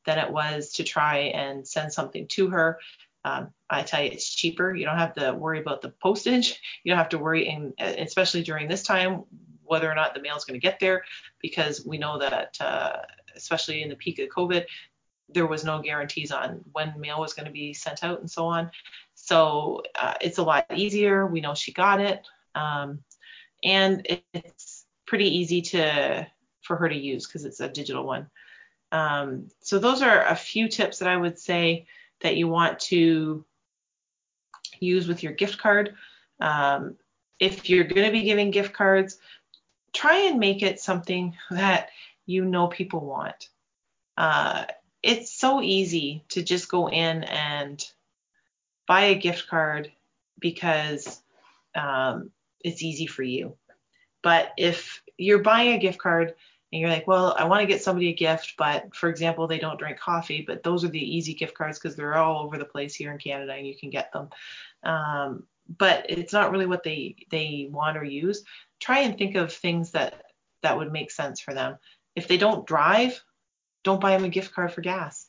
than 0.06 0.18
it 0.18 0.30
was 0.30 0.72
to 0.72 0.84
try 0.84 1.18
and 1.18 1.66
send 1.66 1.92
something 1.92 2.26
to 2.28 2.48
her. 2.48 2.78
Um, 3.24 3.52
I 3.68 3.82
tell 3.82 4.02
you, 4.02 4.10
it's 4.10 4.34
cheaper. 4.34 4.74
You 4.74 4.86
don't 4.86 4.96
have 4.96 5.14
to 5.14 5.34
worry 5.34 5.60
about 5.60 5.82
the 5.82 5.90
postage. 5.90 6.60
You 6.82 6.90
don't 6.90 6.98
have 6.98 7.10
to 7.10 7.18
worry, 7.18 7.72
especially 7.78 8.42
during 8.42 8.66
this 8.66 8.82
time, 8.82 9.24
whether 9.64 9.90
or 9.90 9.94
not 9.94 10.14
the 10.14 10.22
mail 10.22 10.36
is 10.36 10.44
going 10.44 10.58
to 10.58 10.66
get 10.66 10.80
there, 10.80 11.04
because 11.40 11.84
we 11.84 11.98
know 11.98 12.18
that, 12.18 12.56
uh, 12.60 12.96
especially 13.36 13.82
in 13.82 13.90
the 13.90 13.96
peak 13.96 14.18
of 14.18 14.28
COVID, 14.30 14.64
there 15.28 15.46
was 15.46 15.64
no 15.64 15.80
guarantees 15.80 16.32
on 16.32 16.64
when 16.72 16.98
mail 16.98 17.20
was 17.20 17.34
going 17.34 17.46
to 17.46 17.52
be 17.52 17.72
sent 17.72 18.02
out 18.02 18.20
and 18.20 18.30
so 18.30 18.46
on. 18.46 18.70
So 19.14 19.82
uh, 19.94 20.14
it's 20.20 20.38
a 20.38 20.42
lot 20.42 20.66
easier. 20.74 21.26
We 21.26 21.40
know 21.40 21.54
she 21.54 21.72
got 21.72 22.00
it, 22.00 22.26
um, 22.54 23.00
and 23.62 24.04
it's 24.32 24.86
pretty 25.06 25.28
easy 25.38 25.60
to 25.60 26.26
for 26.70 26.76
her 26.76 26.88
to 26.88 26.96
use 26.96 27.26
because 27.26 27.44
it's 27.44 27.58
a 27.58 27.68
digital 27.68 28.06
one. 28.06 28.28
Um, 28.92 29.48
so 29.60 29.80
those 29.80 30.02
are 30.02 30.24
a 30.24 30.36
few 30.36 30.68
tips 30.68 31.00
that 31.00 31.08
I 31.08 31.16
would 31.16 31.36
say 31.36 31.86
that 32.20 32.36
you 32.36 32.46
want 32.46 32.78
to 32.90 33.44
use 34.78 35.08
with 35.08 35.24
your 35.24 35.32
gift 35.32 35.58
card. 35.58 35.96
Um, 36.40 36.94
if 37.40 37.68
you're 37.68 37.82
going 37.82 38.06
to 38.06 38.12
be 38.12 38.22
giving 38.22 38.52
gift 38.52 38.72
cards, 38.72 39.18
try 39.92 40.28
and 40.28 40.38
make 40.38 40.62
it 40.62 40.78
something 40.78 41.34
that 41.50 41.88
you 42.24 42.44
know 42.44 42.68
people 42.68 43.00
want. 43.00 43.48
Uh, 44.16 44.66
it's 45.02 45.32
so 45.32 45.60
easy 45.60 46.22
to 46.28 46.40
just 46.40 46.68
go 46.68 46.88
in 46.88 47.24
and 47.24 47.84
buy 48.86 49.06
a 49.06 49.16
gift 49.16 49.48
card 49.48 49.90
because 50.38 51.20
um, 51.74 52.30
it's 52.62 52.84
easy 52.84 53.06
for 53.06 53.24
you. 53.24 53.56
But 54.22 54.52
if 54.56 55.02
you're 55.18 55.42
buying 55.42 55.72
a 55.72 55.78
gift 55.78 55.98
card 55.98 56.34
and 56.72 56.80
you're 56.80 56.90
like, 56.90 57.06
well, 57.06 57.34
I 57.36 57.44
want 57.44 57.62
to 57.62 57.66
get 57.66 57.82
somebody 57.82 58.08
a 58.10 58.14
gift, 58.14 58.54
but 58.56 58.94
for 58.94 59.08
example, 59.08 59.46
they 59.46 59.58
don't 59.58 59.78
drink 59.78 59.98
coffee, 59.98 60.44
but 60.46 60.62
those 60.62 60.84
are 60.84 60.88
the 60.88 61.16
easy 61.16 61.34
gift 61.34 61.54
cards 61.54 61.78
because 61.78 61.96
they're 61.96 62.16
all 62.16 62.44
over 62.44 62.58
the 62.58 62.64
place 62.64 62.94
here 62.94 63.10
in 63.10 63.18
Canada 63.18 63.52
and 63.52 63.66
you 63.66 63.76
can 63.76 63.90
get 63.90 64.12
them. 64.12 64.28
Um, 64.84 65.44
but 65.78 66.06
it's 66.08 66.32
not 66.32 66.50
really 66.50 66.66
what 66.66 66.82
they 66.82 67.16
they 67.30 67.68
want 67.70 67.96
or 67.96 68.04
use. 68.04 68.44
Try 68.78 69.00
and 69.00 69.16
think 69.16 69.34
of 69.36 69.52
things 69.52 69.92
that 69.92 70.24
that 70.62 70.76
would 70.76 70.92
make 70.92 71.10
sense 71.10 71.40
for 71.40 71.54
them. 71.54 71.76
If 72.14 72.28
they 72.28 72.38
don't 72.38 72.66
drive, 72.66 73.20
don't 73.82 74.00
buy 74.00 74.12
them 74.12 74.24
a 74.24 74.28
gift 74.28 74.52
card 74.54 74.72
for 74.72 74.80
gas. 74.80 75.28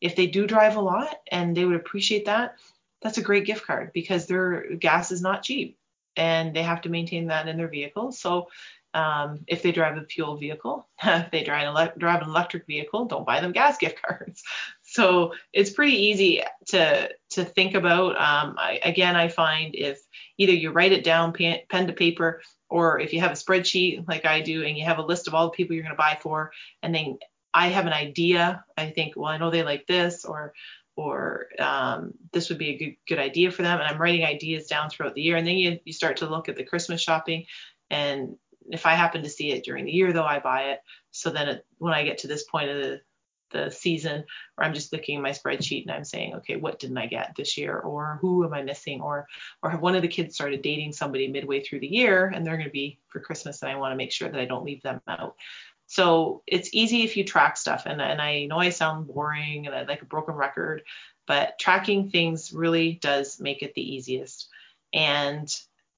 If 0.00 0.16
they 0.16 0.26
do 0.26 0.46
drive 0.46 0.76
a 0.76 0.80
lot 0.80 1.16
and 1.30 1.56
they 1.56 1.64
would 1.64 1.76
appreciate 1.76 2.26
that, 2.26 2.56
that's 3.00 3.18
a 3.18 3.22
great 3.22 3.46
gift 3.46 3.66
card 3.66 3.92
because 3.92 4.26
their 4.26 4.74
gas 4.76 5.12
is 5.12 5.22
not 5.22 5.42
cheap 5.42 5.78
and 6.16 6.54
they 6.54 6.62
have 6.62 6.82
to 6.82 6.88
maintain 6.88 7.26
that 7.28 7.48
in 7.48 7.56
their 7.56 7.68
vehicle. 7.68 8.12
So 8.12 8.48
um, 8.94 9.40
if 9.48 9.62
they 9.62 9.72
drive 9.72 9.96
a 9.96 10.04
fuel 10.04 10.36
vehicle, 10.36 10.88
if 11.02 11.30
they 11.30 11.42
drive 11.42 11.74
an, 11.74 11.98
drive 11.98 12.22
an 12.22 12.28
electric 12.28 12.66
vehicle, 12.66 13.06
don't 13.06 13.26
buy 13.26 13.40
them 13.40 13.52
gas 13.52 13.76
gift 13.78 14.00
cards. 14.02 14.42
So 14.86 15.32
it's 15.52 15.70
pretty 15.70 15.96
easy 15.96 16.40
to 16.66 17.10
to 17.30 17.44
think 17.44 17.74
about. 17.74 18.10
Um, 18.12 18.54
I, 18.56 18.78
again, 18.84 19.16
I 19.16 19.26
find 19.26 19.74
if 19.74 19.98
either 20.38 20.52
you 20.52 20.70
write 20.70 20.92
it 20.92 21.02
down 21.02 21.32
pen, 21.32 21.58
pen 21.68 21.88
to 21.88 21.92
paper, 21.92 22.42
or 22.70 23.00
if 23.00 23.12
you 23.12 23.18
have 23.18 23.32
a 23.32 23.34
spreadsheet 23.34 24.06
like 24.06 24.24
I 24.24 24.40
do, 24.40 24.62
and 24.62 24.78
you 24.78 24.84
have 24.84 24.98
a 24.98 25.02
list 25.02 25.26
of 25.26 25.34
all 25.34 25.46
the 25.46 25.56
people 25.56 25.74
you're 25.74 25.82
going 25.82 25.96
to 25.96 25.98
buy 25.98 26.16
for, 26.22 26.52
and 26.80 26.94
then 26.94 27.18
I 27.52 27.68
have 27.68 27.86
an 27.86 27.92
idea. 27.92 28.64
I 28.76 28.90
think, 28.90 29.14
well, 29.16 29.26
I 29.26 29.38
know 29.38 29.50
they 29.50 29.64
like 29.64 29.88
this, 29.88 30.24
or 30.24 30.52
or 30.94 31.48
um, 31.58 32.12
this 32.32 32.48
would 32.48 32.58
be 32.58 32.68
a 32.68 32.78
good 32.78 32.96
good 33.08 33.18
idea 33.18 33.50
for 33.50 33.62
them. 33.62 33.80
And 33.80 33.88
I'm 33.88 34.00
writing 34.00 34.24
ideas 34.24 34.68
down 34.68 34.90
throughout 34.90 35.14
the 35.14 35.22
year. 35.22 35.36
And 35.36 35.46
then 35.46 35.56
you 35.56 35.80
you 35.84 35.92
start 35.92 36.18
to 36.18 36.30
look 36.30 36.48
at 36.48 36.54
the 36.54 36.62
Christmas 36.64 37.00
shopping, 37.00 37.46
and 37.90 38.36
if 38.70 38.86
I 38.86 38.94
happen 38.94 39.22
to 39.22 39.28
see 39.28 39.52
it 39.52 39.64
during 39.64 39.84
the 39.84 39.92
year, 39.92 40.12
though, 40.12 40.24
I 40.24 40.38
buy 40.38 40.70
it. 40.72 40.80
So 41.10 41.30
then 41.30 41.48
it, 41.48 41.66
when 41.78 41.92
I 41.92 42.04
get 42.04 42.18
to 42.18 42.26
this 42.26 42.44
point 42.44 42.70
of 42.70 42.76
the, 42.76 43.00
the 43.50 43.70
season 43.70 44.24
where 44.54 44.66
I'm 44.66 44.74
just 44.74 44.92
looking 44.92 45.16
at 45.16 45.22
my 45.22 45.30
spreadsheet 45.30 45.82
and 45.82 45.92
I'm 45.92 46.04
saying, 46.04 46.34
okay, 46.36 46.56
what 46.56 46.78
didn't 46.78 46.98
I 46.98 47.06
get 47.06 47.34
this 47.36 47.56
year? 47.56 47.78
Or 47.78 48.18
who 48.20 48.44
am 48.44 48.52
I 48.52 48.62
missing? 48.62 49.00
Or, 49.00 49.26
or 49.62 49.70
have 49.70 49.80
one 49.80 49.94
of 49.94 50.02
the 50.02 50.08
kids 50.08 50.34
started 50.34 50.62
dating 50.62 50.92
somebody 50.92 51.28
midway 51.28 51.62
through 51.62 51.80
the 51.80 51.86
year 51.86 52.26
and 52.26 52.44
they're 52.44 52.56
going 52.56 52.68
to 52.68 52.72
be 52.72 52.98
for 53.08 53.20
Christmas 53.20 53.62
and 53.62 53.70
I 53.70 53.76
want 53.76 53.92
to 53.92 53.96
make 53.96 54.12
sure 54.12 54.28
that 54.28 54.40
I 54.40 54.46
don't 54.46 54.64
leave 54.64 54.82
them 54.82 55.00
out. 55.06 55.36
So 55.86 56.42
it's 56.46 56.70
easy 56.72 57.02
if 57.02 57.16
you 57.16 57.24
track 57.24 57.56
stuff. 57.56 57.84
And, 57.86 58.00
and 58.00 58.20
I 58.20 58.46
know 58.46 58.58
I 58.58 58.70
sound 58.70 59.06
boring 59.06 59.66
and 59.66 59.74
I 59.74 59.84
like 59.84 60.02
a 60.02 60.06
broken 60.06 60.34
record, 60.34 60.82
but 61.26 61.58
tracking 61.58 62.10
things 62.10 62.52
really 62.52 62.94
does 62.94 63.38
make 63.40 63.62
it 63.62 63.74
the 63.74 63.94
easiest. 63.94 64.48
And 64.92 65.48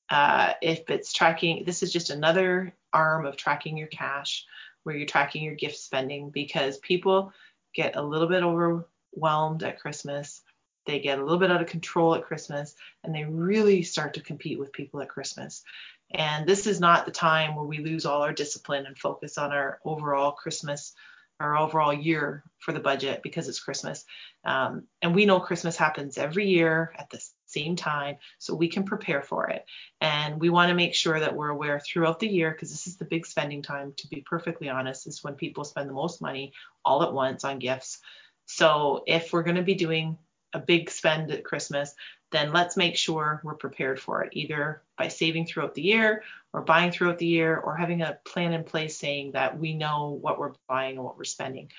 uh, 0.09 0.53
if 0.63 0.89
it's 0.91 1.13
tracking, 1.13 1.65
this 1.65 1.83
is 1.83 1.93
just 1.93 2.11
another 2.11 2.75
arm 2.93 3.27
of 3.27 3.37
tracking 3.37 3.77
your 3.77 3.89
cash 3.89 4.47
where 4.83 4.97
you're 4.97 5.07
tracking 5.07 5.43
your 5.43 5.55
gift 5.55 5.77
spending 5.77 6.31
because 6.31 6.79
people 6.79 7.33
get 7.75 7.97
a 7.97 8.03
little 8.03 8.29
bit 8.29 8.43
overwhelmed 8.43 9.63
at 9.63 9.81
Christmas. 9.81 10.43
They 10.87 11.01
get 11.01 11.19
a 11.19 11.23
little 11.23 11.39
bit 11.39 11.51
out 11.51 11.61
of 11.61 11.67
control 11.67 12.15
at 12.15 12.25
Christmas 12.25 12.75
and 13.03 13.15
they 13.15 13.25
really 13.25 13.83
start 13.83 14.15
to 14.15 14.21
compete 14.21 14.59
with 14.59 14.73
people 14.73 15.03
at 15.03 15.09
Christmas. 15.09 15.65
And 16.13 16.47
this 16.47 16.69
is 16.69 16.79
not 16.79 17.05
the 17.05 17.13
time 17.13 17.57
where 17.57 17.65
we 17.65 17.79
lose 17.79 18.07
all 18.07 18.23
our 18.23 18.33
discipline 18.33 18.87
and 18.87 18.97
focus 18.97 19.39
on 19.39 19.51
our 19.51 19.81
overall 19.85 20.31
Christmas, 20.31 20.93
our 21.41 21.57
overall 21.57 21.93
year 21.93 22.45
for 22.61 22.73
the 22.73 22.79
budget 22.79 23.23
because 23.25 23.49
it's 23.49 23.61
Christmas. 23.61 24.05
Um, 24.45 24.85
and 25.03 25.17
we 25.17 25.27
know 25.27 25.41
Christmas 25.41 25.77
happens 25.77 26.17
every 26.17 26.47
year 26.47 26.93
at 26.97 27.11
the 27.11 27.21
same 27.57 27.77
time 27.77 28.17
so 28.39 28.55
we 28.55 28.69
can 28.69 28.85
prepare 28.85 29.23
for 29.23 29.49
it. 29.49 29.65
And 30.01 30.41
we 30.41 30.51
want 30.51 30.69
to 30.69 30.75
make 30.75 30.95
sure 30.95 31.19
that 31.19 31.35
we're 31.35 31.49
aware 31.49 31.81
throughout 31.81 32.21
the 32.21 32.29
year 32.29 32.51
because 32.51 32.71
this 32.71 32.87
is 32.87 32.97
the 32.97 33.05
big 33.05 33.27
spending 33.27 33.63
time, 33.63 33.95
to 33.99 34.09
be 34.09 34.21
perfectly 34.21 34.69
honest, 34.69 35.07
is 35.07 35.25
when 35.25 35.35
people 35.35 35.65
spend 35.65 35.89
the 35.89 35.95
most 35.95 36.21
money 36.21 36.53
all 36.85 37.03
at 37.03 37.13
once 37.13 37.45
on 37.45 37.59
gifts. 37.59 37.99
So 38.47 39.03
if 39.07 39.33
we're 39.33 39.43
going 39.43 39.57
to 39.57 39.63
be 39.63 39.75
doing 39.75 40.19
a 40.53 40.59
big 40.59 40.91
spend 40.91 41.31
at 41.31 41.45
Christmas, 41.45 41.95
then 42.33 42.53
let's 42.53 42.77
make 42.77 42.97
sure 42.97 43.41
we're 43.45 43.55
prepared 43.55 44.01
for 44.01 44.23
it, 44.25 44.31
either 44.33 44.83
by 44.99 45.09
saving 45.09 45.47
throughout 45.47 45.75
the 45.75 45.83
year 45.83 46.23
or 46.53 46.63
buying 46.63 46.91
throughout 46.91 47.19
the 47.19 47.27
year 47.27 47.57
or 47.57 47.77
having 47.77 48.03
a 48.03 48.19
plan 48.25 48.53
in 48.53 48.65
place 48.65 48.99
saying 48.99 49.33
that 49.33 49.59
we 49.59 49.75
know 49.75 50.19
what 50.21 50.39
we're 50.39 50.53
buying 50.69 50.97
and 50.97 51.05
what 51.05 51.17
we're 51.17 51.25
spending. 51.25 51.71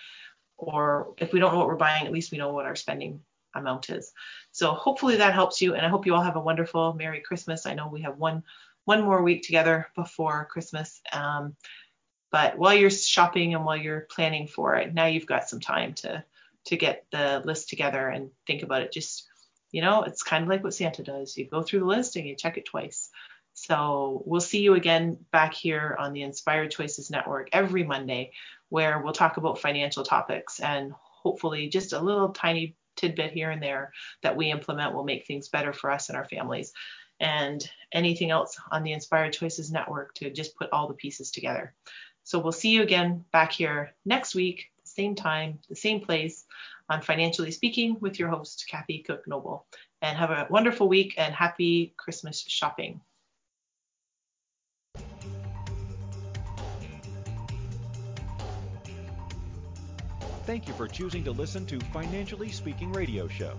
Or 0.58 1.14
if 1.18 1.34
we 1.34 1.40
don't 1.40 1.52
know 1.52 1.60
what 1.60 1.68
we're 1.68 1.76
buying, 1.76 2.06
at 2.06 2.14
least 2.14 2.32
we 2.32 2.38
know 2.38 2.54
what 2.54 2.66
our 2.66 2.76
spending 2.76 3.22
amount 3.58 3.90
is. 3.90 4.12
So 4.52 4.72
hopefully 4.72 5.18
that 5.18 5.34
helps 5.34 5.62
you, 5.62 5.76
and 5.76 5.86
I 5.86 5.90
hope 5.90 6.06
you 6.06 6.16
all 6.16 6.24
have 6.24 6.36
a 6.36 6.42
wonderful 6.42 6.94
Merry 6.94 7.22
Christmas. 7.22 7.66
I 7.66 7.74
know 7.74 7.88
we 7.88 8.02
have 8.02 8.18
one 8.18 8.44
one 8.86 9.04
more 9.04 9.22
week 9.22 9.44
together 9.44 9.88
before 9.96 10.48
Christmas. 10.50 11.02
Um, 11.12 11.56
but 12.32 12.58
while 12.58 12.74
you're 12.74 12.90
shopping 12.90 13.54
and 13.54 13.66
while 13.66 13.76
you're 13.76 14.08
planning 14.10 14.48
for 14.48 14.76
it, 14.76 14.94
now 14.94 15.06
you've 15.06 15.26
got 15.26 15.50
some 15.50 15.60
time 15.60 15.94
to 15.96 16.24
to 16.66 16.78
get 16.78 17.06
the 17.12 17.42
list 17.46 17.70
together 17.70 18.08
and 18.08 18.32
think 18.46 18.64
about 18.64 18.82
it. 18.82 18.92
Just 18.92 19.28
you 19.72 19.82
know, 19.82 20.04
it's 20.04 20.24
kind 20.24 20.44
of 20.44 20.50
like 20.50 20.64
what 20.64 20.74
Santa 20.74 21.04
does. 21.04 21.38
You 21.38 21.46
go 21.46 21.62
through 21.62 21.80
the 21.80 21.86
list 21.86 22.16
and 22.16 22.26
you 22.26 22.36
check 22.36 22.58
it 22.58 22.66
twice. 22.66 23.10
So 23.54 24.22
we'll 24.26 24.40
see 24.42 24.62
you 24.62 24.76
again 24.76 25.18
back 25.32 25.54
here 25.54 25.96
on 26.00 26.14
the 26.14 26.22
Inspired 26.22 26.72
Choices 26.72 27.10
Network 27.10 27.50
every 27.52 27.84
Monday, 27.84 28.32
where 28.70 29.02
we'll 29.02 29.14
talk 29.14 29.38
about 29.38 29.60
financial 29.60 30.04
topics 30.04 30.60
and 30.60 30.94
hopefully 30.94 31.68
just 31.68 31.94
a 31.94 32.00
little 32.00 32.30
tiny 32.30 32.76
tidbit 32.98 33.32
here 33.32 33.52
and 33.52 33.62
there 33.62 33.94
that 34.24 34.36
we 34.36 34.52
implement 34.52 34.94
will 34.94 35.04
make 35.04 35.26
things 35.26 35.50
better 35.50 35.72
for 35.72 35.90
us 35.92 36.10
and 36.10 36.18
our 36.18 36.26
families. 36.26 36.74
And 37.20 37.68
anything 37.92 38.30
else 38.30 38.58
on 38.72 38.84
the 38.84 38.92
Inspired 38.92 39.34
Choices 39.34 39.72
Network 39.72 40.14
to 40.16 40.30
just 40.30 40.56
put 40.56 40.70
all 40.72 40.88
the 40.88 40.94
pieces 40.94 41.32
together. 41.32 41.74
So 42.24 42.40
we'll 42.40 42.52
see 42.52 42.70
you 42.70 42.84
again 42.84 43.24
back 43.32 43.54
here 43.54 43.94
next 44.06 44.36
week, 44.36 44.70
same 44.84 45.16
time, 45.16 45.60
the 45.70 45.76
same 45.76 46.02
place 46.02 46.46
on 46.90 47.02
Financially 47.02 47.52
Speaking 47.52 47.98
with 48.02 48.20
your 48.20 48.30
host, 48.30 48.66
Kathy 48.70 49.00
Cook 49.00 49.28
Noble. 49.28 49.66
And 50.02 50.18
have 50.18 50.30
a 50.30 50.48
wonderful 50.50 50.88
week 50.88 51.16
and 51.18 51.34
happy 51.34 51.94
Christmas 51.98 52.44
shopping. 52.48 53.02
Thank 60.48 60.66
you 60.66 60.74
for 60.76 60.88
choosing 60.88 61.26
to 61.26 61.32
listen 61.32 61.66
to 61.66 61.78
Financially 61.92 62.50
Speaking 62.50 62.94
Radio 62.94 63.28
Show. 63.28 63.58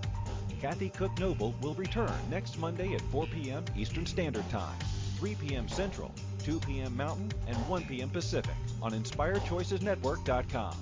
Kathy 0.59 0.89
Cook 0.89 1.18
Noble 1.18 1.55
will 1.61 1.74
return 1.74 2.11
next 2.30 2.59
Monday 2.59 2.95
at 2.95 3.03
4 3.12 3.26
p.m. 3.26 3.62
Eastern 3.76 4.07
Standard 4.07 4.49
Time, 4.49 4.74
3 5.18 5.34
p.m. 5.34 5.68
Central, 5.68 6.14
2 6.45 6.59
p.m. 6.61 6.97
Mountain, 6.97 7.30
and 7.47 7.59
1 7.68 7.84
p.m. 7.84 8.09
Pacific 8.09 8.55
on 8.80 8.93
InspiredChoicesNetwork.com. 8.93 10.76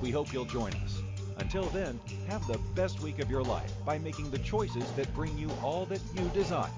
We 0.00 0.10
hope 0.10 0.32
you'll 0.32 0.46
join 0.46 0.72
us. 0.72 1.02
Until 1.36 1.64
then, 1.64 2.00
have 2.28 2.46
the 2.46 2.58
best 2.74 3.02
week 3.02 3.18
of 3.18 3.28
your 3.28 3.42
life 3.42 3.74
by 3.84 3.98
making 3.98 4.30
the 4.30 4.38
choices 4.38 4.90
that 4.92 5.14
bring 5.14 5.36
you 5.36 5.50
all 5.62 5.84
that 5.84 6.00
you 6.14 6.30
desire. 6.30 6.70